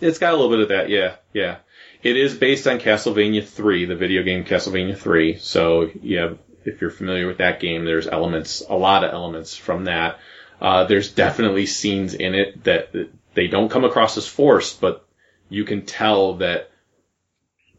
[0.00, 1.56] It's got a little bit of that, yeah, yeah.
[2.02, 5.38] It is based on Castlevania 3, the video game Castlevania 3.
[5.38, 6.34] So, yeah,
[6.66, 10.18] if you're familiar with that game, there's elements, a lot of elements from that.
[10.60, 12.94] Uh, there's definitely scenes in it that
[13.34, 15.06] they don't come across as forced, but
[15.48, 16.70] you can tell that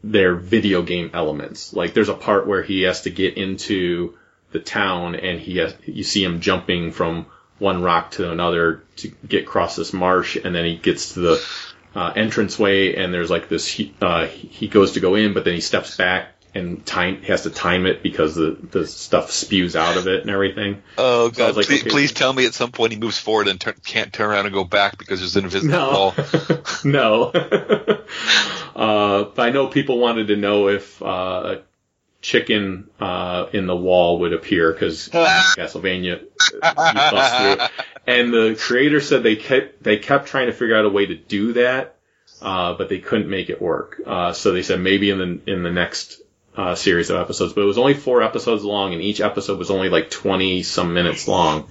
[0.03, 1.73] they're video game elements.
[1.73, 4.18] Like there's a part where he has to get into
[4.51, 7.26] the town and he has, you see him jumping from
[7.59, 11.47] one rock to another to get across this marsh and then he gets to the
[11.95, 15.61] uh, entranceway and there's like this, uh, he goes to go in but then he
[15.61, 20.07] steps back and time, has to time it because the, the stuff spews out of
[20.07, 20.81] it and everything.
[20.97, 21.55] Oh god!
[21.55, 21.89] was like, please, okay.
[21.89, 24.53] please tell me at some point he moves forward and tur can't turn around and
[24.53, 25.91] go back because there's an invisible No.
[25.91, 26.15] wall.
[26.84, 27.23] no.
[28.75, 31.05] uh, but I know people wanted to know if uh,
[31.57, 31.61] a
[32.21, 37.84] chicken uh, in the wall would appear because Castlevania you bust through.
[38.07, 41.15] And the creator said they kept they kept trying to figure out a way to
[41.15, 41.97] do that,
[42.41, 44.01] uh, but they couldn't make it work.
[44.05, 46.21] Uh, so they said maybe in the in the next
[46.57, 49.71] uh, series of episodes, but it was only four episodes long, and each episode was
[49.71, 51.69] only like twenty some minutes long.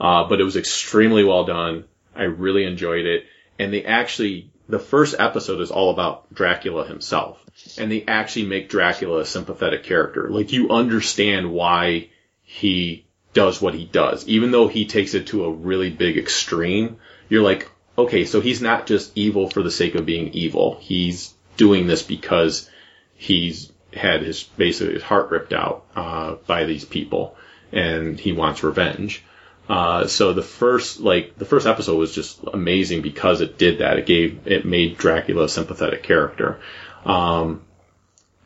[0.00, 1.84] Uh, but it was extremely well done.
[2.14, 3.26] I really enjoyed it.
[3.58, 7.38] And they actually, the first episode is all about Dracula himself.
[7.78, 10.28] And they actually make Dracula a sympathetic character.
[10.30, 12.10] Like you understand why
[12.42, 14.26] he does what he does.
[14.26, 16.96] Even though he takes it to a really big extreme,
[17.28, 20.76] you're like, okay, so he's not just evil for the sake of being evil.
[20.80, 22.68] He's doing this because
[23.14, 27.36] he's had his basically his heart ripped out uh, by these people,
[27.72, 29.22] and he wants revenge.
[29.68, 33.98] Uh, so the first like the first episode was just amazing because it did that.
[33.98, 36.60] It gave it made Dracula a sympathetic character,
[37.04, 37.62] um,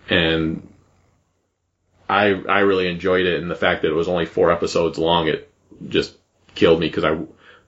[0.08, 0.68] and
[2.08, 3.40] I I really enjoyed it.
[3.40, 5.50] And the fact that it was only four episodes long, it
[5.88, 6.14] just
[6.54, 7.18] killed me because I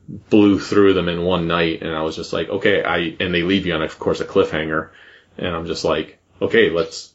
[0.09, 3.43] blew through them in one night, and I was just like, okay, I and they
[3.43, 4.91] leave you on of course a cliffhanger,
[5.39, 7.13] and I'm just like, okay, let's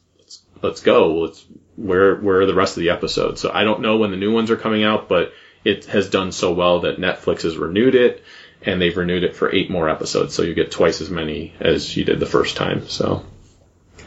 [0.62, 1.20] let's go.
[1.20, 1.44] Let's
[1.76, 3.40] where where are the rest of the episodes?
[3.40, 5.32] So I don't know when the new ones are coming out, but
[5.64, 8.22] it has done so well that Netflix has renewed it,
[8.62, 10.34] and they've renewed it for eight more episodes.
[10.34, 12.88] So you get twice as many as you did the first time.
[12.88, 13.24] So.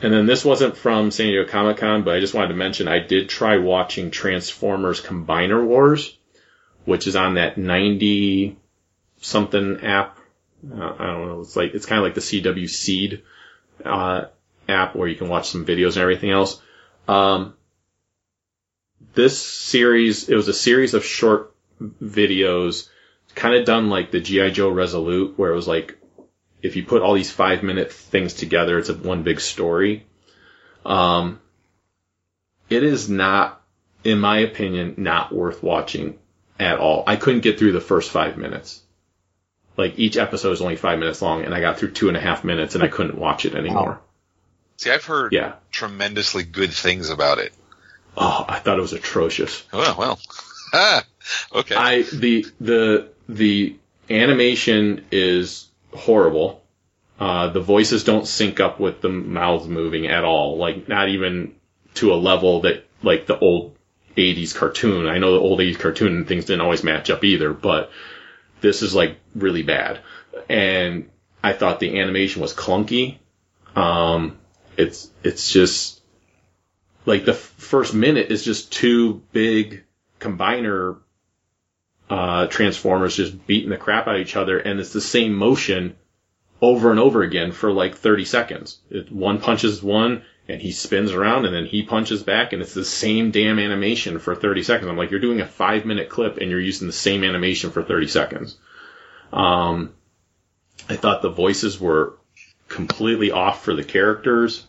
[0.02, 2.88] And then this wasn't from San Diego Comic Con, but I just wanted to mention
[2.88, 6.18] I did try watching Transformers Combiner Wars,
[6.86, 8.56] which is on that 90
[9.20, 10.18] something app.
[10.66, 11.42] Uh, I don't know.
[11.42, 13.24] It's like, it's kind of like the CW Seed,
[13.84, 14.26] uh,
[14.70, 16.62] app where you can watch some videos and everything else.
[17.08, 17.56] Um,
[19.14, 22.88] this series, it was a series of short videos,
[23.36, 24.52] kind of done like the G.I.
[24.52, 25.98] Joe Resolute, where it was like,
[26.62, 30.06] if you put all these five minute things together, it's a one big story.
[30.86, 31.40] Um,
[32.70, 33.62] it is not,
[34.04, 36.20] in my opinion, not worth watching
[36.60, 37.04] at all.
[37.08, 38.82] I couldn't get through the first five minutes.
[39.78, 42.22] Like each episode is only five minutes long, and I got through two and a
[42.22, 44.02] half minutes, and I couldn't watch it anymore.
[44.80, 45.56] See, I've heard Yeah.
[45.72, 47.52] tremendously good things about it.
[48.16, 49.64] Oh, I thought it was atrocious.
[49.74, 50.20] Oh well.
[50.72, 51.04] Ah,
[51.52, 51.74] okay.
[51.74, 53.76] I the the the
[54.08, 56.64] animation is horrible.
[57.20, 60.58] Uh, the voices don't sync up with the mouths moving at all.
[60.58, 61.56] Like not even
[61.96, 63.76] to a level that like the old
[64.16, 65.08] 80s cartoon.
[65.08, 67.90] I know the old 80s cartoon and things didn't always match up either, but
[68.62, 70.00] this is like really bad.
[70.48, 71.10] And
[71.44, 73.18] I thought the animation was clunky.
[73.76, 74.38] Um,
[74.80, 76.02] it's it's just
[77.06, 79.84] like the f- first minute is just two big
[80.20, 80.98] combiner
[82.10, 85.96] uh, transformers just beating the crap out of each other, and it's the same motion
[86.62, 88.80] over and over again for like 30 seconds.
[88.90, 92.74] It, one punches one, and he spins around, and then he punches back, and it's
[92.74, 94.90] the same damn animation for 30 seconds.
[94.90, 97.84] I'm like, you're doing a five minute clip, and you're using the same animation for
[97.84, 98.58] 30 seconds.
[99.32, 99.94] Um,
[100.88, 102.18] I thought the voices were
[102.68, 104.66] completely off for the characters.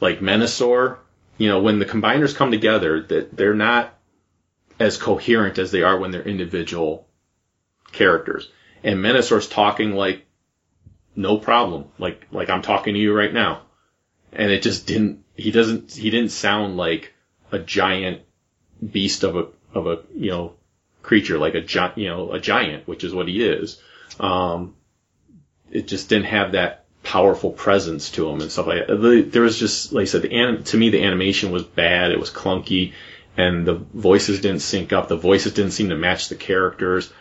[0.00, 0.98] Like Menasor,
[1.38, 3.94] you know, when the combiners come together, that they're not
[4.78, 7.06] as coherent as they are when they're individual
[7.92, 8.50] characters.
[8.84, 10.26] And Menasor's talking like
[11.14, 13.62] no problem, like like I'm talking to you right now.
[14.32, 17.14] And it just didn't he doesn't he didn't sound like
[17.52, 18.22] a giant
[18.90, 20.54] beast of a of a you know
[21.02, 23.80] creature like a giant you know a giant, which is what he is.
[24.20, 24.76] Um
[25.70, 29.00] it just didn't have that powerful presence to him and stuff like that.
[29.00, 32.10] The, there was just, like I said, anim- to me the animation was bad.
[32.10, 32.94] It was clunky,
[33.36, 35.06] and the voices didn't sync up.
[35.06, 37.12] The voices didn't seem to match the characters.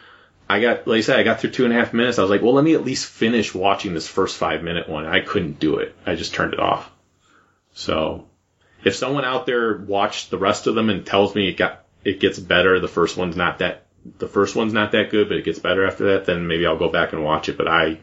[0.49, 2.17] I got, like I said, I got through two and a half minutes.
[2.17, 5.05] I was like, well, let me at least finish watching this first five minute one.
[5.05, 5.95] I couldn't do it.
[6.03, 6.89] I just turned it off.
[7.73, 8.25] So,
[8.83, 12.19] if someone out there watched the rest of them and tells me it got, it
[12.19, 13.85] gets better, the first one's not that,
[14.17, 16.77] the first one's not that good, but it gets better after that, then maybe I'll
[16.77, 17.57] go back and watch it.
[17.57, 17.99] But I,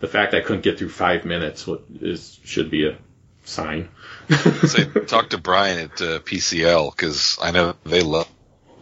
[0.00, 1.68] the fact I couldn't get through five minutes
[2.00, 2.96] is should be a
[3.44, 3.88] sign.
[4.64, 8.26] Say, talk to Brian at uh, PCL because I know they lo-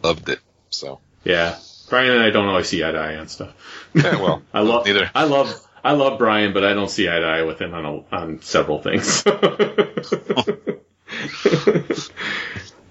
[0.03, 0.41] loved it.
[0.71, 1.59] So Yeah,
[1.89, 3.55] Brian and I don't always see eye to eye on stuff.
[3.95, 5.11] yeah, well, I love neither.
[5.15, 5.53] I love
[5.85, 8.43] I love Brian, but I don't see eye to eye with him on a, on
[8.43, 9.23] several things.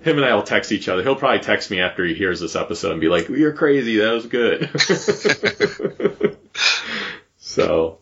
[0.02, 1.04] him and I will text each other.
[1.04, 3.98] He'll probably text me after he hears this episode and be like, "You're crazy.
[3.98, 4.70] That was good."
[7.38, 8.00] so,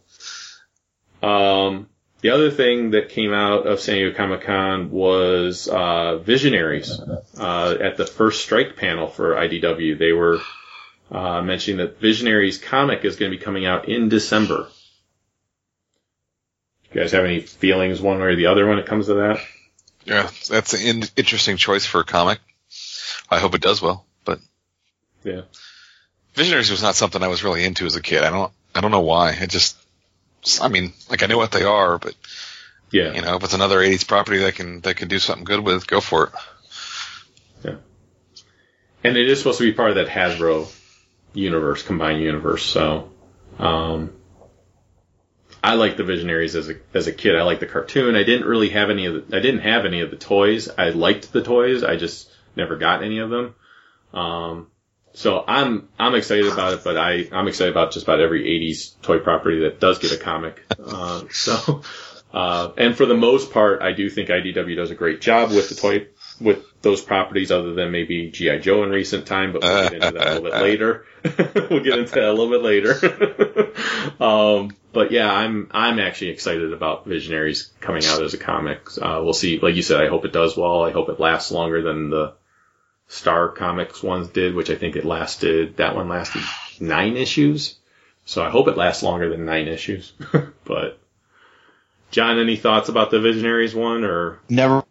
[1.25, 1.89] um,
[2.21, 6.99] the other thing that came out of San Diego Comic Con was uh, Visionaries
[7.39, 9.97] uh, at the first strike panel for IDW.
[9.97, 10.39] They were
[11.11, 14.67] uh, mentioning that Visionaries comic is going to be coming out in December.
[16.93, 19.39] You guys have any feelings one way or the other when it comes to that?
[20.05, 22.39] Yeah, that's an in- interesting choice for a comic.
[23.29, 24.39] I hope it does well, but
[25.23, 25.41] Yeah.
[26.35, 28.23] Visionaries was not something I was really into as a kid.
[28.23, 29.31] I don't, I don't know why.
[29.31, 29.77] It just,
[30.61, 32.15] I mean, like I know what they are, but
[32.91, 33.13] Yeah.
[33.13, 35.87] you know, if it's another '80s property that can that can do something good with,
[35.87, 36.31] go for it.
[37.63, 37.75] Yeah,
[39.03, 40.71] and it is supposed to be part of that Hasbro
[41.33, 42.63] universe, combined universe.
[42.63, 43.11] So,
[43.59, 44.13] um,
[45.63, 47.35] I like the Visionaries as a as a kid.
[47.35, 48.15] I like the cartoon.
[48.15, 49.37] I didn't really have any of the.
[49.37, 50.69] I didn't have any of the toys.
[50.69, 51.83] I liked the toys.
[51.83, 53.55] I just never got any of them.
[54.13, 54.67] Um,
[55.15, 59.01] so I'm I'm excited about it, but I I'm excited about just about every '80s
[59.01, 60.61] toy property that does get a comic.
[60.85, 61.81] Uh, so,
[62.31, 65.67] uh, and for the most part, I do think IDW does a great job with
[65.69, 66.07] the toy
[66.39, 69.51] with those properties, other than maybe GI Joe in recent time.
[69.51, 71.05] But we'll get into that a little bit later.
[71.69, 73.73] we'll get into that a little bit later.
[74.23, 78.87] um, but yeah, I'm I'm actually excited about Visionaries coming out as a comic.
[79.01, 79.59] Uh, we'll see.
[79.59, 80.83] Like you said, I hope it does well.
[80.83, 82.33] I hope it lasts longer than the
[83.07, 85.77] Star Comics ones did, which I think it lasted.
[85.77, 86.41] That one lasted
[86.79, 87.75] nine issues.
[88.25, 90.13] So I hope it lasts longer than nine issues.
[90.65, 90.99] but
[92.11, 94.39] John, any thoughts about the Visionaries one or?
[94.49, 94.83] Never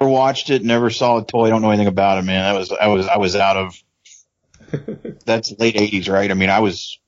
[0.00, 0.62] watched it.
[0.62, 1.48] Never saw a toy.
[1.48, 2.44] Don't know anything about it, man.
[2.44, 3.82] I was I was I was out of.
[5.24, 6.30] That's late '80s, right?
[6.30, 6.98] I mean, I was.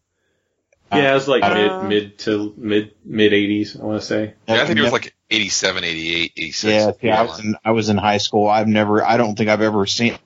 [0.92, 3.78] Yeah, it was like Uh, mid mid to mid mid eighties.
[3.78, 4.34] I want to say.
[4.48, 6.64] Yeah, I think it was like 87, 88, 86.
[6.64, 8.48] Yeah, see, I was in I was in high school.
[8.48, 9.04] I've never.
[9.04, 10.16] I don't think I've ever seen.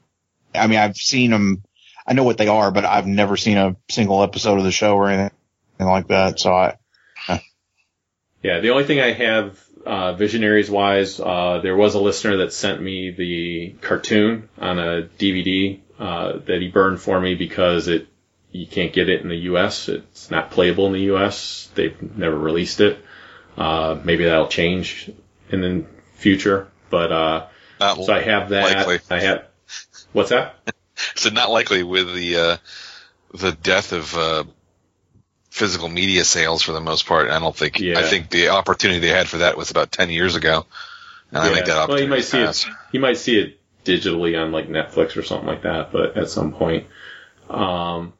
[0.55, 1.63] I mean, I've seen them.
[2.07, 4.97] I know what they are, but I've never seen a single episode of the show
[4.97, 5.37] or anything
[5.79, 6.41] like that.
[6.41, 6.77] So I.
[8.43, 12.53] Yeah, the only thing I have uh, visionaries wise, uh, there was a listener that
[12.53, 18.07] sent me the cartoon on a DVD uh, that he burned for me because it
[18.53, 19.89] you can't get it in the U.S.
[19.89, 21.71] It's not playable in the U.S.
[21.75, 22.99] They've never released it.
[23.57, 25.11] Uh, maybe that'll change
[25.51, 27.47] in the future, but uh,
[27.79, 28.77] so I have that.
[28.77, 28.99] likely.
[29.11, 29.50] I have
[30.13, 30.57] what's that?
[31.15, 32.57] So not likely with the uh,
[33.35, 34.45] the death of uh,
[35.51, 37.31] physical media sales for the most part.
[37.31, 37.81] I don't think.
[37.81, 37.99] Yeah.
[37.99, 40.67] I think the opportunity they had for that was about ten years ago,
[41.31, 42.67] and I think that well, opportunity you might see passed.
[42.67, 42.73] it.
[42.93, 46.53] You might see it digitally on like Netflix or something like that, but at some
[46.53, 46.87] point.
[47.49, 48.13] Um,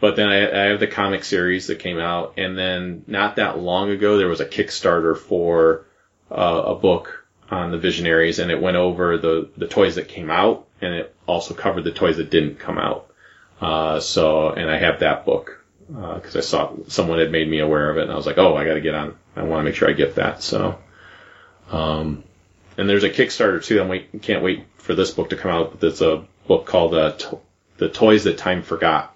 [0.00, 3.58] but then I, I have the comic series that came out, and then not that
[3.58, 5.86] long ago there was a Kickstarter for
[6.30, 10.30] uh, a book on the Visionaries, and it went over the the toys that came
[10.30, 13.10] out, and it also covered the toys that didn't come out.
[13.60, 17.90] Uh, so, and I have that book because I saw someone had made me aware
[17.90, 19.16] of it, and I was like, oh, I got to get on.
[19.36, 20.42] I want to make sure I get that.
[20.42, 20.78] So.
[21.70, 22.24] Um,
[22.76, 23.80] and there's a Kickstarter too.
[23.80, 25.78] I'm wait, can't wait for this book to come out.
[25.78, 27.40] But a book called uh, to-
[27.76, 29.14] "The Toys That Time Forgot."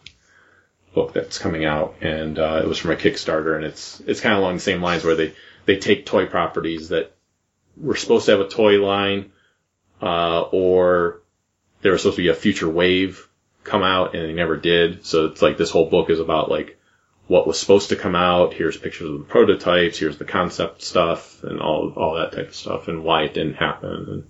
[0.95, 4.35] Book that's coming out, and uh, it was from a Kickstarter, and it's it's kind
[4.35, 5.35] of along the same lines where they
[5.65, 7.12] they take toy properties that
[7.77, 9.32] were supposed to have a toy line,
[10.01, 11.23] uh, or
[11.85, 13.28] there was supposed to be a future wave
[13.62, 15.05] come out, and they never did.
[15.05, 16.81] So it's like this whole book is about like
[17.27, 18.55] what was supposed to come out.
[18.55, 19.98] Here's pictures of the prototypes.
[19.98, 23.55] Here's the concept stuff and all all that type of stuff and why it didn't
[23.55, 24.27] happen.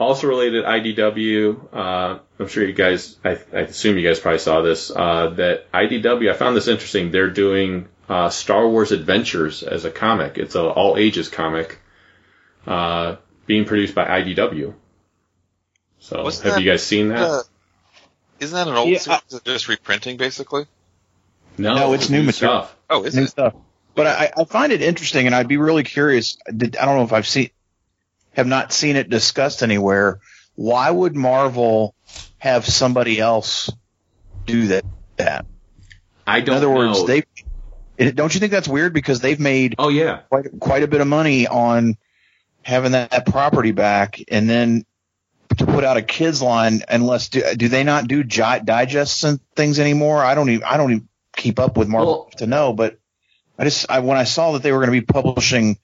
[0.00, 1.72] Also related IDW.
[1.72, 3.16] Uh, I'm sure you guys.
[3.24, 4.90] I, I assume you guys probably saw this.
[4.90, 6.28] Uh, that IDW.
[6.28, 7.12] I found this interesting.
[7.12, 10.38] They're doing uh, Star Wars Adventures as a comic.
[10.38, 11.78] It's a all ages comic.
[12.66, 14.74] Uh, being produced by IDW.
[16.04, 17.18] So Wasn't have that, you guys seen that?
[17.18, 17.42] Uh,
[18.38, 20.66] isn't that an old Yeah, series that's just reprinting basically?
[21.56, 22.64] No, it's new material.
[22.64, 22.76] stuff.
[22.90, 23.28] Oh, is new it?
[23.28, 23.54] stuff.
[23.94, 26.36] But I, I find it interesting, and I'd be really curious.
[26.54, 27.48] Did, I don't know if I've seen,
[28.32, 30.20] have not seen it discussed anywhere.
[30.56, 31.94] Why would Marvel
[32.36, 33.70] have somebody else
[34.44, 34.84] do that?
[35.16, 35.46] That
[36.26, 37.06] I don't In other words, know.
[37.06, 37.22] they
[37.96, 40.20] it, don't you think that's weird because they've made Oh yeah.
[40.28, 41.96] quite quite a bit of money on
[42.62, 44.84] having that, that property back, and then
[45.58, 46.82] to put out a kids line.
[46.88, 50.18] Unless do, do they not do gi- digests and things anymore?
[50.22, 52.98] I don't even I don't even keep up with Marvel Well- to know, but
[53.58, 55.78] I just I, when I saw that they were going to be publishing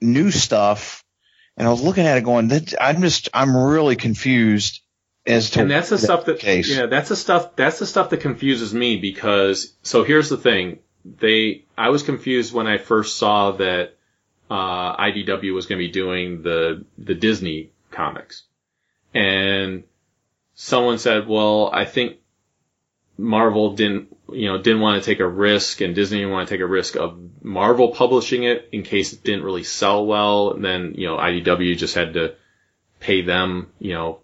[0.00, 1.04] new stuff,
[1.56, 4.80] and I was looking at it going, that, I'm just I'm really confused
[5.26, 6.74] as to and that's the that stuff that case.
[6.74, 10.78] yeah that's the stuff that's the stuff that confuses me because so here's the thing
[11.04, 13.94] they, I was confused when I first saw that,
[14.50, 18.44] uh, IDW was going to be doing the, the Disney comics.
[19.14, 19.84] And
[20.54, 22.18] someone said, well, I think
[23.16, 26.54] Marvel didn't, you know, didn't want to take a risk and Disney didn't want to
[26.54, 30.52] take a risk of Marvel publishing it in case it didn't really sell well.
[30.52, 32.34] And then, you know, IDW just had to
[33.00, 34.20] pay them, you know,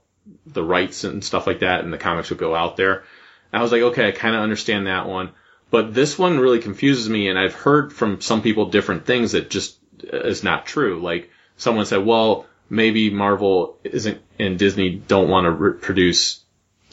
[0.46, 3.04] the rights and stuff like that and the comics would go out there.
[3.52, 5.30] And I was like, okay, I kind of understand that one.
[5.70, 9.50] But this one really confuses me and I've heard from some people different things that
[9.50, 11.00] just is not true.
[11.00, 16.40] Like someone said, well, maybe Marvel isn't and Disney don't want to re- produce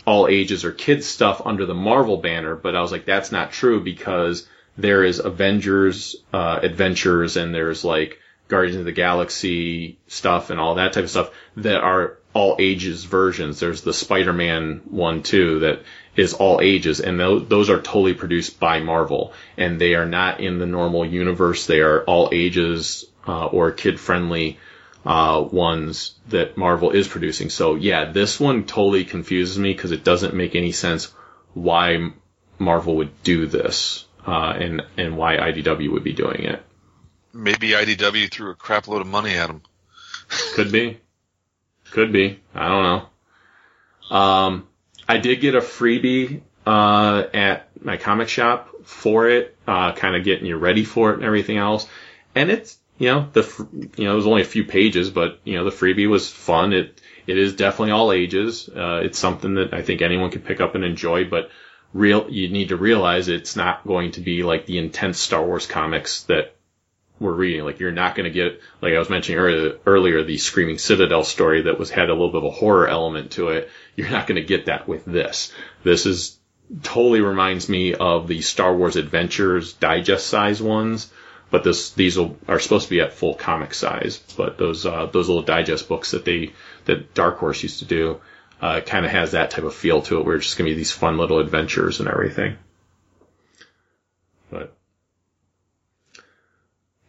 [0.06, 3.52] all ages or kids stuff under the Marvel banner, but I was like, that's not
[3.52, 10.50] true because there is Avengers, uh, adventures and there's like Guardians of the Galaxy stuff
[10.50, 13.60] and all that type of stuff that are all ages versions.
[13.60, 15.84] There's the Spider-Man one too that
[16.16, 20.40] is all ages and those, those are totally produced by Marvel and they are not
[20.40, 21.68] in the normal universe.
[21.68, 24.58] They are all ages, uh, or kid friendly
[25.06, 27.50] uh, ones that Marvel is producing.
[27.50, 31.12] So yeah, this one totally confuses me because it doesn't make any sense
[31.54, 32.12] why
[32.60, 36.64] Marvel would do this, uh, and, and why IDW would be doing it.
[37.34, 39.62] Maybe IDW threw a crap load of money at him.
[40.54, 41.00] Could be.
[41.92, 42.40] Could be.
[42.54, 44.16] I don't know.
[44.16, 44.68] Um,
[45.08, 50.24] I did get a freebie, uh, at my comic shop for it, uh, kind of
[50.24, 51.88] getting you ready for it and everything else.
[52.36, 53.68] And it's, you know, the,
[53.98, 56.72] you know, it was only a few pages, but, you know, the freebie was fun.
[56.72, 58.70] It, it is definitely all ages.
[58.70, 61.50] Uh, it's something that I think anyone could pick up and enjoy, but
[61.94, 65.66] real, you need to realize it's not going to be like the intense Star Wars
[65.66, 66.56] comics that
[67.20, 67.64] we're reading.
[67.64, 71.24] Like you're not going to get, like I was mentioning earlier, earlier, the Screaming Citadel
[71.24, 73.72] story that was had a little bit of a horror element to it.
[73.96, 75.52] You're not going to get that with this.
[75.84, 76.38] This is
[76.84, 81.12] totally reminds me of the Star Wars Adventures digest size ones,
[81.52, 84.18] but this these will, are supposed to be at full comic size.
[84.38, 86.54] But those uh, those little digest books that they
[86.86, 88.22] that Dark Horse used to do
[88.62, 90.74] uh, kind of has that type of feel to it, where it's just to be
[90.74, 92.58] these fun little adventures and everything.
[94.50, 94.74] But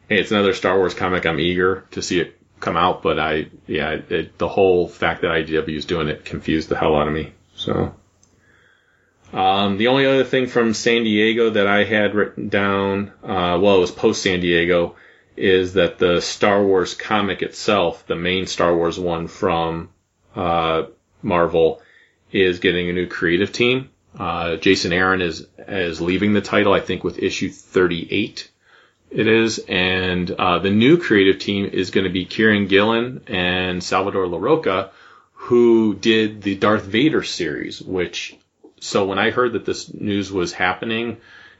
[0.08, 1.24] hey, it's another Star Wars comic.
[1.24, 5.30] I'm eager to see it come out, but I, yeah, it, the whole fact that
[5.30, 7.32] IDW is doing it confused the hell out of me.
[7.54, 7.94] So,
[9.32, 13.76] um, the only other thing from San Diego that I had written down, uh, well,
[13.76, 14.96] it was post San Diego,
[15.36, 19.88] is that the Star Wars comic itself, the main Star Wars one from,
[20.36, 20.84] uh,
[21.22, 21.80] Marvel,
[22.30, 23.90] is getting a new creative team.
[24.18, 28.50] Uh, Jason Aaron is, is leaving the title, I think, with issue 38
[29.14, 33.84] it is, and uh, the new creative team is going to be Kieron Gillen and
[33.84, 34.90] Salvador Larroca,
[35.34, 37.82] who did the Darth Vader series.
[37.82, 38.34] Which,
[38.82, 41.18] so when I heard that this news was happening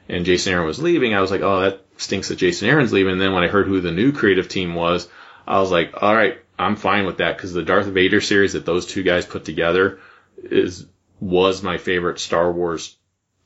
[0.09, 3.13] and Jason Aaron was leaving, I was like, oh, that stinks that Jason Aaron's leaving.
[3.13, 5.07] And then when I heard who the new creative team was,
[5.47, 8.65] I was like, all right, I'm fine with that because the Darth Vader series that
[8.65, 9.99] those two guys put together
[10.43, 10.85] is
[11.21, 12.93] was my favorite Star Wars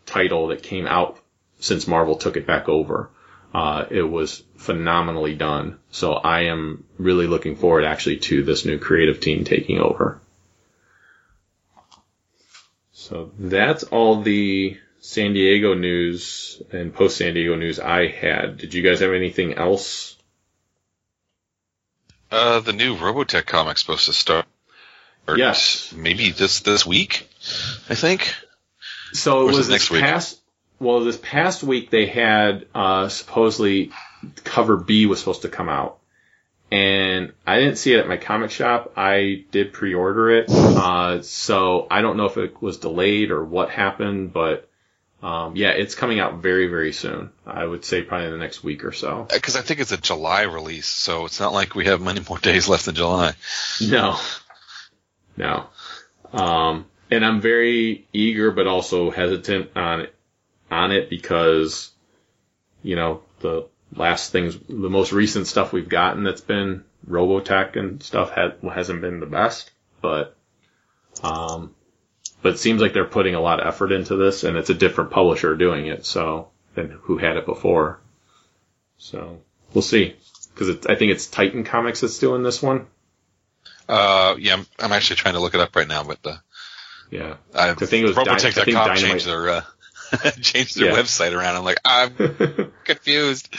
[0.07, 1.19] title that came out
[1.59, 3.11] since Marvel took it back over.
[3.53, 5.77] Uh, it was phenomenally done.
[5.91, 10.19] So I am really looking forward actually to this new creative team taking over.
[13.07, 18.57] So that's all the San Diego news and post San Diego news I had.
[18.57, 20.17] Did you guys have anything else?
[22.29, 24.45] Uh, the new Robotech comic's supposed to start.
[25.37, 25.93] Yes.
[25.95, 27.29] Maybe this this week,
[27.89, 28.33] I think.
[29.13, 30.01] So Or it was next this week?
[30.01, 30.41] past.
[30.79, 33.91] Well, this past week they had uh, supposedly
[34.43, 35.99] cover B was supposed to come out,
[36.71, 38.93] and I didn't see it at my comic shop.
[38.97, 43.69] I did pre-order it, uh, so I don't know if it was delayed or what
[43.69, 44.69] happened, but
[45.23, 47.31] um, yeah, it's coming out very very soon.
[47.45, 49.27] I would say probably in the next week or so.
[49.31, 52.37] Because I think it's a July release, so it's not like we have many more
[52.41, 53.33] days left in July.
[53.81, 54.19] No,
[55.37, 55.67] no.
[56.33, 60.07] Um, and I'm very eager, but also hesitant on
[60.69, 61.91] on it because,
[62.83, 68.01] you know, the last things, the most recent stuff we've gotten that's been Robotech and
[68.03, 70.35] stuff had, hasn't been the best, but,
[71.23, 71.73] um,
[72.41, 74.73] but it seems like they're putting a lot of effort into this and it's a
[74.73, 77.99] different publisher doing it, so, than who had it before.
[78.97, 79.41] So,
[79.73, 80.15] we'll see.
[80.55, 82.87] Cause I think it's Titan Comics that's doing this one.
[83.87, 86.37] Uh, yeah, I'm, I'm actually trying to look it up right now, but uh,
[87.11, 87.35] Yeah.
[87.53, 89.61] I, I think it was Dy- I think Robotech.com Dynamite- changed their uh,
[90.41, 90.95] changed their Yeah.
[90.97, 91.55] website around.
[91.55, 92.13] I'm like, I'm
[92.83, 93.49] confused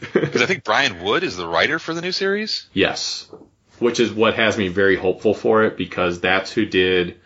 [0.00, 2.66] because I think Brian Wood is the writer for the new series.
[2.72, 3.28] Yes.
[3.78, 7.20] Which is what has me very hopeful for it because that's who did,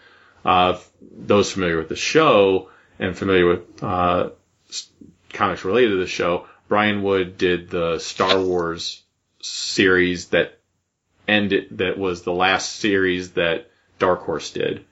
[0.44, 4.30] uh, those familiar with the show and familiar with, uh,
[5.32, 6.46] comics related to the show.
[6.68, 9.02] Brian Wood did the Star Wars
[9.42, 10.58] series that
[11.28, 14.84] ended, that was the last series that Dark Horse did.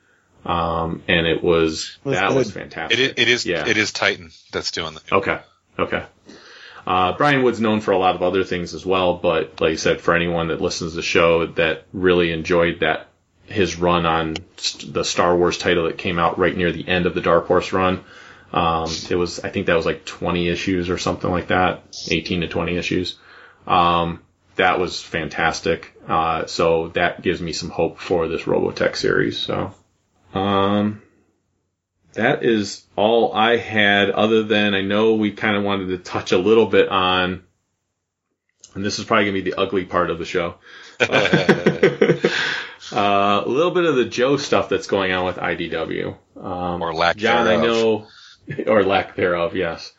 [0.44, 2.98] Um, and it was, Was that was fantastic.
[2.98, 3.66] It, it is, Yeah.
[3.66, 5.40] it is Titan that's doing the Okay.
[5.78, 6.04] Okay.
[6.86, 9.76] Uh, Brian Wood's known for a lot of other things as well, but like I
[9.76, 13.08] said, for anyone that listens to the show that really enjoyed that,
[13.46, 17.06] his run on st- the Star Wars title that came out right near the end
[17.06, 18.04] of the Dark Horse run,
[18.52, 22.42] um, it was, I think that was like 20 issues or something like that, 18
[22.42, 23.16] to 20 issues.
[23.66, 24.20] Um,
[24.56, 25.92] that was fantastic.
[26.06, 29.38] Uh, so that gives me some hope for this Robotech series.
[29.38, 29.74] So,
[30.35, 31.02] um,
[32.15, 36.32] that is all I had other than I know we kind of wanted to touch
[36.32, 37.44] a little bit on,
[38.74, 40.56] and this is probably going to be the ugly part of the show.
[41.01, 41.06] uh,
[43.44, 46.16] a little bit of the Joe stuff that's going on with IDW.
[46.36, 48.06] Um, Or lack John, I know,
[48.66, 49.93] or lack thereof, yes.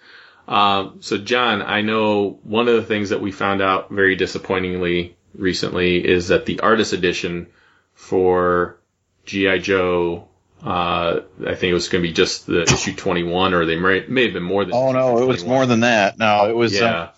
[0.48, 5.18] Um, so John, I know one of the things that we found out very disappointingly
[5.34, 7.48] recently is that the artist edition
[7.94, 8.78] for
[9.26, 10.28] GI Joe,
[10.64, 14.06] uh, I think it was going to be just the issue 21, or they may,
[14.08, 14.74] may have been more than.
[14.74, 15.48] Oh no, it was 21.
[15.48, 16.18] more than that.
[16.18, 16.74] No, it was.
[16.80, 17.12] uh,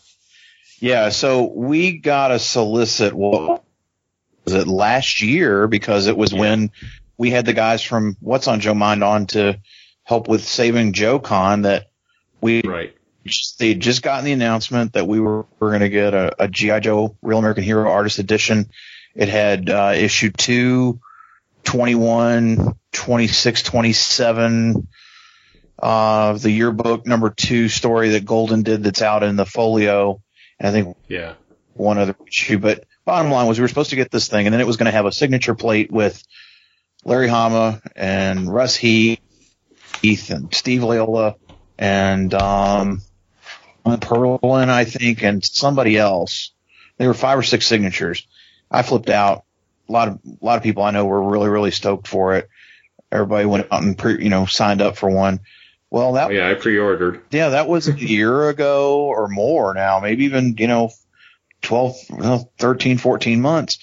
[0.79, 3.63] Yeah, Yeah, so we got to solicit what
[4.45, 6.39] was it last year because it was Yeah.
[6.39, 6.71] when
[7.17, 9.59] we had the guys from What's on Joe Mind on to
[10.03, 11.87] help with saving Joe Con that
[12.41, 12.95] we right.
[13.25, 16.47] just, they just gotten the announcement that we were, were going to get a, a
[16.47, 18.69] GI Joe Real American Hero Artist Edition.
[19.15, 20.99] It had uh, issue two,
[21.67, 24.87] 21, 26, 27,
[25.79, 30.21] uh, the yearbook number two story that Golden did that's out in the folio.
[30.59, 31.33] And I think Yeah,
[31.73, 34.53] one other issue, but bottom line was we were supposed to get this thing and
[34.53, 36.23] then it was going to have a signature plate with
[37.03, 39.19] Larry Hama and Russ Heath
[40.29, 41.35] and Steve Leialoha
[41.77, 43.01] and, um,
[43.85, 46.51] Perlin, I think, and somebody else.
[46.97, 48.25] There were five or six signatures.
[48.71, 49.43] I flipped out.
[49.87, 52.49] A lot of, a lot of people I know were really, really stoked for it.
[53.11, 55.39] Everybody went out and pre, you know, signed up for one.
[55.89, 56.49] Well, that oh, yeah.
[56.49, 57.21] I pre-ordered.
[57.31, 60.91] yeah, that was a year ago or more now, maybe even, you know,
[61.61, 61.97] 12,
[62.57, 63.79] 13, 14 months.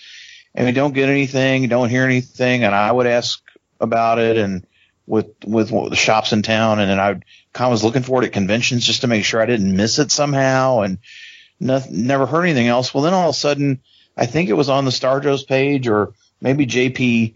[0.55, 2.65] And we don't get anything, don't hear anything.
[2.65, 3.43] And I would ask
[3.81, 4.67] about it and
[5.07, 6.79] with, with the shops in town.
[6.79, 7.15] And then I
[7.53, 9.99] kind of was looking for it at conventions just to make sure I didn't miss
[9.99, 10.99] it somehow and
[11.59, 12.93] nothing, never heard anything else.
[12.93, 13.81] Well, then all of a sudden,
[14.17, 17.35] I think it was on the Star Joe's page or maybe JP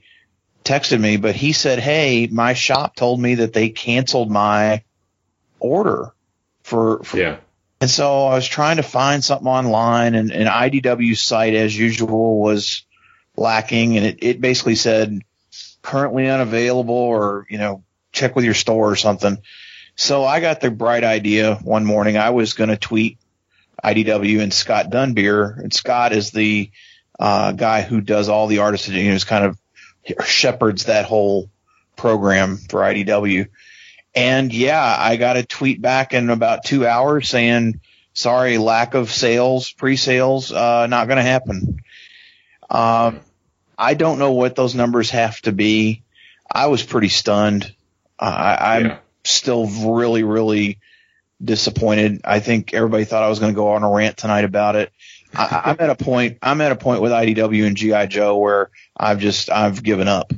[0.65, 4.83] texted me, but he said, Hey, my shop told me that they canceled my
[5.61, 6.13] order
[6.63, 7.39] for, for Yeah,
[7.81, 12.41] and so I was trying to find something online and, and IDW's site as usual
[12.41, 12.85] was
[13.37, 15.21] lacking and it, it basically said
[15.81, 19.39] currently unavailable or, you know, check with your store or something.
[19.95, 22.17] So I got the bright idea one morning.
[22.17, 23.19] I was going to tweet
[23.85, 26.71] IDW and Scott Dunbier and Scott is the,
[27.19, 29.59] uh, guy who does all the artists, you know, who's kind of
[30.25, 31.51] shepherds that whole
[31.97, 33.49] program for IDW.
[34.15, 37.81] And yeah, I got a tweet back in about two hours saying,
[38.15, 41.81] sorry, lack of sales, pre-sales, uh, not going to happen.
[42.71, 43.21] Um,
[43.77, 46.03] I don't know what those numbers have to be.
[46.51, 47.73] I was pretty stunned.
[48.19, 48.99] I, I'm Yeah.
[49.25, 50.79] still really, really
[51.43, 52.21] disappointed.
[52.25, 54.93] I think everybody thought I was going to go on a rant tonight about it.
[55.35, 58.71] I, I'm at a point, I'm at a point with IDW and GI Joe where
[58.97, 60.33] I've just, I've given up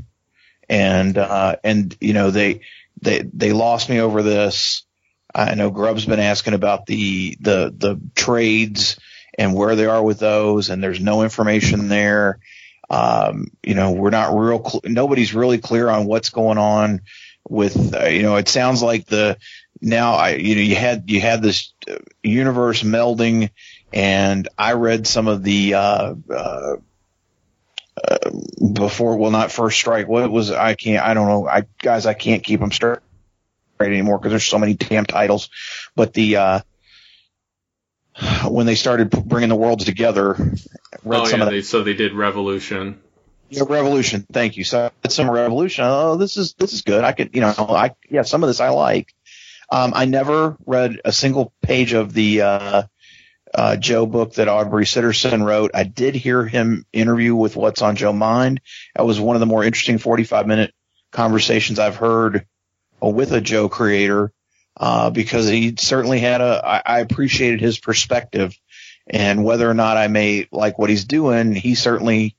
[0.68, 2.60] and, uh, and, you know, they,
[3.01, 4.85] they, they lost me over this.
[5.35, 8.98] I know Grubb's been asking about the, the, the trades
[9.39, 12.40] and where they are with those and there's no information there.
[12.90, 17.02] Um, you know, we're not real, cl- nobody's really clear on what's going on
[17.48, 19.36] with, uh, you know, it sounds like the,
[19.80, 23.50] now I, you know, you had, you had this uh, universe melding
[23.92, 26.76] and I read some of the, uh, uh,
[28.02, 28.30] uh,
[28.72, 30.08] before, well, not first strike.
[30.08, 31.46] What was, I can't, I don't know.
[31.48, 33.00] I, guys, I can't keep them straight
[33.80, 35.48] anymore because there's so many damn titles,
[35.96, 36.60] but the, uh,
[38.48, 40.34] when they started p- bringing the worlds together,
[41.04, 41.46] read Oh some yeah.
[41.46, 43.00] of They, so they did Revolution.
[43.51, 44.27] Yeah, Revolution.
[44.32, 44.64] Thank you.
[44.64, 45.85] So it's some Revolution.
[45.86, 47.05] Oh, this is this is good.
[47.05, 49.12] I could, you know, I yeah, some of this I like.
[49.70, 52.82] Um, I never read a single page of the uh,
[53.55, 55.72] uh, Joe book that Aubrey Sitterson wrote.
[55.74, 58.60] I did hear him interview with What's on Joe Mind.
[58.94, 60.74] That was one of the more interesting 45 minute
[61.12, 62.47] conversations I've heard
[63.02, 64.32] uh, with a Joe creator
[64.77, 66.62] uh, because he certainly had a.
[66.64, 68.56] I, I appreciated his perspective,
[69.09, 72.36] and whether or not I may like what he's doing, he certainly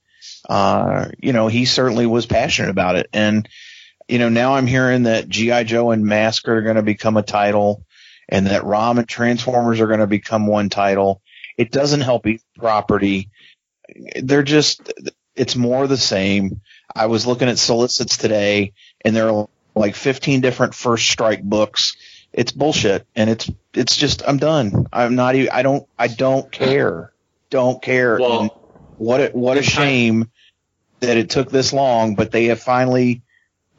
[0.51, 3.07] uh, you know, he certainly was passionate about it.
[3.13, 3.47] And,
[4.09, 5.63] you know, now I'm hearing that G.I.
[5.63, 7.85] Joe and Mask are going to become a title.
[8.27, 11.21] and that ROM and Transformers are going to become one title.
[11.57, 13.29] It doesn't help each property.
[14.21, 14.91] They're just,
[15.35, 16.61] it's more the same.
[16.95, 18.73] I was looking at solicits today
[19.05, 21.95] and there are like 15 different first strike books.
[22.33, 23.05] It's bullshit.
[23.15, 24.87] And it's, it's just, I'm done.
[24.93, 27.11] I'm not even, I don't, I don't care.
[27.49, 28.17] Don't care.
[28.17, 28.51] Well, And
[28.97, 30.30] what a, what a shame
[31.01, 33.21] that it took this long, but they have finally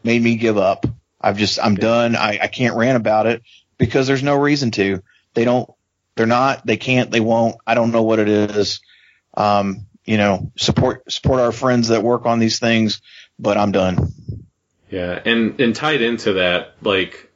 [0.05, 0.87] made me give up.
[1.21, 2.17] I've just, I'm done.
[2.17, 3.43] I, I can't rant about it
[3.79, 5.03] because there's no reason to.
[5.35, 5.71] They don't,
[6.15, 7.57] they're not, they can't, they won't.
[7.67, 8.81] I don't know what it is.
[9.35, 13.01] Um, you know, support, support our friends that work on these things,
[13.39, 14.13] but I'm done.
[14.91, 17.33] Yeah, and and tied into that, like,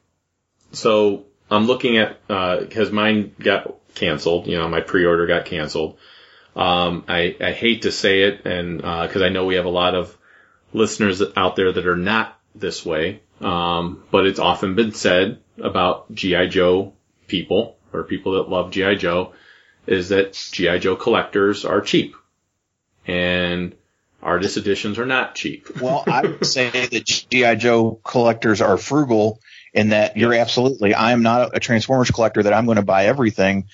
[0.73, 4.45] so I'm looking at uh, because mine got canceled.
[4.45, 5.97] You know, my pre-order got canceled.
[6.57, 9.93] Um, I I hate to say it, and because I know we have a lot
[9.93, 10.17] of
[10.73, 16.13] listeners out there that are not this way, um, but it's often been said about
[16.13, 16.93] GI Joe
[17.27, 19.33] people or people that love GI Joe
[19.85, 22.15] is that GI Joe collectors are cheap,
[23.05, 23.75] and
[24.23, 25.69] artist editions are not cheap.
[25.81, 29.39] Well, I would say that GI Joe collectors are frugal
[29.73, 30.95] in that you're absolutely.
[30.95, 33.65] I am not a Transformers collector that I'm going to buy everything.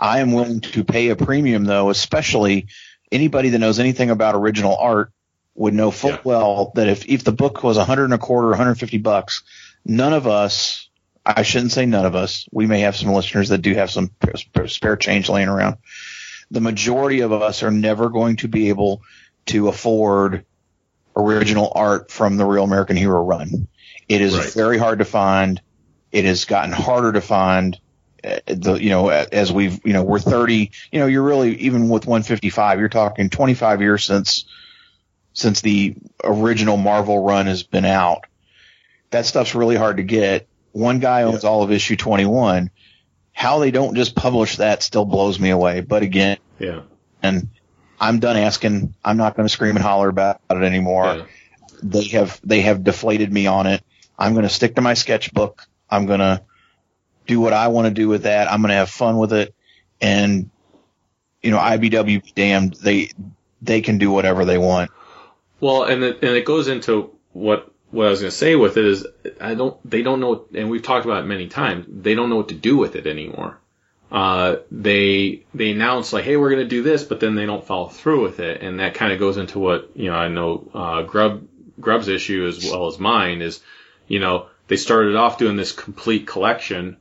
[0.00, 2.68] I am willing to pay a premium though, especially
[3.10, 5.12] anybody that knows anything about original art
[5.54, 6.20] would know full Yeah.
[6.24, 9.42] well that if if the book was a hundred and a quarter, 150 bucks,
[9.84, 10.88] none of us.
[11.26, 12.46] I shouldn't say none of us.
[12.52, 15.76] We may have some listeners that do have some sp- spare change laying around.
[16.50, 19.02] The majority of us are never going to be able
[19.46, 20.46] to afford
[21.16, 23.68] original art from the Real American Hero run.
[24.08, 24.52] It is Right.
[24.54, 25.60] very hard to find.
[26.12, 27.78] It has gotten harder to find.
[28.24, 30.70] Uh, The you know as we've you know we're 30.
[30.92, 32.80] You know you're really even with 155.
[32.80, 34.44] You're talking 25 years since
[35.32, 38.24] since the original Marvel run has been out.
[39.10, 40.48] That stuff's really hard to get.
[40.72, 42.70] One guy owns all of issue 21.
[43.32, 45.80] How they don't just publish that still blows me away.
[45.80, 46.80] But again, Yeah.
[47.22, 47.48] and
[48.00, 48.94] I'm done asking.
[49.04, 51.04] I'm not going to scream and holler about it anymore.
[51.04, 51.24] Yeah.
[51.82, 53.82] They have they have deflated me on it.
[54.18, 55.66] I'm going to stick to my sketchbook.
[55.88, 56.42] I'm going to
[57.28, 58.50] do what I want to do with that.
[58.50, 59.54] I'm going to have fun with it,
[60.00, 60.50] and
[61.42, 63.12] you know, IDW, damned, they
[63.62, 64.90] they can do whatever they want.
[65.60, 68.76] Well, and it, and it goes into what what I was going to say with
[68.76, 69.06] it is
[69.40, 72.36] I don't they don't know and we've talked about it many times they don't know
[72.36, 73.58] what to do with it anymore.
[74.10, 77.64] Uh, they they announce like hey we're going to do this but then they don't
[77.64, 80.70] follow through with it and that kind of goes into what you know I know
[80.74, 81.46] uh, Grub
[81.80, 83.60] Grub's issue as well as mine is
[84.06, 86.98] you know they started off doing this complete collection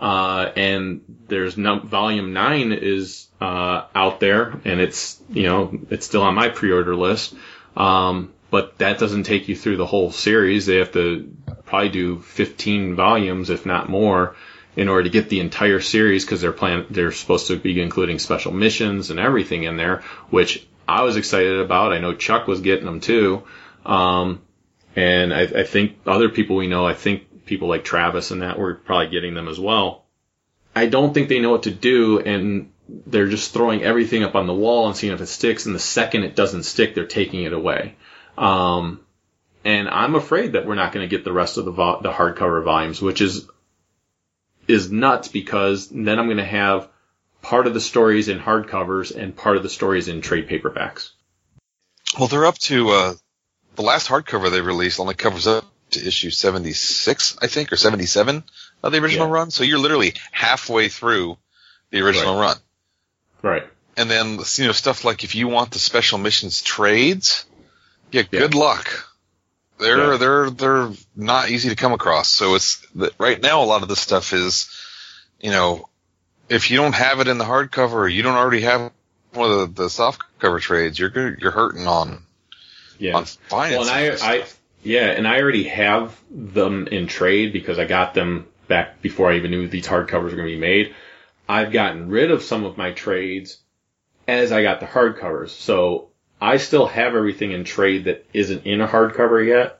[0.00, 6.22] uh, and there's volume nine is uh, out there and it's you know it's still
[6.22, 7.34] on my pre-order list.
[7.76, 10.66] Um, but that doesn't take you through the whole series.
[10.66, 11.32] They have to
[11.66, 14.34] probably do 15 volumes, if not more,
[14.74, 18.18] in order to get the entire series because they're plan they're supposed to be including
[18.18, 21.92] special missions and everything in there, which I was excited about.
[21.92, 23.44] I know Chuck was getting them too.
[23.86, 24.40] Um,
[24.96, 28.58] and I, I think other people we know, I think people like Travis and that
[28.58, 30.06] were probably getting them as well.
[30.74, 32.72] I don't think they know what to do and
[33.06, 35.66] they're just throwing everything up on the wall and seeing if it sticks.
[35.66, 37.96] And the second it doesn't stick, they're taking it away.
[38.38, 39.00] Um,
[39.64, 42.12] and I'm afraid that we're not going to get the rest of the vo- the
[42.12, 43.46] hardcover volumes, which is
[44.68, 46.88] is nuts because then I'm going to have
[47.42, 51.10] part of the stories in hardcovers and part of the stories in trade paperbacks.
[52.18, 53.14] Well, they're up to uh,
[53.74, 58.44] the last hardcover they released only covers up to issue 76, I think, or 77
[58.82, 59.32] of the original Yeah.
[59.34, 59.50] run.
[59.50, 61.38] So you're literally halfway through
[61.90, 62.56] the original run.
[63.42, 63.66] Right.
[63.96, 67.44] And then, you know, stuff like if you want the special missions trades,
[68.12, 68.40] yeah, Yeah.
[68.40, 69.06] good luck.
[69.78, 70.16] They're Yeah.
[70.18, 72.28] they're they're not easy to come across.
[72.28, 72.84] So it's
[73.18, 74.68] right now a lot of this stuff is,
[75.40, 75.88] you know,
[76.48, 78.92] if you don't have it in the hardcover, or you don't already have
[79.32, 82.22] one of the, the soft cover trades, you're you're hurting on
[82.98, 83.16] Yeah.
[83.16, 83.78] on financing.
[83.80, 84.44] Well, and I, I.
[84.82, 89.36] yeah, and I already have them in trade because I got them back before I
[89.36, 90.94] even knew these hardcovers were going to be made.
[91.48, 93.58] I've gotten rid of some of my trades
[94.28, 95.50] as I got the hardcovers.
[95.50, 99.76] So I still have everything in trade that isn't in a hardcover yet.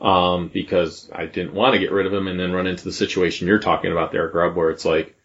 [0.00, 2.92] Um, because I didn't want to get rid of them and then run into the
[2.92, 5.16] situation you're talking about there, Grub, where it's like,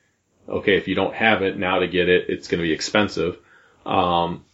[0.47, 3.39] okay, if you don't have it now to get it, it's going to be expensive.
[3.85, 4.45] Um,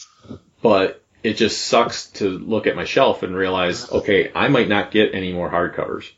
[0.64, 4.92] but it just sucks to look at my shelf and realize, okay, I might not
[4.92, 6.12] get any more hardcovers.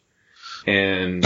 [0.65, 1.25] And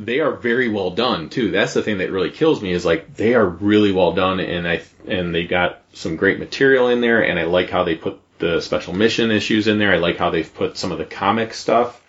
[0.00, 1.52] they are very well done too.
[1.52, 4.66] That's the thing that really kills me is like they are really well done and
[4.66, 8.18] I and they got some great material in there and I like how they put
[8.40, 9.92] the special mission issues in there.
[9.94, 12.02] I like how they've put some of the comic stuff,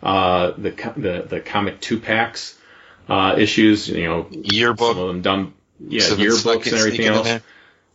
[0.00, 2.56] uh, the the the comic two packs
[3.08, 3.88] uh, issues.
[3.88, 4.94] You know, Yearbook.
[4.94, 7.42] some of them done, yeah, some yearbooks sneak- and everything sneaking in else.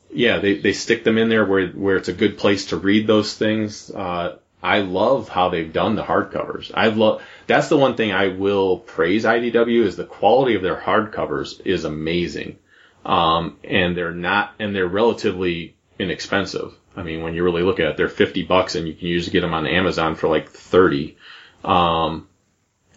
[0.10, 3.08] Yeah, they they stick them in there where where it's a good place to read
[3.08, 3.92] those things.
[3.92, 6.72] Uh, I love how they've done the hardcovers.
[6.74, 10.76] I love that's the one thing I will praise IDW is the quality of their
[10.80, 12.58] hardcovers is amazing.
[13.06, 16.74] Um, and they're not and they're relatively inexpensive.
[16.96, 19.32] I mean, when you really look at it, they're 50 bucks and you can usually
[19.32, 21.16] get them on Amazon for like 30.
[21.64, 22.28] Um,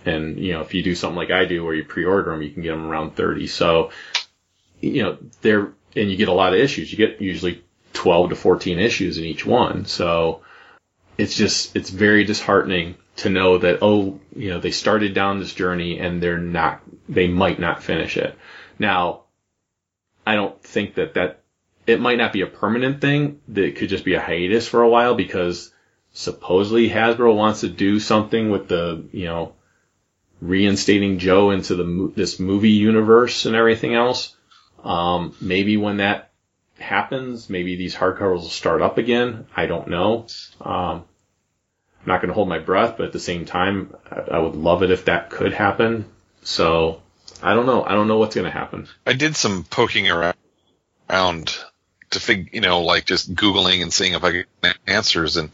[0.06, 2.50] and you know, if you do something like I do where you pre-order them, you
[2.50, 3.46] can get them around 30.
[3.46, 3.90] So,
[4.80, 6.90] you know, they're, and you get a lot of issues.
[6.90, 9.84] You get usually 12 to 14 issues in each one.
[9.84, 10.42] So
[11.18, 15.54] it's just, it's very disheartening to know that, oh, you know, they started down this
[15.54, 18.38] journey and they're not, they might not finish it.
[18.78, 19.22] Now,
[20.26, 21.42] I don't think that that,
[21.86, 23.40] it might not be a permanent thing.
[23.48, 25.72] That could just be a hiatus for a while because
[26.12, 29.54] supposedly Hasbro wants to do something with the, you know,
[30.40, 34.36] reinstating Joe into the this movie universe and everything else.
[34.85, 36.31] Um, maybe when that
[36.78, 39.47] happens, maybe these hardcovers will start up again.
[39.55, 40.27] I don't know.
[40.61, 41.05] Um,
[42.01, 44.57] I'm not going to hold my breath, but at the same time, I, I would
[44.57, 46.07] love it if that could happen.
[46.43, 47.02] So
[47.43, 47.85] I don't know.
[47.85, 48.89] I don't know what's going to happen.
[49.07, 50.35] I did some poking around,
[51.09, 54.47] to fig, you know, like just googling and seeing if I get
[54.86, 55.51] answers, and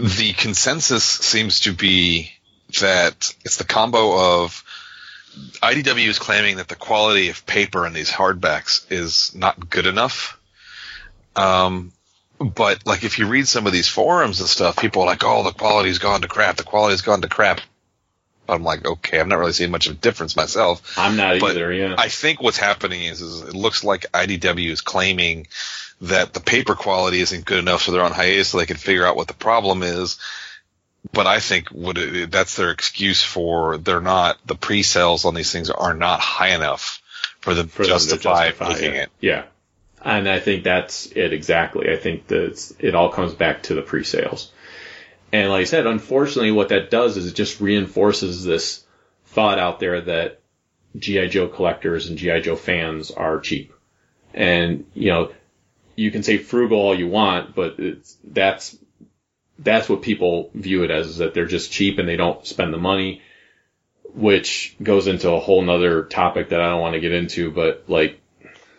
[0.00, 2.32] the consensus seems to be
[2.80, 4.64] that it's the combo of
[5.62, 10.38] IDW is claiming that the quality of paper in these hardbacks is not good enough.
[11.34, 11.92] Um,
[12.38, 15.42] but like if you read some of these forums and stuff, people are like, "Oh,
[15.42, 16.56] the quality's gone to crap.
[16.56, 17.60] The quality's gone to crap."
[18.48, 20.96] I'm like, okay, I'm not really seeing much of a difference myself.
[20.96, 21.72] I'm not But either.
[21.72, 21.96] Yeah.
[21.98, 25.48] I think what's happening is, is it looks like IDW is claiming
[26.02, 29.06] that the paper quality isn't good enough, so they're on hiatus so they can figure
[29.06, 30.18] out what the problem is.
[31.12, 31.68] But I think
[32.30, 37.02] that's their excuse for they're not the pre-sales on these things are not high enough
[37.40, 38.94] for them for to them to justify, justify it.
[38.94, 39.10] it.
[39.20, 39.44] Yeah.
[40.02, 41.90] And I think that's it exactly.
[41.90, 44.52] I think that it all comes back to the pre-sales.
[45.32, 48.84] And like I said, unfortunately what that does is it just reinforces this
[49.26, 50.40] thought out there that
[50.96, 51.26] G.I.
[51.28, 52.40] Joe collectors and G.I.
[52.40, 53.72] Joe fans are cheap.
[54.32, 55.32] And, you know,
[55.94, 58.76] you can say frugal all you want, but it's, that's,
[59.58, 62.72] that's what people view it as, is that they're just cheap and they don't spend
[62.72, 63.22] the money,
[64.14, 67.84] which goes into a whole nother topic that I don't want to get into, but
[67.88, 68.20] like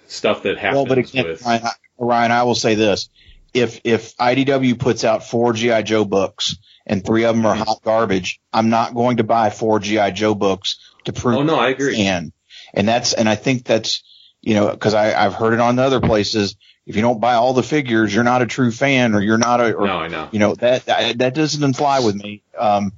[0.07, 3.09] stuff that happens Well, but again, with, Ryan, I- Ryan, I will say this:
[3.53, 7.63] if if IDW puts out four GI Joe books and three of them are mm-hmm.
[7.63, 11.37] hot garbage, I'm not going to buy four GI Joe books to prove.
[11.37, 12.01] Oh, no, I agree.
[12.01, 12.31] And
[12.73, 14.03] and that's and I think that's
[14.41, 16.55] you know because I I've heard it on other places.
[16.87, 19.59] If you don't buy all the figures, you're not a true fan, or you're not
[19.59, 19.73] a.
[19.73, 20.29] Or, no, I know.
[20.31, 22.43] you know that that that doesn't fly with me.
[22.57, 22.93] Um,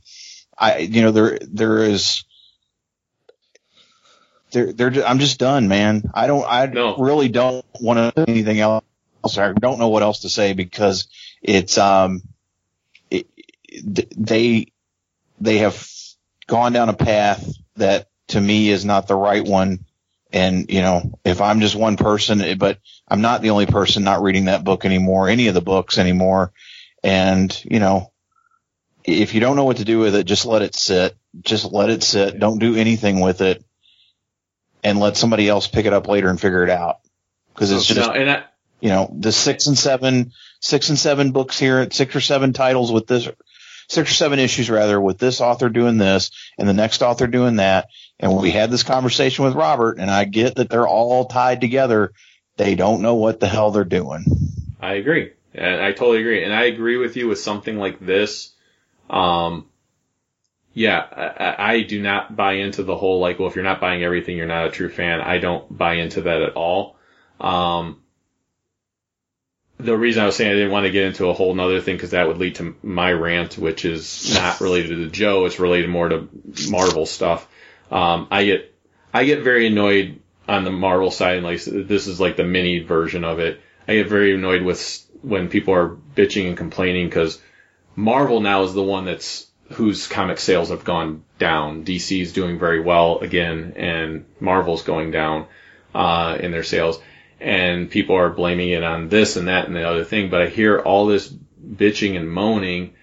[0.56, 2.24] I you know there there is
[4.52, 6.04] there there I'm just done, man.
[6.14, 6.98] I don't I No.
[6.98, 8.84] really don't want to anything else.
[9.38, 11.08] I don't know what else to say because
[11.42, 12.22] it's um
[13.10, 13.26] it,
[14.16, 14.72] they
[15.42, 15.90] they have
[16.46, 19.86] gone down a path that to me is not the right one.
[20.32, 24.04] And you know, if I'm just one person, eh, but I'm not the only person
[24.04, 26.54] not reading that book anymore, any of the books anymore.
[27.04, 28.12] And you know,
[29.04, 31.16] if you don't know what to do with it, just let it sit.
[31.42, 32.40] Just let it sit.
[32.40, 33.64] Don't do anything with it,
[34.84, 37.00] and let somebody else pick it up later and figure it out.
[37.54, 38.44] Because it's oh, just no, and I,
[38.82, 42.92] you know the six and seven, six and seven books here, six or seven titles
[42.92, 43.28] with this,
[43.90, 47.58] six or seven issues rather with this author doing this and the next author doing
[47.58, 47.88] that.
[48.20, 51.62] And when we had this conversation with Robert, and I get that they're all tied
[51.62, 52.14] together.
[52.58, 54.26] They don't know what the hell they're doing.
[54.80, 55.32] I agree.
[55.54, 56.44] And I totally agree.
[56.44, 58.52] And I agree with you with something like this.
[59.10, 59.66] Um,
[60.74, 64.04] yeah, I- I do not buy into the whole like, well, if you're not buying
[64.04, 65.20] everything, you're not a true fan.
[65.22, 66.98] I don't buy into that at all.
[67.40, 68.02] Um,
[69.80, 71.96] the reason I was saying I didn't want to get into a whole nother thing
[71.96, 75.46] because that would lead to my rant, which is not related to Joe.
[75.46, 76.28] It's related more to
[76.70, 77.48] Marvel stuff.
[77.90, 78.76] Um, I get,
[79.14, 82.80] I get very annoyed on the Marvel side, and like this is like the mini
[82.80, 83.62] version of it.
[83.88, 87.42] I get very annoyed with when people are bitching and complaining because
[87.96, 91.86] Marvel now is the one that's whose comic sales have gone down.
[91.86, 95.48] DC is doing very well again, and Marvel's going down
[95.94, 97.00] uh, in their sales,
[97.40, 100.30] and people are blaming it on this and that and the other thing.
[100.30, 102.94] But I hear all this bitching and moaning,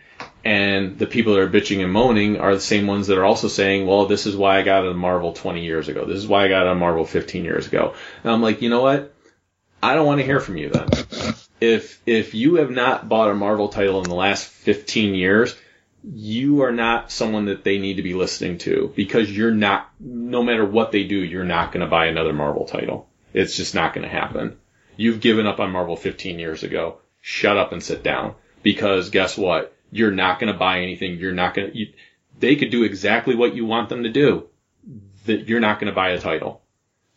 [0.45, 3.49] and the people that are bitching and moaning are the same ones that are also
[3.49, 6.05] saying, "Well, this is why I got out of Marvel 20 years ago.
[6.05, 8.71] This is why I got out of Marvel 15 years ago." And I'm like, you
[8.71, 9.15] know what?
[9.83, 10.89] I don't want to hear from you then.
[11.61, 15.57] If if you have not bought a Marvel title in the last 15 years,
[16.15, 20.43] you are not someone that they need to be listening to because you're not, no
[20.43, 23.09] matter what they do, you're not going to buy another Marvel title.
[23.37, 24.57] It's just not going to happen.
[24.97, 27.01] You've given up on Marvel 15 years ago.
[27.21, 29.77] Shut up and sit down because guess what?
[29.93, 31.19] You're not going to buy anything.
[31.19, 31.87] You're not going to,
[32.39, 34.49] they could do exactly what you want them to do.
[35.27, 36.63] That you're not going to buy a title.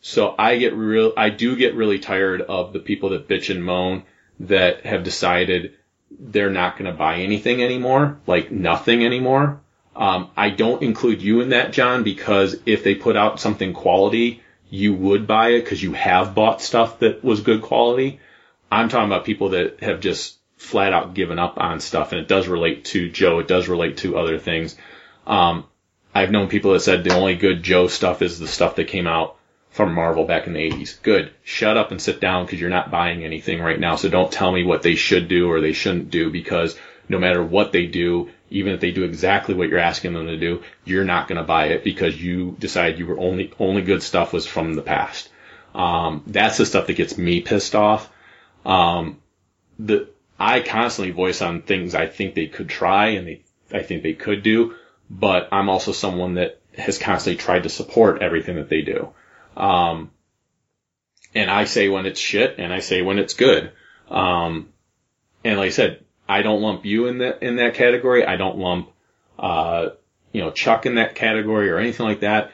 [0.02, 3.64] So I get real, I do get really tired of the people that bitch and
[3.64, 4.04] moan
[4.42, 5.76] that have decided
[6.12, 9.62] they're not going to buy anything anymore, like nothing anymore.
[9.96, 14.42] Um, I don't include you in that, John, because if they put out something quality,
[14.70, 18.20] you would buy it because you have bought stuff that was good quality.
[18.72, 22.28] I'm talking about people that have just flat out given up on stuff, and it
[22.28, 23.40] does relate to Joe.
[23.40, 24.76] It does relate to other things.
[25.26, 25.66] Um,
[26.14, 29.08] I've known people that said the only good Joe stuff is the stuff that came
[29.08, 29.38] out
[29.70, 31.02] from Marvel back in the 80s.
[31.02, 31.32] Good.
[31.44, 33.96] Shut up and sit down because you're not buying anything right now.
[33.96, 36.78] So don't tell me what they should do or they shouldn't do because
[37.10, 40.38] no matter what they do, even if they do exactly what you're asking them to
[40.38, 44.04] do, you're not going to buy it because you decide you were only, only good
[44.04, 45.30] stuff was from the past.
[45.74, 48.10] Um, that's the stuff that gets me pissed off.
[48.66, 49.20] Um,
[49.78, 50.10] the,
[50.40, 54.14] I constantly voice on things I think they could try and they, I think they
[54.14, 54.76] could do,
[55.10, 59.10] but I'm also someone that has constantly tried to support everything that they do.
[59.58, 60.12] Um,
[61.36, 63.72] and I say when it's shit and I say when it's good.
[64.10, 64.70] Um,
[65.44, 68.24] and like I said, I don't lump you in that, in that category.
[68.24, 68.92] I don't lump,
[69.40, 69.90] uh,
[70.32, 72.52] you know, Chuck in that category or anything like that.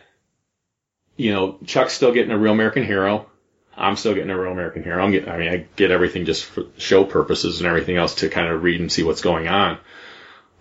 [1.17, 3.29] You know, Chuck's still getting a real American hero.
[3.75, 5.03] I'm still getting a real American hero.
[5.03, 8.29] I'm getting, I mean, I get everything just for show purposes and everything else to
[8.29, 9.77] kind of read and see what's going on.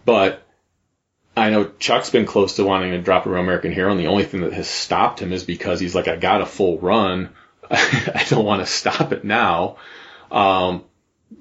[0.05, 0.45] But
[1.36, 4.09] I know Chuck's been close to wanting to drop a real American hero, and the
[4.09, 7.31] only thing that has stopped him is because he's like, I got a full run.
[7.70, 9.77] I don't want to stop it now.
[10.32, 10.85] Um,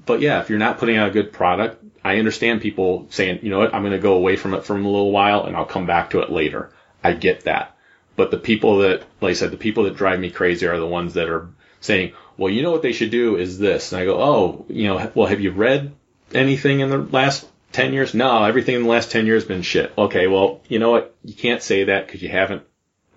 [0.06, 3.50] but yeah, if you're not putting out a good product, I understand people saying, you
[3.50, 5.66] know what, I'm going to go away from it for a little while and I'll
[5.66, 6.72] come back to it later.
[7.04, 7.76] I get that.
[8.16, 10.86] But the people that, like I said, the people that drive me crazy are the
[10.86, 11.50] ones that are
[11.82, 13.92] saying, well, you know what they should do is this.
[13.92, 15.94] And I go, oh, you know, well, have you read
[16.34, 18.14] anything in the last 10 years?
[18.14, 19.94] No, everything in the last 10 years has been shit.
[19.98, 21.16] Okay, well, you know what?
[21.24, 22.64] You can't say that because you haven't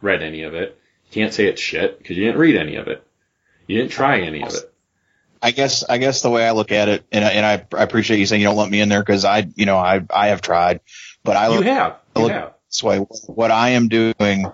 [0.00, 0.78] read any of it.
[1.10, 3.06] You can't say it's shit because you didn't read any of it.
[3.66, 4.72] You didn't try any of it.
[5.46, 7.82] I guess I guess the way I look at it, and I- and I, I
[7.84, 10.28] appreciate you saying you don't let me in there because I you know I I
[10.28, 10.80] have tried,
[11.22, 11.92] but I You look, have.
[12.16, 12.52] I You look have.
[12.68, 12.98] this way.
[12.98, 14.46] What I am doing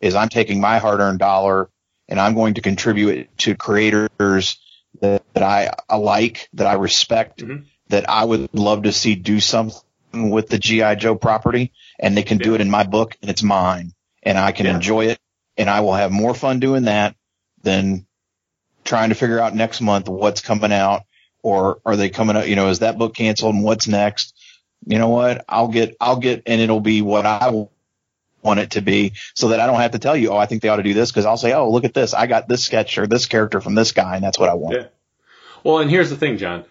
[0.00, 1.70] is I'm taking my hard-earned dollar
[2.08, 4.58] and I'm going to contribute it to creators
[5.00, 7.66] that, that I, I like, that I respect, Mhm.
[7.90, 9.80] that I would love to see do something
[10.30, 13.42] with the GI Joe property, and they can do it in my book, and it's
[13.44, 13.92] mine,
[14.24, 14.74] and I can Yeah.
[14.74, 15.18] enjoy it,
[15.56, 17.14] and I will have more fun doing that
[17.62, 18.06] than
[18.84, 21.02] trying to figure out next month what's coming out,
[21.42, 22.48] or are they coming out?
[22.48, 24.34] You know, is that book canceled, and what's next?
[24.86, 25.44] You know what?
[25.48, 27.66] I'll get, I'll get, and it'll be what I
[28.42, 30.60] want it to be, so that I don't have to tell you, oh, I think
[30.60, 32.64] they ought to do this, because I'll say, oh, look at this, I got this
[32.64, 34.76] sketch or this character from this guy, and that's what I want.
[34.76, 34.86] Yeah.
[35.62, 36.64] Well, and here's the thing, John.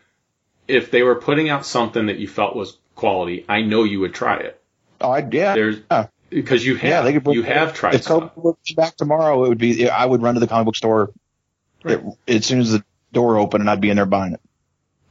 [0.67, 4.13] If they were putting out something that you felt was quality, I know you would
[4.13, 4.61] try it.
[5.01, 6.07] Oh, I, yeah, There's Yeah.
[6.29, 8.05] because you have Yeah, they could you have tried if.
[8.05, 11.11] Kobe would back tomorrow, it would be I would run to the comic book store
[11.83, 12.01] Right.
[12.27, 14.41] as soon as the door opened, and I'd be in there buying it.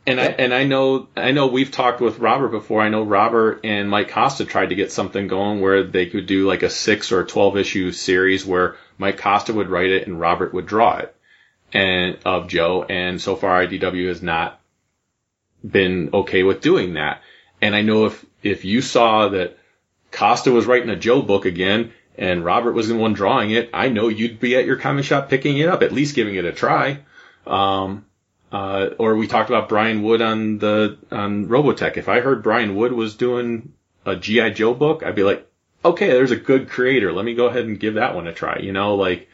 [0.05, 2.83] And I and I know I know we've talked with Robert before.
[2.83, 6.49] I know Robert and Mike Costa tried to get something going where they could do
[6.49, 10.53] like a six or twelve issue series where Mike Costa would write it and Robert
[10.53, 11.15] would draw it,
[11.73, 12.83] and of Joe.
[12.83, 14.61] And so far, IDW has not
[15.65, 17.23] been okay with doing that.
[17.61, 19.57] And I know if if you saw that
[20.11, 23.89] Costa was writing a Joe book again and Robert was the one drawing it, I
[23.89, 26.53] know you'd be at your comic shop picking it up, at least giving it a
[26.53, 27.01] try.
[27.47, 28.07] Um,
[28.53, 31.97] uh, or we talked about Brian Wood on the on Robotech.
[31.97, 33.73] If I heard Brian Wood was doing
[34.05, 35.49] a GI Joe book, I'd be like,
[35.85, 37.13] okay, there's a good creator.
[37.13, 38.59] Let me go ahead and give that one a try.
[38.59, 39.29] You know, like,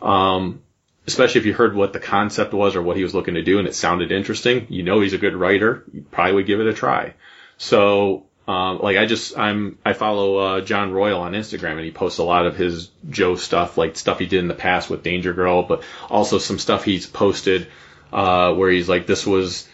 [0.00, 0.62] um,
[1.06, 3.58] especially if you heard what the concept was or what he was looking to do
[3.58, 4.66] and it sounded interesting.
[4.70, 5.84] You know, he's a good writer.
[5.92, 7.14] You probably would give it a try.
[7.58, 11.90] So, um, like I just, I'm, I follow, uh, John Royle on Instagram and he
[11.90, 15.02] posts a lot of his Joe stuff, like stuff he did in the past with
[15.02, 17.68] Danger Girl, but also some stuff he's posted,
[18.12, 19.66] uh, where he's like, this was,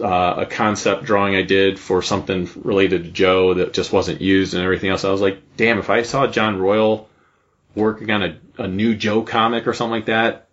[0.00, 4.54] uh, a concept drawing I did for something related to Joe that just wasn't used
[4.54, 5.04] and everything else.
[5.04, 7.08] I was like, damn, if I saw John Royle
[7.74, 10.48] working on a, a new Joe comic or something like that,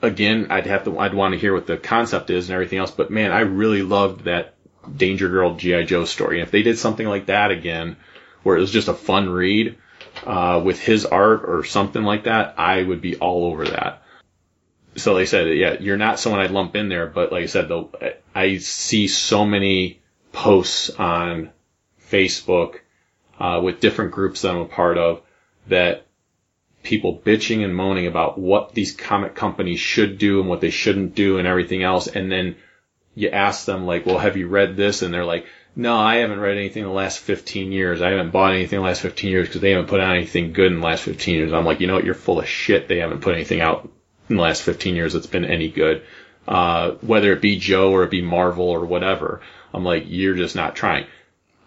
[0.00, 2.90] again, I'd have to, I'd want to hear what the concept is and everything else.
[2.90, 4.54] But man, I really loved that
[4.96, 5.84] Danger Girl G.I.
[5.84, 6.40] Joe story.
[6.40, 7.96] And if they did something like that again,
[8.42, 9.78] where it was just a fun read,
[10.26, 14.02] uh, with his art or something like that, I would be all over that.
[14.96, 17.68] So they said, yeah, you're not someone I'd lump in there, but like I said,
[17.68, 17.92] though,
[18.34, 20.00] I see so many
[20.32, 21.50] posts on
[22.10, 22.80] Facebook
[23.38, 25.22] uh, with different groups that I'm a part of
[25.68, 26.06] that
[26.82, 31.14] people bitching and moaning about what these comic companies should do and what they shouldn't
[31.14, 32.06] do and everything else.
[32.06, 32.56] And then
[33.18, 35.02] you ask them like, well, have you read this?
[35.02, 38.00] And they're like, no, I haven't read anything in the last 15 years.
[38.00, 40.52] I haven't bought anything in the last 15 years because they haven't put out anything
[40.52, 41.52] good in the last 15 years.
[41.52, 42.04] I'm like, you know what?
[42.04, 42.86] You're full of shit.
[42.86, 43.90] They haven't put anything out
[44.28, 46.04] in the last 15 years that's been any good.
[46.46, 49.40] Uh, whether it be Joe or it be Marvel or whatever.
[49.74, 51.06] I'm like, you're just not trying.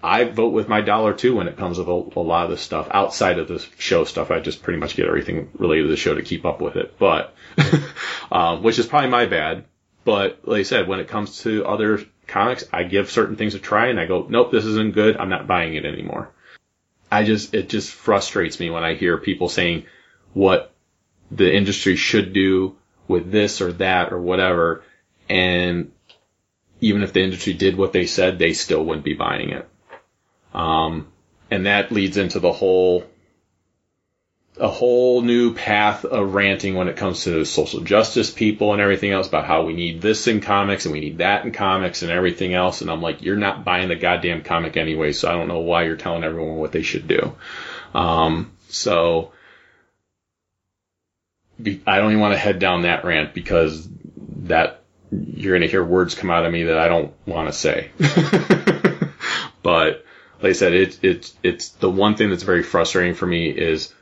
[0.01, 2.61] I vote with my dollar too when it comes to a, a lot of this
[2.61, 4.31] stuff outside of the show stuff.
[4.31, 6.97] I just pretty much get everything related to the show to keep up with it,
[6.97, 7.35] but,
[8.31, 9.65] um, which is probably my bad.
[10.03, 13.59] But like I said, when it comes to other comics, I give certain things a
[13.59, 15.17] try and I go, nope, this isn't good.
[15.17, 16.29] I'm not buying it anymore.
[17.11, 19.85] I just, it just frustrates me when I hear people saying
[20.33, 20.73] what
[21.29, 22.75] the industry should do
[23.07, 24.83] with this or that or whatever.
[25.29, 25.91] And
[26.79, 29.69] even if the industry did what they said, they still wouldn't be buying it.
[30.53, 31.11] Um,
[31.49, 33.03] and that leads into the whole,
[34.59, 39.11] a whole new path of ranting when it comes to social justice people and everything
[39.11, 42.11] else about how we need this in comics and we need that in comics and
[42.11, 42.81] everything else.
[42.81, 45.83] And I'm like, you're not buying the goddamn comic anyway, so I don't know why
[45.83, 47.33] you're telling everyone what they should do.
[47.93, 49.31] Um, so
[51.65, 53.87] I don't even want to head down that rant because
[54.43, 57.53] that you're going to hear words come out of me that I don't want to
[57.53, 57.91] say.
[59.63, 60.05] but
[60.41, 63.93] like I said, it's it's it's the one thing that's very frustrating for me is,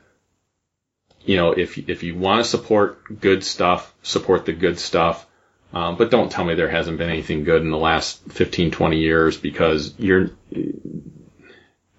[1.24, 5.26] you know, if if you want to support good stuff, support the good stuff.
[5.72, 8.98] Um, but don't tell me there hasn't been anything good in the last 15, 20
[8.98, 10.30] years because you're,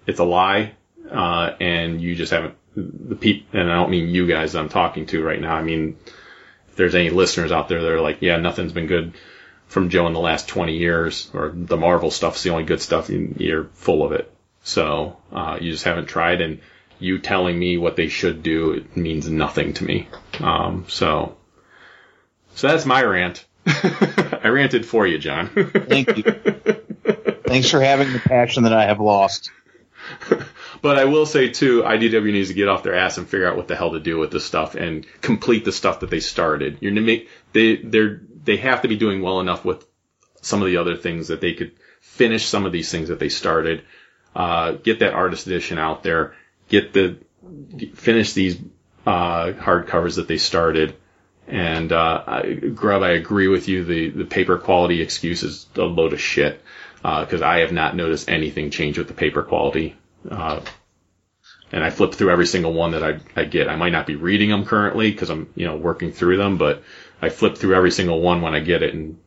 [0.06, 0.74] it's a lie,
[1.10, 5.06] uh, and you just haven't, the people, and I don't mean you guys I'm talking
[5.06, 5.54] to right now.
[5.54, 5.96] I mean,
[6.68, 9.14] if there's any listeners out there that are like, yeah, nothing's been good
[9.68, 13.08] from Joe in the last 20 years, or the Marvel stuff's the only good stuff,
[13.08, 14.30] you're full of it.
[14.64, 16.60] So, uh, you just haven't tried and
[17.02, 20.08] you telling me what they should do, it means nothing to me.
[20.40, 21.36] Um, so,
[22.54, 23.44] so that's my rant.
[23.66, 25.48] I ranted for you, John.
[25.48, 26.22] Thank you.
[27.44, 29.50] Thanks for having the passion that I have lost.
[30.82, 33.56] But I will say too, IDW needs to get off their ass and figure out
[33.56, 36.78] what the hell to do with this stuff and complete the stuff that they started.
[36.80, 39.86] You're make they they're they have to be doing well enough with
[40.40, 43.28] some of the other things that they could finish some of these things that they
[43.28, 43.84] started.
[44.34, 46.34] Uh, get that artist edition out there.
[46.72, 47.18] Get the
[47.94, 48.58] finish these
[49.06, 50.96] uh, hardcovers that they started.
[51.46, 53.84] And uh, I, Grub, I agree with you.
[53.84, 56.62] The the paper quality excuse is a load of shit
[57.02, 59.94] because I have not noticed anything change with the paper quality.
[60.30, 60.60] Uh,
[61.72, 63.68] and I flip through every single one that I, I get.
[63.68, 66.82] I might not be reading them currently because I'm, you know, working through them, but
[67.20, 69.18] I flip through every single one when I get it and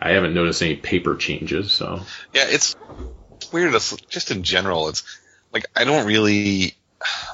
[0.00, 1.72] I haven't noticed any paper changes.
[1.72, 2.00] So
[2.32, 2.76] Yeah, it's
[3.52, 3.74] weird.
[3.74, 5.02] It's just in general, it's
[5.52, 6.74] like I don't really,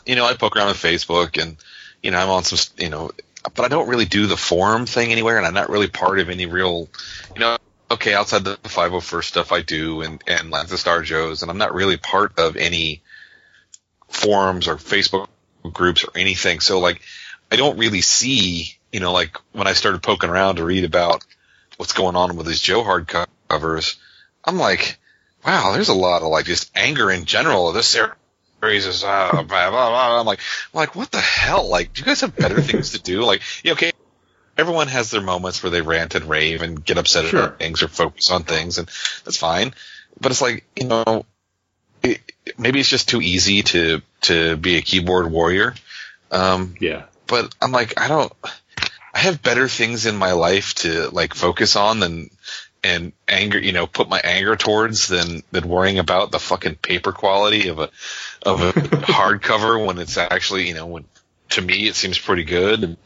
[0.07, 1.57] you know, I poke around with Facebook and
[2.03, 3.11] you know I'm on some, you know,
[3.55, 6.29] but I don't really do the forum thing anywhere, and I'm not really part of
[6.29, 6.89] any real,
[7.35, 7.57] you know.
[7.93, 11.75] Okay, outside the 501st stuff I do and and Lance Star Joes, and I'm not
[11.75, 13.03] really part of any
[14.09, 15.29] forums or Facebook
[15.73, 16.61] groups or anything.
[16.61, 17.01] So like,
[17.51, 21.25] I don't really see, you know, like when I started poking around to read about
[21.79, 23.13] what's going on with these Joe hard
[23.49, 23.97] covers,
[24.45, 24.99] I'm like,
[25.45, 27.69] wow, there's a lot of like just anger in general.
[27.69, 27.89] Of this
[28.63, 30.21] is uh, blah, blah, blah.
[30.21, 30.41] I'm like,
[30.73, 31.69] I'm like, what the hell?
[31.69, 33.23] Like, do you guys have better things to do?
[33.23, 33.93] Like, yeah, okay,
[34.57, 37.41] everyone has their moments where they rant and rave and get upset Sure.
[37.45, 38.89] about things or focus on things, and
[39.25, 39.75] that's fine.
[40.21, 41.25] But it's like, you know,
[42.03, 42.21] it,
[42.59, 45.75] maybe it's just too easy to to be a keyboard warrior.
[46.31, 48.33] Um, yeah, but I'm like, I don't.
[49.13, 52.31] I have better things in my life to like focus on than
[52.83, 57.13] and anger, you know, put my anger towards than than worrying about the fucking paper
[57.13, 57.91] quality of a
[58.43, 61.05] of a hardcover when it's actually, you know, when
[61.51, 62.97] to me it seems pretty good.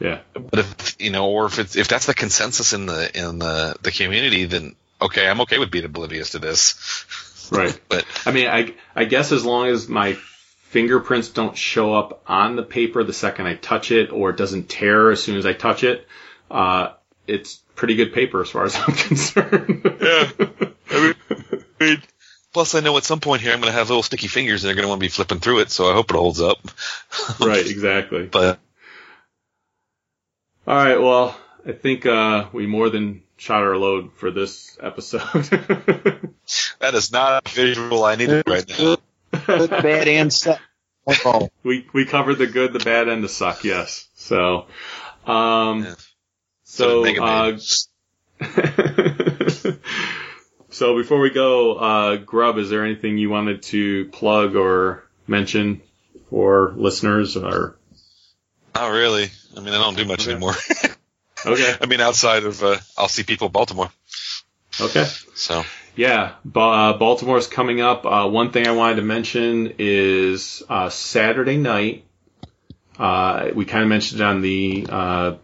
[0.00, 0.20] yeah.
[0.34, 3.76] But if you know, or if it's if that's the consensus in the in the
[3.82, 6.74] the community, then okay, I'm okay with being oblivious to this.
[7.50, 7.78] Right.
[7.88, 10.18] But I mean, I I guess as long as my
[10.68, 14.68] fingerprints don't show up on the paper the second I touch it, or it doesn't
[14.68, 16.06] tear as soon as I touch it,
[16.50, 16.92] uh,
[17.26, 19.80] it's pretty good paper as far as I'm concerned.
[19.84, 20.30] Yeah.
[20.90, 21.14] I
[21.80, 22.02] mean,
[22.52, 24.68] plus, I know at some point here I'm going to have little sticky fingers and
[24.68, 26.58] they're going to want to be flipping through it, so I hope it holds up.
[27.40, 27.66] right.
[27.66, 28.26] Exactly.
[28.26, 28.58] But
[30.66, 31.00] All right.
[31.00, 35.20] Well, I think uh, we more than shot our load for this episode.
[36.80, 38.96] that is not a visual I needed right now.
[39.46, 40.60] Good, bad, and stuff.
[41.24, 43.64] Oh, we we covered the good, the bad, and the suck.
[43.64, 44.08] Yes.
[44.14, 44.66] So,
[45.26, 45.94] um, Yeah.
[46.64, 47.58] so Mega uh,
[48.40, 49.78] Man.
[50.78, 55.82] So before we go, uh, Grub, is there anything you wanted to plug or mention
[56.30, 57.76] for listeners or?
[58.76, 59.28] Not really.
[59.56, 60.30] I mean, I don't do much Okay.
[60.32, 60.54] anymore.
[61.46, 61.72] Okay.
[61.80, 63.88] I mean, outside of uh, I'll see people in Baltimore.
[64.80, 65.04] Okay.
[65.36, 65.62] So
[65.94, 68.04] Yeah, ba- uh, Baltimore's coming up.
[68.04, 72.04] Uh, one thing I wanted to mention is uh, Saturday night.
[72.98, 75.34] Uh, we kind of mentioned it on the uh,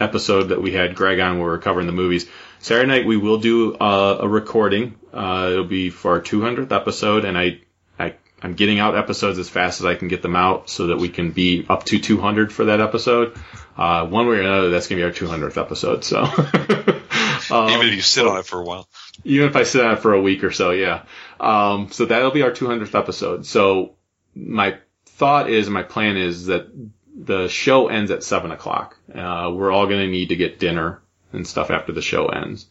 [0.00, 2.26] episode that we had Greg on where we were covering the movies.
[2.62, 4.94] Saturday night we will do uh, a recording.
[5.12, 7.60] Uh, it'll be for our 200th episode, and I,
[7.98, 10.98] I I'm getting out episodes as fast as I can get them out so that
[10.98, 13.36] we can be up to 200 for that episode.
[13.76, 16.04] Uh, one way or another, that's gonna be our 200th episode.
[16.04, 16.22] So.
[17.54, 18.88] um, even if you sit on it for a while,
[19.24, 21.02] even if I sit on it for a week or so, yeah.
[21.40, 23.44] Um, so that'll be our 200th episode.
[23.44, 23.96] So
[24.36, 26.68] my thought is, my plan is that
[27.12, 28.96] the show ends at seven o'clock.
[29.12, 31.01] Uh, we're all going to need to get dinner
[31.32, 32.66] and stuff after the show ends.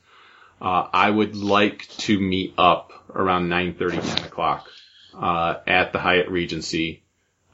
[0.62, 4.68] Uh, I would like to meet up around 9:30, 10 o'clock
[5.20, 7.04] uh, at the Hyatt Regency.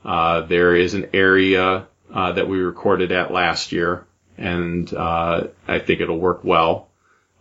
[0.03, 4.05] Uh, there is an area uh, that we recorded at last year,
[4.37, 6.89] and uh, I think it'll work well.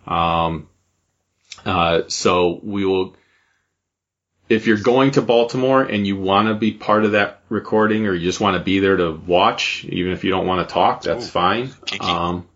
[0.07, 0.69] Um,
[1.65, 3.17] uh, so we will,
[4.49, 8.15] if you're going to Baltimore and you want to be part of that recording or
[8.15, 11.03] you just want to be there to watch, even if you don't want to talk,
[11.03, 11.75] that's Ooh, fine.
[12.01, 12.47] Um,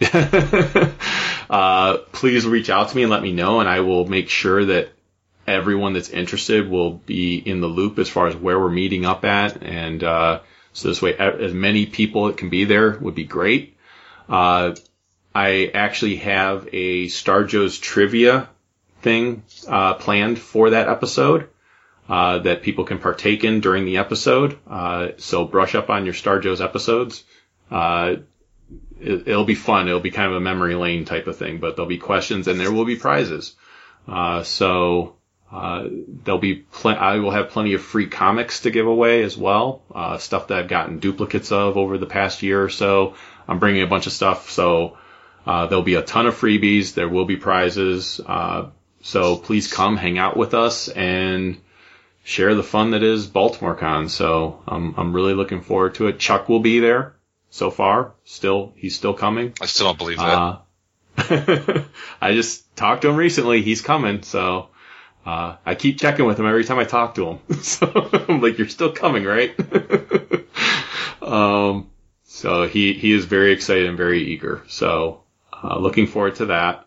[1.50, 4.64] uh, please reach out to me and let me know and I will make sure
[4.64, 4.90] that
[5.46, 9.24] everyone that's interested will be in the loop as far as where we're meeting up
[9.24, 9.62] at.
[9.62, 10.40] And, uh,
[10.72, 13.76] so this way, as many people that can be there would be great.
[14.28, 14.74] Uh,
[15.34, 18.48] I actually have a Star Joe's trivia
[19.02, 21.48] thing uh, planned for that episode
[22.08, 24.58] uh, that people can partake in during the episode.
[24.66, 27.24] Uh, so brush up on your Star Joe's episodes.
[27.70, 28.16] Uh,
[29.00, 29.88] it, it'll be fun.
[29.88, 32.60] It'll be kind of a memory lane type of thing, but there'll be questions and
[32.60, 33.54] there will be prizes.
[34.06, 35.16] Uh, so
[35.52, 35.88] uh,
[36.24, 39.82] there'll be pl- I will have plenty of free comics to give away as well.
[39.94, 43.14] Uh, stuff that I've gotten duplicates of over the past year or so.
[43.48, 44.96] I'm bringing a bunch of stuff, so
[45.46, 46.94] uh, there'll be a ton of freebies.
[46.94, 48.20] There will be prizes.
[48.24, 48.66] Uh,
[49.02, 51.58] so please come hang out with us and
[52.22, 54.08] share the fun that is Baltimore Con.
[54.08, 56.18] So I'm I'm really looking forward to it.
[56.18, 57.14] Chuck will be there.
[57.50, 59.54] So far, still he's still coming.
[59.60, 60.24] I still don't believe that.
[60.24, 60.58] Uh,
[62.20, 63.62] I just talked to him recently.
[63.62, 64.68] He's coming, so
[65.26, 67.38] uh, I keep checking with him every time I talk to him.
[67.62, 67.86] so
[68.28, 69.54] I'm like, "You're still coming, right?"
[71.22, 71.90] um,
[72.24, 74.62] so he he is very excited and very eager.
[74.68, 75.22] So
[75.52, 76.86] uh, looking forward to that.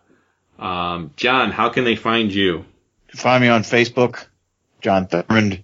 [0.58, 2.64] Um, John, how can they find you?
[3.08, 4.26] Find me on Facebook,
[4.80, 5.62] John Thurmond,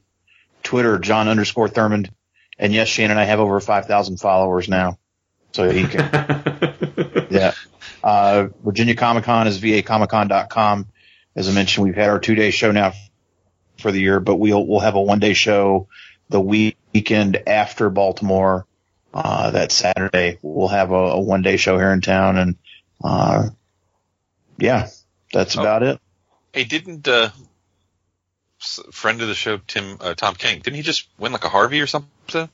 [0.63, 2.11] Twitter, John underscore Thurmond.
[2.61, 4.99] And yes, Shane and I have over 5,000 followers now.
[5.53, 7.53] So he can, yeah.
[8.05, 10.87] Uh, Virginia Comic Con is vacomiccon.com.
[11.35, 12.93] As I mentioned, we've had our two day show now
[13.79, 15.89] for the year, but we'll, we'll have a one day show
[16.29, 18.67] the weekend after Baltimore.
[19.13, 22.57] Uh, that Saturday we'll have a, a one day show here in town and,
[23.03, 23.49] uh,
[24.57, 24.87] yeah,
[25.33, 25.61] that's Oh.
[25.63, 25.99] about it.
[26.53, 27.49] Hey, didn't uh, s-
[28.61, 31.81] friend of the show Tim uh, Tom King didn't he just win like a Harvey
[31.81, 32.49] or something?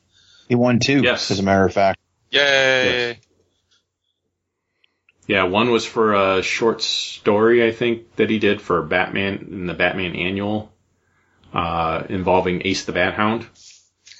[0.47, 1.29] He won two, Yes.
[1.31, 1.99] as a matter of fact.
[2.31, 3.19] Yay!
[5.27, 9.65] Yeah, one was for a short story, I think, that he did for Batman in
[9.65, 10.71] the Batman annual,
[11.53, 13.45] uh, involving Ace the Bat Hound.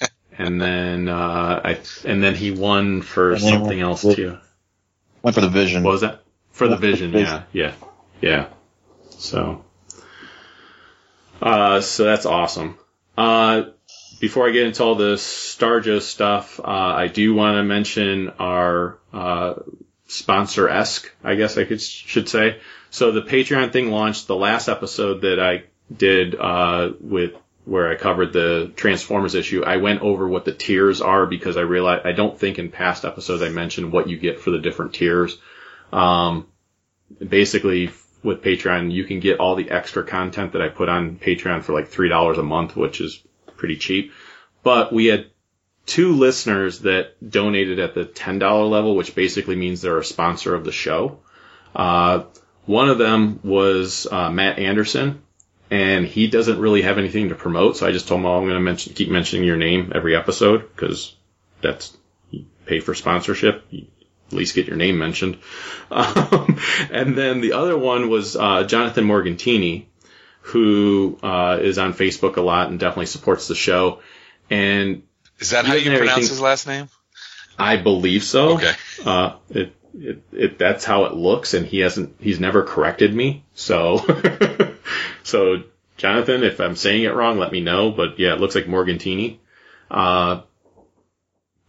[0.38, 4.36] and then, uh, I, and then he won for And something won else for- too.
[5.22, 5.82] Went for the vision.
[5.82, 6.22] What was that?
[6.52, 7.42] For the Won for the Vision, Vision.
[7.52, 7.72] yeah,
[8.20, 8.46] yeah, yeah.
[9.10, 9.64] So,
[11.40, 12.78] uh, so that's awesome.
[13.16, 13.64] Uh,
[14.20, 18.98] before I get into all the Starjo stuff, uh, I do want to mention our,
[19.12, 19.54] uh,
[20.06, 22.60] sponsor-esque, I guess I could, should say.
[22.90, 27.34] So the Patreon thing launched the last episode that I did, uh, with,
[27.64, 29.62] where I covered the Transformers issue.
[29.62, 33.04] I went over what the tiers are because I realized, I don't think in past
[33.04, 35.36] episodes I mentioned what you get for the different tiers.
[35.92, 36.46] Um,
[37.26, 37.90] basically
[38.22, 41.72] with Patreon, you can get all the extra content that I put on Patreon for
[41.72, 43.22] like $3 a month, which is
[43.56, 44.12] pretty cheap.
[44.62, 45.26] But we had
[45.86, 50.64] two listeners that donated at the $10 level, which basically means they're a sponsor of
[50.64, 51.20] the show.
[51.74, 52.24] Uh,
[52.66, 55.22] one of them was uh, Matt Anderson,
[55.70, 58.44] and he doesn't really have anything to promote, so I just told him, oh, I'm
[58.44, 61.14] going to mention, keep mentioning your name every episode because
[61.62, 61.96] that's
[62.30, 63.64] you pay for sponsorship.
[63.70, 63.86] You
[64.28, 65.38] at least get your name mentioned.
[65.90, 66.60] Um,
[66.90, 69.86] and then the other one was uh, Jonathan Morgantini,
[70.42, 74.00] who uh, is on Facebook a lot and definitely supports the show.
[74.50, 75.04] And
[75.38, 76.90] Is that how you pronounce his last name?
[77.58, 78.56] I believe so.
[78.56, 78.72] Okay.
[79.02, 83.44] Uh, it, it, it that's how it looks, and he hasn't he's never corrected me.
[83.54, 83.98] So
[85.22, 85.62] so
[85.96, 87.90] Jonathan, if I'm saying it wrong, let me know.
[87.90, 89.38] But yeah, it looks like Morgantini.
[89.90, 90.42] Uh,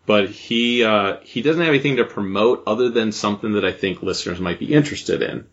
[0.10, 4.02] but he uh, he doesn't have anything to promote other than something that I think
[4.02, 5.46] listeners might be interested in,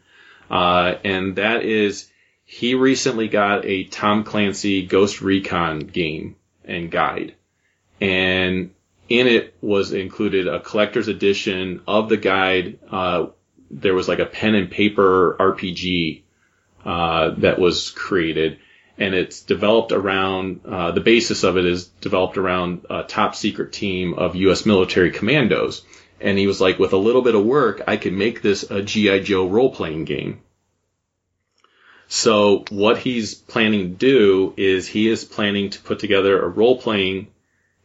[0.51, 2.11] uh, and that is
[2.47, 7.35] he recently got a Tom Clancy Ghost Recon game and guide,
[8.01, 8.71] and
[9.11, 12.79] in it was included a collector's edition of the guide.
[12.91, 13.27] Uh,
[13.71, 16.23] there was like a pen and paper RPG
[16.83, 18.59] uh, that was created,
[18.99, 23.73] and it's developed around uh, the basis of it is developed around a top secret
[23.73, 24.65] team of U.S.
[24.65, 25.83] military commandos.
[26.21, 28.83] And he was like, with a little bit of work, I could make this a
[28.83, 30.41] GI Joe role playing game.
[32.09, 36.81] So what he's planning to do is he is planning to put together a role
[36.81, 37.29] playing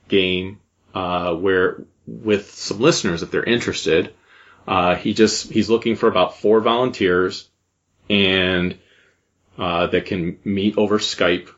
[0.07, 0.59] game
[0.93, 4.13] uh, where with some listeners if they're interested.
[4.67, 7.49] Uh, he just he's looking for about four volunteers
[8.09, 8.77] and
[9.57, 11.49] uh, that can meet over Skype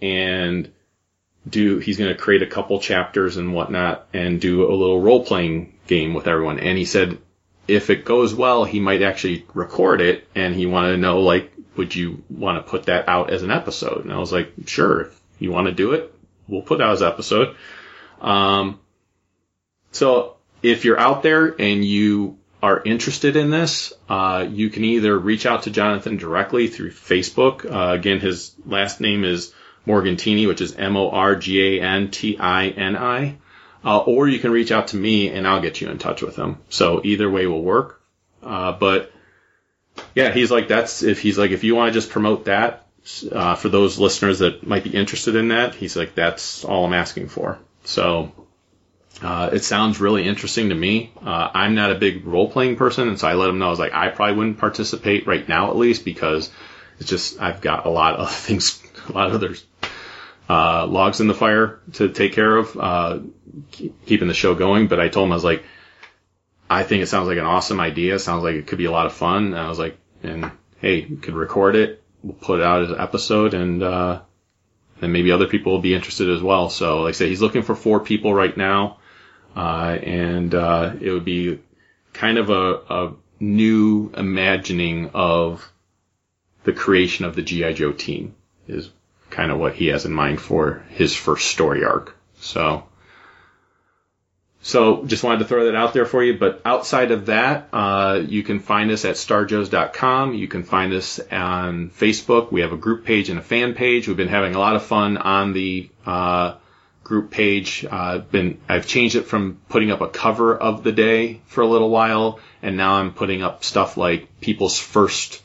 [0.00, 0.72] and
[1.48, 1.78] do.
[1.78, 5.78] He's going to create a couple chapters and whatnot and do a little role playing
[5.86, 6.58] game with everyone.
[6.58, 7.18] And he said
[7.66, 11.52] if it goes well, he might actually record it and he wanted to know like,
[11.76, 14.04] would you want to put that out as an episode?
[14.04, 16.14] And I was like, sure, if you want to do it,
[16.46, 17.56] we'll put out as an episode.
[18.20, 18.80] Um,
[19.92, 25.18] so if you're out there and you are interested in this, uh, you can either
[25.18, 27.70] reach out to Jonathan directly through Facebook.
[27.70, 29.52] Uh, again, his last name is
[29.86, 33.36] Morgantini, which is M-O-R-G-A-N-T-I-N-I.
[33.84, 36.36] Uh, or you can reach out to me and I'll get you in touch with
[36.36, 36.56] him.
[36.70, 38.00] So either way will work.
[38.42, 39.12] Uh, but
[40.14, 42.86] yeah, he's like, that's, if he's like, if you want to just promote that,
[43.30, 46.94] uh, for those listeners that might be interested in that, he's like, that's all I'm
[46.94, 47.58] asking for.
[47.84, 48.32] So,
[49.24, 51.12] uh, it sounds really interesting to me.
[51.24, 53.70] Uh, I'm not a big role playing person, and so I let him know I
[53.70, 56.50] was like, I probably wouldn't participate right now at least because
[56.98, 59.64] it's just I've got a lot of things, a lot of others
[60.48, 63.18] uh, logs in the fire to take care of, uh,
[63.70, 64.88] keep, keeping the show going.
[64.88, 65.64] But I told him I was like,
[66.68, 68.18] I think it sounds like an awesome idea.
[68.18, 69.46] Sounds like it could be a lot of fun.
[69.46, 72.90] And I was like, and hey, you could record it, we'll put it out as
[72.90, 74.20] an episode, and uh,
[75.00, 76.68] then maybe other people will be interested as well.
[76.70, 78.98] So, like I say, he's looking for four people right now.
[79.54, 81.60] Uh, and uh, it would be
[82.12, 85.70] kind of a, a new imagining of
[86.64, 88.34] the creation of the GI Joe team
[88.66, 88.90] is
[89.30, 92.16] kind of what he has in mind for his first story arc.
[92.40, 92.84] So,
[94.62, 96.38] so just wanted to throw that out there for you.
[96.38, 100.34] But outside of that, uh, you can find us at starjoes.com.
[100.34, 102.50] You can find us on Facebook.
[102.50, 104.08] We have a group page and a fan page.
[104.08, 106.54] We've been having a lot of fun on the uh,
[107.04, 107.86] group page.
[107.88, 111.66] Uh, been I've changed it from putting up a cover of the day for a
[111.66, 115.42] little while, and now I'm putting up stuff like people's first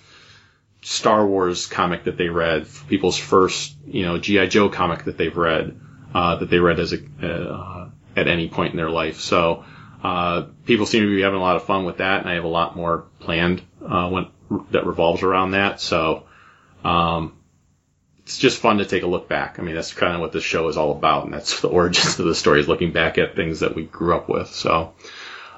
[0.81, 5.35] Star Wars comic that they read, people's first you know GI Joe comic that they've
[5.35, 5.79] read,
[6.15, 9.19] uh, that they read as a uh, at any point in their life.
[9.19, 9.65] So
[10.01, 12.45] uh, people seem to be having a lot of fun with that, and I have
[12.45, 14.27] a lot more planned uh, when
[14.71, 15.79] that revolves around that.
[15.81, 16.23] So.
[16.81, 17.38] Um,
[18.29, 19.57] it's just fun to take a look back.
[19.57, 22.19] I mean, that's kind of what this show is all about, and that's the origins
[22.19, 24.49] of the story is looking back at things that we grew up with.
[24.49, 24.93] So,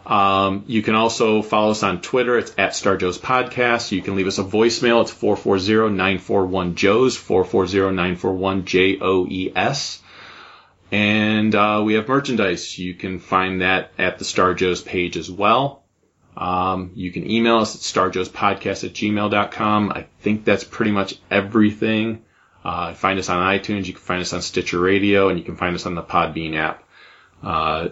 [0.06, 2.38] um, you can also follow us on Twitter.
[2.38, 3.92] It's at Star Joe's Podcast.
[3.92, 5.02] You can leave us a voicemail.
[5.02, 10.02] It's 440-941-JOES, 440-941-J-O-E-S.
[10.94, 12.80] And, uh, we have merchandise.
[12.80, 15.84] You can find that at the Star Joe's page as well.
[16.38, 19.92] Um, you can email us at starjoespodcast at gmail.com.
[19.92, 22.24] I think that's pretty much everything.
[22.64, 23.86] Uh, find us on iTunes.
[23.88, 26.56] You can find us on Stitcher Radio, and you can find us on the Podbean
[26.56, 26.84] app.
[27.42, 27.90] Uh,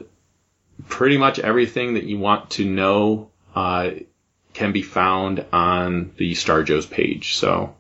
[0.88, 3.92] pretty much everything that you want to know uh,
[4.54, 7.36] can be found on the Star Joe's page.
[7.36, 7.76] So,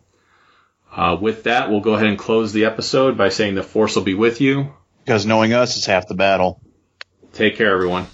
[0.91, 4.03] uh, with that, we'll go ahead and close the episode by saying the Force will
[4.03, 4.73] be with you.
[5.05, 6.61] Because knowing us is half the battle.
[7.33, 8.07] Take care, everyone.